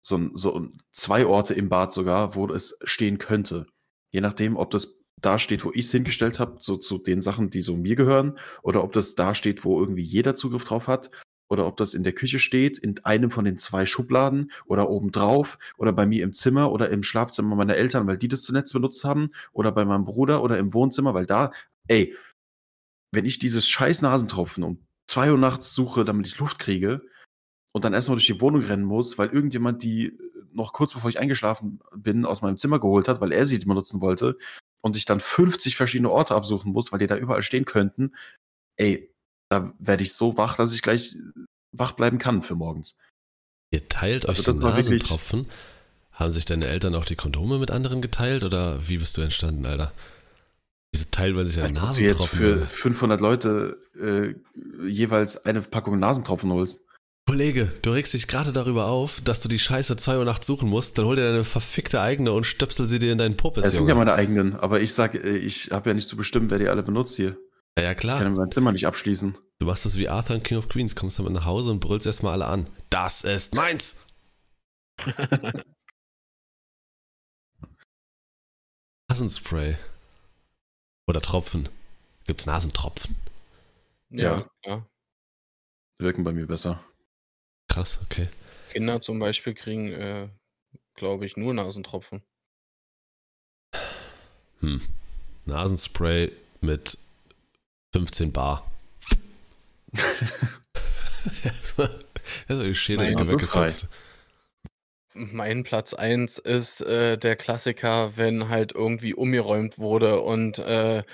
So, 0.00 0.30
so 0.34 0.68
zwei 0.92 1.26
Orte 1.26 1.54
im 1.54 1.68
Bad 1.68 1.92
sogar, 1.92 2.34
wo 2.34 2.46
es 2.48 2.78
stehen 2.84 3.18
könnte. 3.18 3.66
Je 4.10 4.20
nachdem, 4.20 4.56
ob 4.56 4.70
das 4.70 5.00
da 5.20 5.38
steht, 5.38 5.64
wo 5.64 5.70
ich 5.70 5.86
es 5.86 5.92
hingestellt 5.92 6.38
habe, 6.38 6.56
so 6.60 6.76
zu 6.76 6.98
den 6.98 7.20
Sachen, 7.20 7.50
die 7.50 7.62
so 7.62 7.76
mir 7.76 7.96
gehören, 7.96 8.38
oder 8.62 8.84
ob 8.84 8.92
das 8.92 9.14
da 9.14 9.34
steht, 9.34 9.64
wo 9.64 9.80
irgendwie 9.80 10.02
jeder 10.02 10.34
Zugriff 10.34 10.64
drauf 10.64 10.86
hat, 10.86 11.10
oder 11.48 11.66
ob 11.66 11.76
das 11.76 11.94
in 11.94 12.04
der 12.04 12.12
Küche 12.12 12.38
steht, 12.38 12.78
in 12.78 12.94
einem 13.04 13.30
von 13.30 13.44
den 13.44 13.58
zwei 13.58 13.86
Schubladen 13.86 14.50
oder 14.66 14.88
oben 14.90 15.12
drauf, 15.12 15.58
oder 15.76 15.92
bei 15.92 16.06
mir 16.06 16.24
im 16.24 16.32
Zimmer 16.32 16.72
oder 16.72 16.90
im 16.90 17.02
Schlafzimmer 17.02 17.54
meiner 17.56 17.76
Eltern, 17.76 18.06
weil 18.06 18.18
die 18.18 18.28
das 18.28 18.42
zuletzt 18.42 18.72
benutzt 18.72 19.04
haben, 19.04 19.30
oder 19.52 19.72
bei 19.72 19.84
meinem 19.84 20.04
Bruder 20.04 20.42
oder 20.42 20.58
im 20.58 20.72
Wohnzimmer, 20.74 21.14
weil 21.14 21.26
da, 21.26 21.52
ey, 21.88 22.16
wenn 23.12 23.24
ich 23.24 23.38
dieses 23.38 23.68
scheiß 23.68 24.02
Nasentropfen 24.02 24.64
um 24.64 24.86
zwei 25.06 25.30
Uhr 25.30 25.38
nachts 25.38 25.74
suche, 25.74 26.04
damit 26.04 26.26
ich 26.26 26.38
Luft 26.38 26.58
kriege, 26.58 27.02
und 27.74 27.84
dann 27.84 27.92
erstmal 27.92 28.16
durch 28.16 28.26
die 28.26 28.40
Wohnung 28.40 28.62
rennen 28.62 28.84
muss, 28.84 29.18
weil 29.18 29.28
irgendjemand 29.30 29.82
die 29.82 30.06
äh, 30.06 30.12
noch 30.52 30.72
kurz 30.72 30.92
bevor 30.92 31.10
ich 31.10 31.18
eingeschlafen 31.18 31.80
bin, 31.96 32.24
aus 32.24 32.40
meinem 32.40 32.56
Zimmer 32.56 32.78
geholt 32.78 33.08
hat, 33.08 33.20
weil 33.20 33.32
er 33.32 33.46
sie 33.46 33.58
benutzen 33.58 34.00
wollte 34.00 34.38
und 34.82 34.96
ich 34.96 35.04
dann 35.04 35.18
50 35.20 35.76
verschiedene 35.76 36.10
Orte 36.10 36.34
absuchen 36.34 36.72
muss, 36.72 36.92
weil 36.92 37.00
die 37.00 37.08
da 37.08 37.16
überall 37.16 37.42
stehen 37.42 37.64
könnten, 37.64 38.14
ey, 38.76 39.12
da 39.60 39.72
werde 39.78 40.02
ich 40.02 40.12
so 40.14 40.36
wach, 40.36 40.56
dass 40.56 40.72
ich 40.74 40.82
gleich 40.82 41.16
wach 41.72 41.92
bleiben 41.92 42.18
kann 42.18 42.42
für 42.42 42.54
morgens. 42.54 42.98
Ihr 43.70 43.88
teilt 43.88 44.28
Also 44.28 44.40
euch 44.40 44.46
das 44.46 44.54
die 44.56 44.60
Nasentropfen. 44.60 45.46
Haben 46.12 46.30
sich 46.32 46.44
deine 46.44 46.66
Eltern 46.68 46.94
auch 46.94 47.04
die 47.04 47.16
Kondome 47.16 47.58
mit 47.58 47.70
anderen 47.72 48.00
geteilt 48.00 48.44
oder 48.44 48.88
wie 48.88 48.98
bist 48.98 49.16
du 49.16 49.22
entstanden, 49.22 49.66
Alter? 49.66 49.92
Diese 50.94 51.10
teilt 51.10 51.34
man 51.34 51.46
sich 51.46 51.56
ja 51.56 51.64
Als 51.64 51.76
ob 51.82 51.94
du 51.94 52.02
jetzt 52.02 52.20
Nasentropfen. 52.20 52.38
für 52.38 52.52
Alter. 52.54 52.66
500 52.68 53.20
Leute 53.20 53.78
äh, 54.00 54.34
jeweils 54.88 55.44
eine 55.44 55.60
Packung 55.60 55.98
Nasentropfen 55.98 56.52
holst. 56.52 56.82
Kollege, 57.26 57.72
du 57.82 57.90
regst 57.90 58.12
dich 58.14 58.28
gerade 58.28 58.52
darüber 58.52 58.86
auf, 58.86 59.20
dass 59.22 59.40
du 59.40 59.48
die 59.48 59.58
Scheiße 59.58 59.96
2 59.96 60.18
Uhr 60.18 60.24
nachts 60.26 60.46
suchen 60.46 60.68
musst, 60.68 60.98
dann 60.98 61.06
hol 61.06 61.16
dir 61.16 61.22
deine 61.24 61.42
verfickte 61.42 62.00
eigene 62.00 62.30
und 62.32 62.44
stöpsel 62.44 62.86
sie 62.86 62.98
dir 63.00 63.10
in 63.12 63.18
deinen 63.18 63.36
Puppes, 63.36 63.64
Das 63.64 63.72
sind 63.72 63.84
ja 63.88 63.94
Junge. 63.94 64.04
meine 64.04 64.12
eigenen, 64.14 64.54
aber 64.54 64.80
ich 64.82 64.92
sag, 64.92 65.14
äh, 65.14 65.36
ich 65.38 65.70
habe 65.72 65.90
ja 65.90 65.94
nicht 65.94 66.08
zu 66.08 66.16
bestimmen, 66.16 66.50
wer 66.50 66.58
die 66.58 66.68
alle 66.68 66.82
benutzt 66.84 67.16
hier. 67.16 67.36
Ja, 67.78 67.84
ja, 67.84 67.90
Ich 67.92 67.96
klar. 67.96 68.20
kann 68.20 68.34
mein 68.34 68.52
Zimmer 68.52 68.70
nicht 68.72 68.86
abschließen. 68.86 69.34
Du 69.58 69.66
machst 69.66 69.84
das 69.84 69.96
wie 69.96 70.08
Arthur 70.08 70.36
in 70.36 70.42
King 70.42 70.58
of 70.58 70.68
Queens, 70.68 70.96
kommst 70.96 71.18
damit 71.18 71.32
nach 71.32 71.44
Hause 71.44 71.70
und 71.70 71.80
brüllst 71.80 72.06
erstmal 72.06 72.32
alle 72.34 72.46
an. 72.46 72.68
Das 72.90 73.24
ist 73.24 73.54
meins! 73.54 74.04
Nasenspray. 79.08 79.76
Oder 81.06 81.20
Tropfen. 81.20 81.68
Gibt's 82.26 82.46
Nasentropfen? 82.46 83.16
Ja, 84.10 84.48
ja. 84.64 84.84
Wirken 85.98 86.24
bei 86.24 86.32
mir 86.32 86.46
besser. 86.46 86.82
Krass, 87.68 88.00
okay. 88.02 88.28
Kinder 88.70 89.00
zum 89.00 89.18
Beispiel 89.18 89.54
kriegen, 89.54 89.92
äh, 89.92 90.28
glaube 90.94 91.26
ich, 91.26 91.36
nur 91.36 91.54
Nasentropfen. 91.54 92.22
Hm. 94.60 94.80
Nasenspray 95.44 96.32
mit 96.60 96.98
15 97.92 98.32
Bar. 98.32 98.68
Erstmal 101.44 101.90
erstmal 102.48 102.68
die 102.68 102.74
Schädelecke 102.74 103.16
Mein 103.16 103.26
Gott, 103.26 103.40
weggekotzt. 103.40 103.88
Mein 105.14 105.62
Platz 105.62 105.94
1 105.94 106.38
ist 106.38 106.80
äh, 106.82 107.16
der 107.16 107.36
Klassiker, 107.36 108.16
wenn 108.16 108.48
halt 108.48 108.72
irgendwie 108.72 109.14
umgeräumt 109.14 109.78
wurde 109.78 110.20
und 110.20 110.58
äh, 110.58 111.04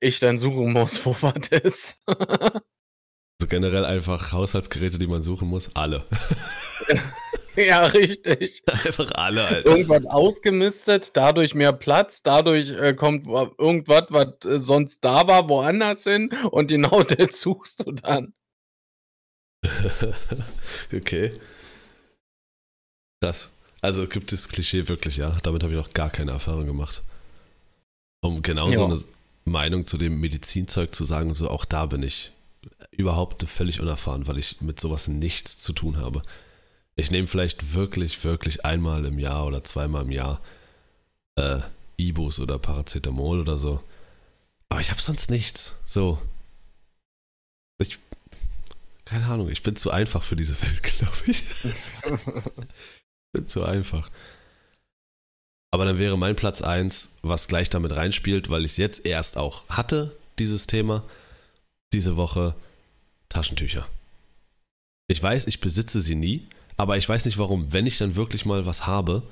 ich 0.00 0.20
dann 0.20 0.38
suchen 0.38 0.72
muss, 0.72 1.04
wo 1.06 1.16
was 1.20 1.48
ist. 1.48 2.02
Also 2.06 3.48
generell 3.48 3.84
einfach 3.84 4.32
Haushaltsgeräte, 4.32 4.98
die 4.98 5.06
man 5.06 5.22
suchen 5.22 5.48
muss. 5.48 5.74
Alle. 5.74 6.04
ja, 7.66 7.82
richtig. 7.86 8.62
einfach 8.84 9.10
alle, 9.14 9.44
Alter. 9.46 9.70
Irgendwas 9.70 10.06
ausgemistet, 10.06 11.16
dadurch 11.16 11.54
mehr 11.54 11.72
Platz, 11.72 12.22
dadurch 12.22 12.70
äh, 12.70 12.94
kommt 12.94 13.26
wa- 13.26 13.50
irgendwas, 13.58 14.04
was 14.10 14.44
äh, 14.44 14.58
sonst 14.58 15.04
da 15.04 15.26
war, 15.26 15.48
woanders 15.48 16.04
hin 16.04 16.30
und 16.50 16.68
genau 16.68 17.02
das 17.04 17.40
suchst 17.40 17.86
du 17.86 17.92
dann. 17.92 18.34
okay. 20.92 21.32
Krass. 23.22 23.50
Also 23.80 24.06
gibt 24.06 24.32
es 24.32 24.48
Klischee 24.48 24.88
wirklich, 24.88 25.16
ja. 25.16 25.36
Damit 25.42 25.62
habe 25.62 25.72
ich 25.72 25.78
noch 25.78 25.92
gar 25.92 26.10
keine 26.10 26.32
Erfahrung 26.32 26.66
gemacht. 26.66 27.02
Um 28.22 28.42
genauso 28.42 28.80
Ja. 28.80 28.86
eine 28.86 29.00
Meinung 29.44 29.86
zu 29.86 29.96
dem 29.98 30.18
Medizinzeug 30.20 30.94
zu 30.94 31.04
sagen, 31.04 31.34
so 31.34 31.48
auch 31.50 31.64
da 31.64 31.86
bin 31.86 32.02
ich 32.02 32.32
überhaupt 32.90 33.42
völlig 33.44 33.80
unerfahren, 33.80 34.26
weil 34.26 34.38
ich 34.38 34.60
mit 34.60 34.80
sowas 34.80 35.08
nichts 35.08 35.58
zu 35.58 35.72
tun 35.72 35.98
habe. 35.98 36.22
Ich 36.96 37.10
nehme 37.10 37.26
vielleicht 37.26 37.74
wirklich, 37.74 38.24
wirklich 38.24 38.64
einmal 38.64 39.04
im 39.04 39.18
Jahr 39.18 39.46
oder 39.46 39.62
zweimal 39.62 40.02
im 40.02 40.10
Jahr 40.10 40.40
äh, 41.36 41.60
Ibus 41.98 42.40
oder 42.40 42.58
Paracetamol 42.58 43.40
oder 43.40 43.58
so. 43.58 43.82
Aber 44.70 44.80
ich 44.80 44.90
habe 44.90 45.00
sonst 45.00 45.30
nichts. 45.30 45.76
So. 45.84 46.20
Ich. 47.78 47.98
Keine 49.04 49.26
Ahnung, 49.26 49.50
ich 49.50 49.62
bin 49.62 49.76
zu 49.76 49.90
einfach 49.90 50.22
für 50.22 50.36
diese 50.36 50.60
Welt, 50.62 50.82
glaube 50.98 51.16
ich. 51.26 51.44
bin 53.32 53.46
zu 53.46 53.64
einfach. 53.64 54.10
Aber 55.70 55.84
dann 55.84 55.98
wäre 55.98 56.16
mein 56.16 56.36
Platz 56.36 56.62
1, 56.62 57.12
was 57.22 57.48
gleich 57.48 57.68
damit 57.68 57.92
reinspielt, 57.92 58.48
weil 58.48 58.64
ich 58.64 58.72
es 58.72 58.76
jetzt 58.78 59.04
erst 59.04 59.36
auch 59.36 59.68
hatte, 59.68 60.16
dieses 60.38 60.66
Thema, 60.66 61.04
diese 61.92 62.16
Woche, 62.16 62.54
Taschentücher. 63.28 63.86
Ich 65.08 65.22
weiß, 65.22 65.46
ich 65.46 65.60
besitze 65.60 66.00
sie 66.00 66.14
nie, 66.14 66.48
aber 66.76 66.96
ich 66.96 67.08
weiß 67.08 67.24
nicht 67.24 67.38
warum. 67.38 67.72
Wenn 67.72 67.86
ich 67.86 67.98
dann 67.98 68.16
wirklich 68.16 68.44
mal 68.46 68.66
was 68.66 68.86
habe, 68.86 69.22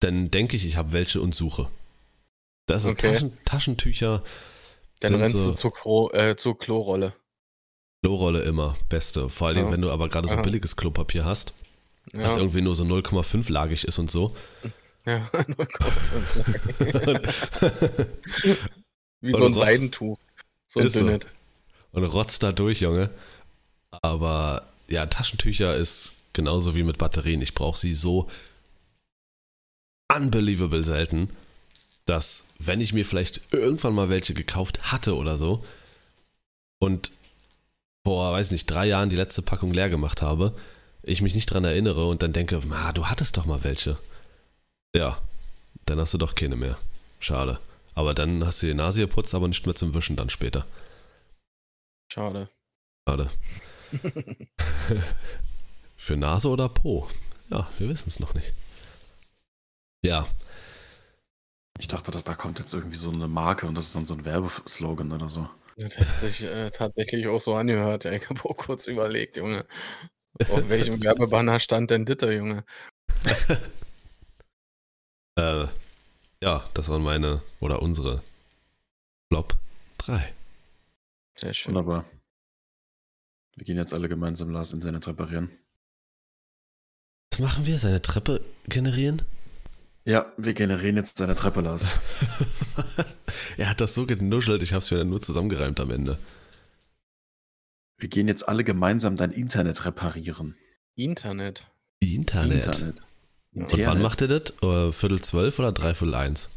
dann 0.00 0.30
denke 0.30 0.56
ich, 0.56 0.66
ich 0.66 0.76
habe 0.76 0.92
welche 0.92 1.20
und 1.20 1.34
suche. 1.34 1.68
Das 2.66 2.84
ist 2.84 2.92
Okay. 2.92 3.12
Taschen, 3.12 3.38
Taschentücher, 3.44 4.22
Dann 5.00 5.14
rennst 5.16 5.34
so- 5.36 5.50
du 5.50 5.54
zur, 5.56 5.72
Klo, 5.72 6.10
äh, 6.12 6.36
zur 6.36 6.58
Klorolle. 6.58 7.14
Klorolle 8.02 8.42
immer, 8.42 8.76
beste. 8.88 9.28
Vor 9.28 9.48
allem, 9.48 9.66
Ja. 9.66 9.72
wenn 9.72 9.82
du 9.82 9.90
aber 9.90 10.08
gerade 10.08 10.28
so 10.28 10.34
Aha. 10.34 10.42
billiges 10.42 10.76
Klopapier 10.76 11.24
hast, 11.24 11.52
das 12.12 12.32
Ja, 12.34 12.38
irgendwie 12.38 12.62
nur 12.62 12.74
so 12.74 12.84
0,5 12.84 13.50
lagig 13.50 13.84
ist 13.84 13.98
und 13.98 14.10
so. 14.10 14.34
ja 15.04 15.28
0,5. 15.32 17.26
Wie 19.20 19.32
so 19.32 19.44
ein 19.44 19.54
Seidentuch. 19.54 20.18
So 20.66 20.80
ein 20.80 20.86
Ist 20.86 20.94
so. 20.94 21.18
und 21.92 22.04
rotzt 22.04 22.42
da 22.42 22.52
durch, 22.52 22.80
Junge. 22.80 23.10
Aber 24.02 24.66
ja, 24.90 25.06
Taschentücher 25.06 25.74
ist 25.76 26.12
genauso 26.32 26.74
wie 26.74 26.82
mit 26.82 26.98
Batterien. 26.98 27.42
Ich 27.42 27.54
brauche 27.54 27.78
sie 27.78 27.94
so 27.94 28.28
unbelievable 30.12 30.84
selten, 30.84 31.30
dass 32.06 32.46
wenn 32.58 32.80
ich 32.80 32.92
mir 32.92 33.04
vielleicht 33.04 33.52
irgendwann 33.52 33.94
mal 33.94 34.08
welche 34.08 34.34
gekauft 34.34 34.92
hatte 34.92 35.16
oder 35.16 35.36
so 35.36 35.64
und 36.80 37.12
vor, 38.04 38.32
weiß 38.32 38.50
nicht, 38.50 38.66
drei 38.66 38.86
Jahren 38.86 39.10
die 39.10 39.16
letzte 39.16 39.42
Packung 39.42 39.72
leer 39.72 39.88
gemacht 39.88 40.22
habe, 40.22 40.56
ich 41.02 41.22
mich 41.22 41.34
nicht 41.34 41.46
dran 41.46 41.64
erinnere 41.64 42.06
und 42.06 42.22
dann 42.22 42.32
denke, 42.32 42.60
ma, 42.66 42.92
du 42.92 43.06
hattest 43.06 43.36
doch 43.36 43.46
mal 43.46 43.62
welche. 43.62 43.96
Ja, 44.94 45.18
dann 45.86 46.00
hast 46.00 46.14
du 46.14 46.18
doch 46.18 46.34
keine 46.34 46.56
mehr. 46.56 46.78
Schade. 47.20 47.60
Aber 47.94 48.14
dann 48.14 48.44
hast 48.44 48.62
du 48.62 48.66
die 48.66 48.74
Nase 48.74 49.00
geputzt, 49.00 49.34
aber 49.34 49.48
nicht 49.48 49.66
mehr 49.66 49.74
zum 49.74 49.94
Wischen 49.94 50.16
dann 50.16 50.30
später. 50.30 50.66
Schade. 52.12 52.48
Schade. 53.08 53.30
Für 55.96 56.16
Nase 56.16 56.48
oder 56.48 56.68
Po? 56.68 57.08
Ja, 57.50 57.68
wir 57.78 57.88
wissen 57.88 58.08
es 58.08 58.20
noch 58.20 58.34
nicht. 58.34 58.52
Ja. 60.02 60.26
Ich 61.78 61.88
dachte, 61.88 62.10
dass 62.10 62.24
da 62.24 62.34
kommt 62.34 62.58
jetzt 62.58 62.72
irgendwie 62.74 62.96
so 62.96 63.10
eine 63.10 63.28
Marke 63.28 63.66
und 63.66 63.74
das 63.74 63.86
ist 63.86 63.96
dann 63.96 64.06
so 64.06 64.14
ein 64.14 64.24
Werbeslogan 64.24 65.12
oder 65.12 65.28
so. 65.28 65.48
Das 65.76 65.98
hat 65.98 66.20
sich 66.20 66.44
äh, 66.44 66.70
tatsächlich 66.70 67.26
auch 67.26 67.40
so 67.40 67.54
angehört. 67.54 68.04
Ich 68.04 68.28
habe 68.28 68.44
auch 68.44 68.56
kurz 68.56 68.86
überlegt, 68.86 69.38
Junge. 69.38 69.64
Auf 70.50 70.68
welchem 70.68 71.02
Werbebanner 71.02 71.58
stand 71.58 71.90
denn 71.90 72.04
Ditter, 72.04 72.32
Junge? 72.32 72.64
äh, 75.36 75.66
ja, 76.42 76.64
das 76.74 76.88
waren 76.88 77.02
meine 77.02 77.42
oder 77.60 77.82
unsere 77.82 78.22
Flop 79.28 79.54
3. 79.98 80.34
Sehr 81.36 81.54
schön. 81.54 81.74
Wunderbar. 81.74 82.04
Wir 83.56 83.64
gehen 83.64 83.76
jetzt 83.76 83.94
alle 83.94 84.08
gemeinsam 84.08 84.50
Lars 84.50 84.72
Internet 84.72 85.06
reparieren. 85.06 85.50
Was 87.32 87.40
machen 87.40 87.66
wir? 87.66 87.78
Seine 87.78 88.02
Treppe 88.02 88.40
generieren? 88.68 89.22
Ja, 90.04 90.32
wir 90.36 90.54
generieren 90.54 90.96
jetzt 90.96 91.18
seine 91.18 91.34
Treppe, 91.34 91.60
Lars. 91.60 91.86
er 93.56 93.68
hat 93.68 93.80
das 93.80 93.94
so 93.94 94.06
genuschelt, 94.06 94.62
ich 94.62 94.72
habe 94.72 94.80
es 94.80 94.90
mir 94.90 94.98
dann 94.98 95.10
nur 95.10 95.22
zusammengereimt 95.22 95.78
am 95.78 95.90
Ende. 95.90 96.18
Wir 97.98 98.08
gehen 98.08 98.28
jetzt 98.28 98.48
alle 98.48 98.64
gemeinsam 98.64 99.14
dein 99.16 99.30
Internet 99.30 99.84
reparieren. 99.84 100.56
Internet. 100.96 101.66
Internet. 102.00 102.64
Internet. 102.64 103.02
Und 103.52 103.86
wann 103.86 104.00
macht 104.00 104.22
ihr 104.22 104.28
das? 104.28 104.54
Äh, 104.62 104.90
Viertel 104.92 105.20
zwölf 105.20 105.58
oder 105.58 105.72
dreiviertel 105.72 106.14
eins? 106.14 106.48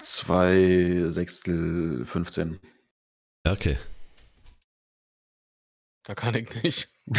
Zwei 0.00 1.04
Sechstel 1.08 2.04
15. 2.04 2.60
Ja, 3.44 3.52
okay. 3.52 3.78
Da 6.06 6.14
kann 6.14 6.34
ich 6.36 6.62
nicht. 6.62 6.88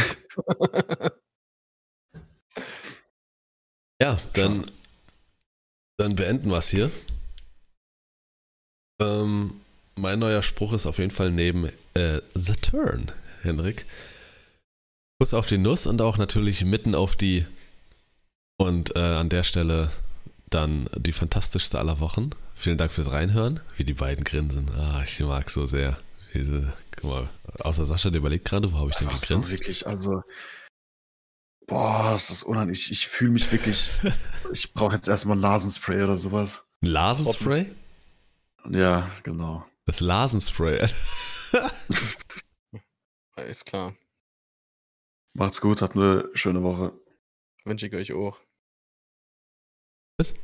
ja, 4.02 4.18
dann, 4.34 4.66
dann 5.98 6.16
beenden 6.16 6.50
wir 6.50 6.60
es 6.60 6.70
hier. 6.70 6.90
Ähm, 9.02 9.60
mein 9.96 10.20
neuer 10.20 10.42
Spruch 10.42 10.72
ist 10.72 10.86
auf 10.86 11.00
jeden 11.00 11.12
Fall 11.12 11.32
neben 11.32 11.66
äh, 11.96 12.22
The 12.34 12.54
Turn, 12.54 13.12
Henrik. 13.42 13.86
Kuss 15.20 15.34
auf 15.34 15.48
die 15.48 15.58
Nuss 15.58 15.86
und 15.86 16.02
auch 16.02 16.18
natürlich 16.18 16.64
mitten 16.64 16.96
auf 16.96 17.18
die 17.18 17.46
und 18.58 18.96
äh, 18.96 19.00
an 19.00 19.28
der 19.28 19.44
Stelle 19.44 19.92
dann 20.50 20.88
die 20.96 21.12
fantastischste 21.12 21.78
aller 21.78 22.00
Wochen. 22.00 22.30
Vielen 22.56 22.78
Dank 22.78 22.94
fürs 22.94 23.12
Reinhören. 23.12 23.60
Wie 23.76 23.84
die 23.84 23.96
beiden 23.96 24.24
grinsen. 24.24 24.72
Ah, 24.78 25.04
ich 25.04 25.20
mag 25.20 25.50
so 25.50 25.66
sehr. 25.66 25.98
Diese, 26.38 26.72
guck 26.96 27.10
mal, 27.10 27.30
außer 27.62 27.84
Sascha, 27.84 28.12
der 28.12 28.20
überlegt 28.20 28.46
gerade, 28.46 28.72
wo 28.72 28.78
habe 28.78 28.92
ich 28.92 28.96
denn 28.98 29.08
Was 29.08 29.22
gegrinst? 29.22 29.52
wirklich, 29.52 29.88
also. 29.88 30.22
Boah, 31.66 32.14
ist 32.16 32.30
das 32.30 32.44
unheimlich. 32.44 32.84
Ich, 32.84 32.92
ich 32.92 33.08
fühle 33.08 33.32
mich 33.32 33.52
wirklich. 33.52 33.90
ich 34.54 34.72
brauche 34.72 34.96
jetzt 34.96 35.08
erstmal 35.08 35.36
Nasenspray 35.36 36.04
oder 36.04 36.20
sowas. 36.20 36.64
Ein 36.84 36.90
Lasenspray? 36.90 37.72
Ja, 38.70 39.10
genau. 39.24 39.66
Das 39.86 40.00
Lasenspray. 40.00 40.88
Ist 43.38 43.66
klar. 43.66 43.96
Macht's 45.34 45.60
gut, 45.60 45.82
habt 45.82 45.96
eine 45.96 46.30
schöne 46.36 46.62
Woche. 46.62 46.94
Wünsche 47.66 47.88
ich 47.88 47.96
euch 47.96 48.14
auch. 48.14 48.40
Was? 50.20 50.36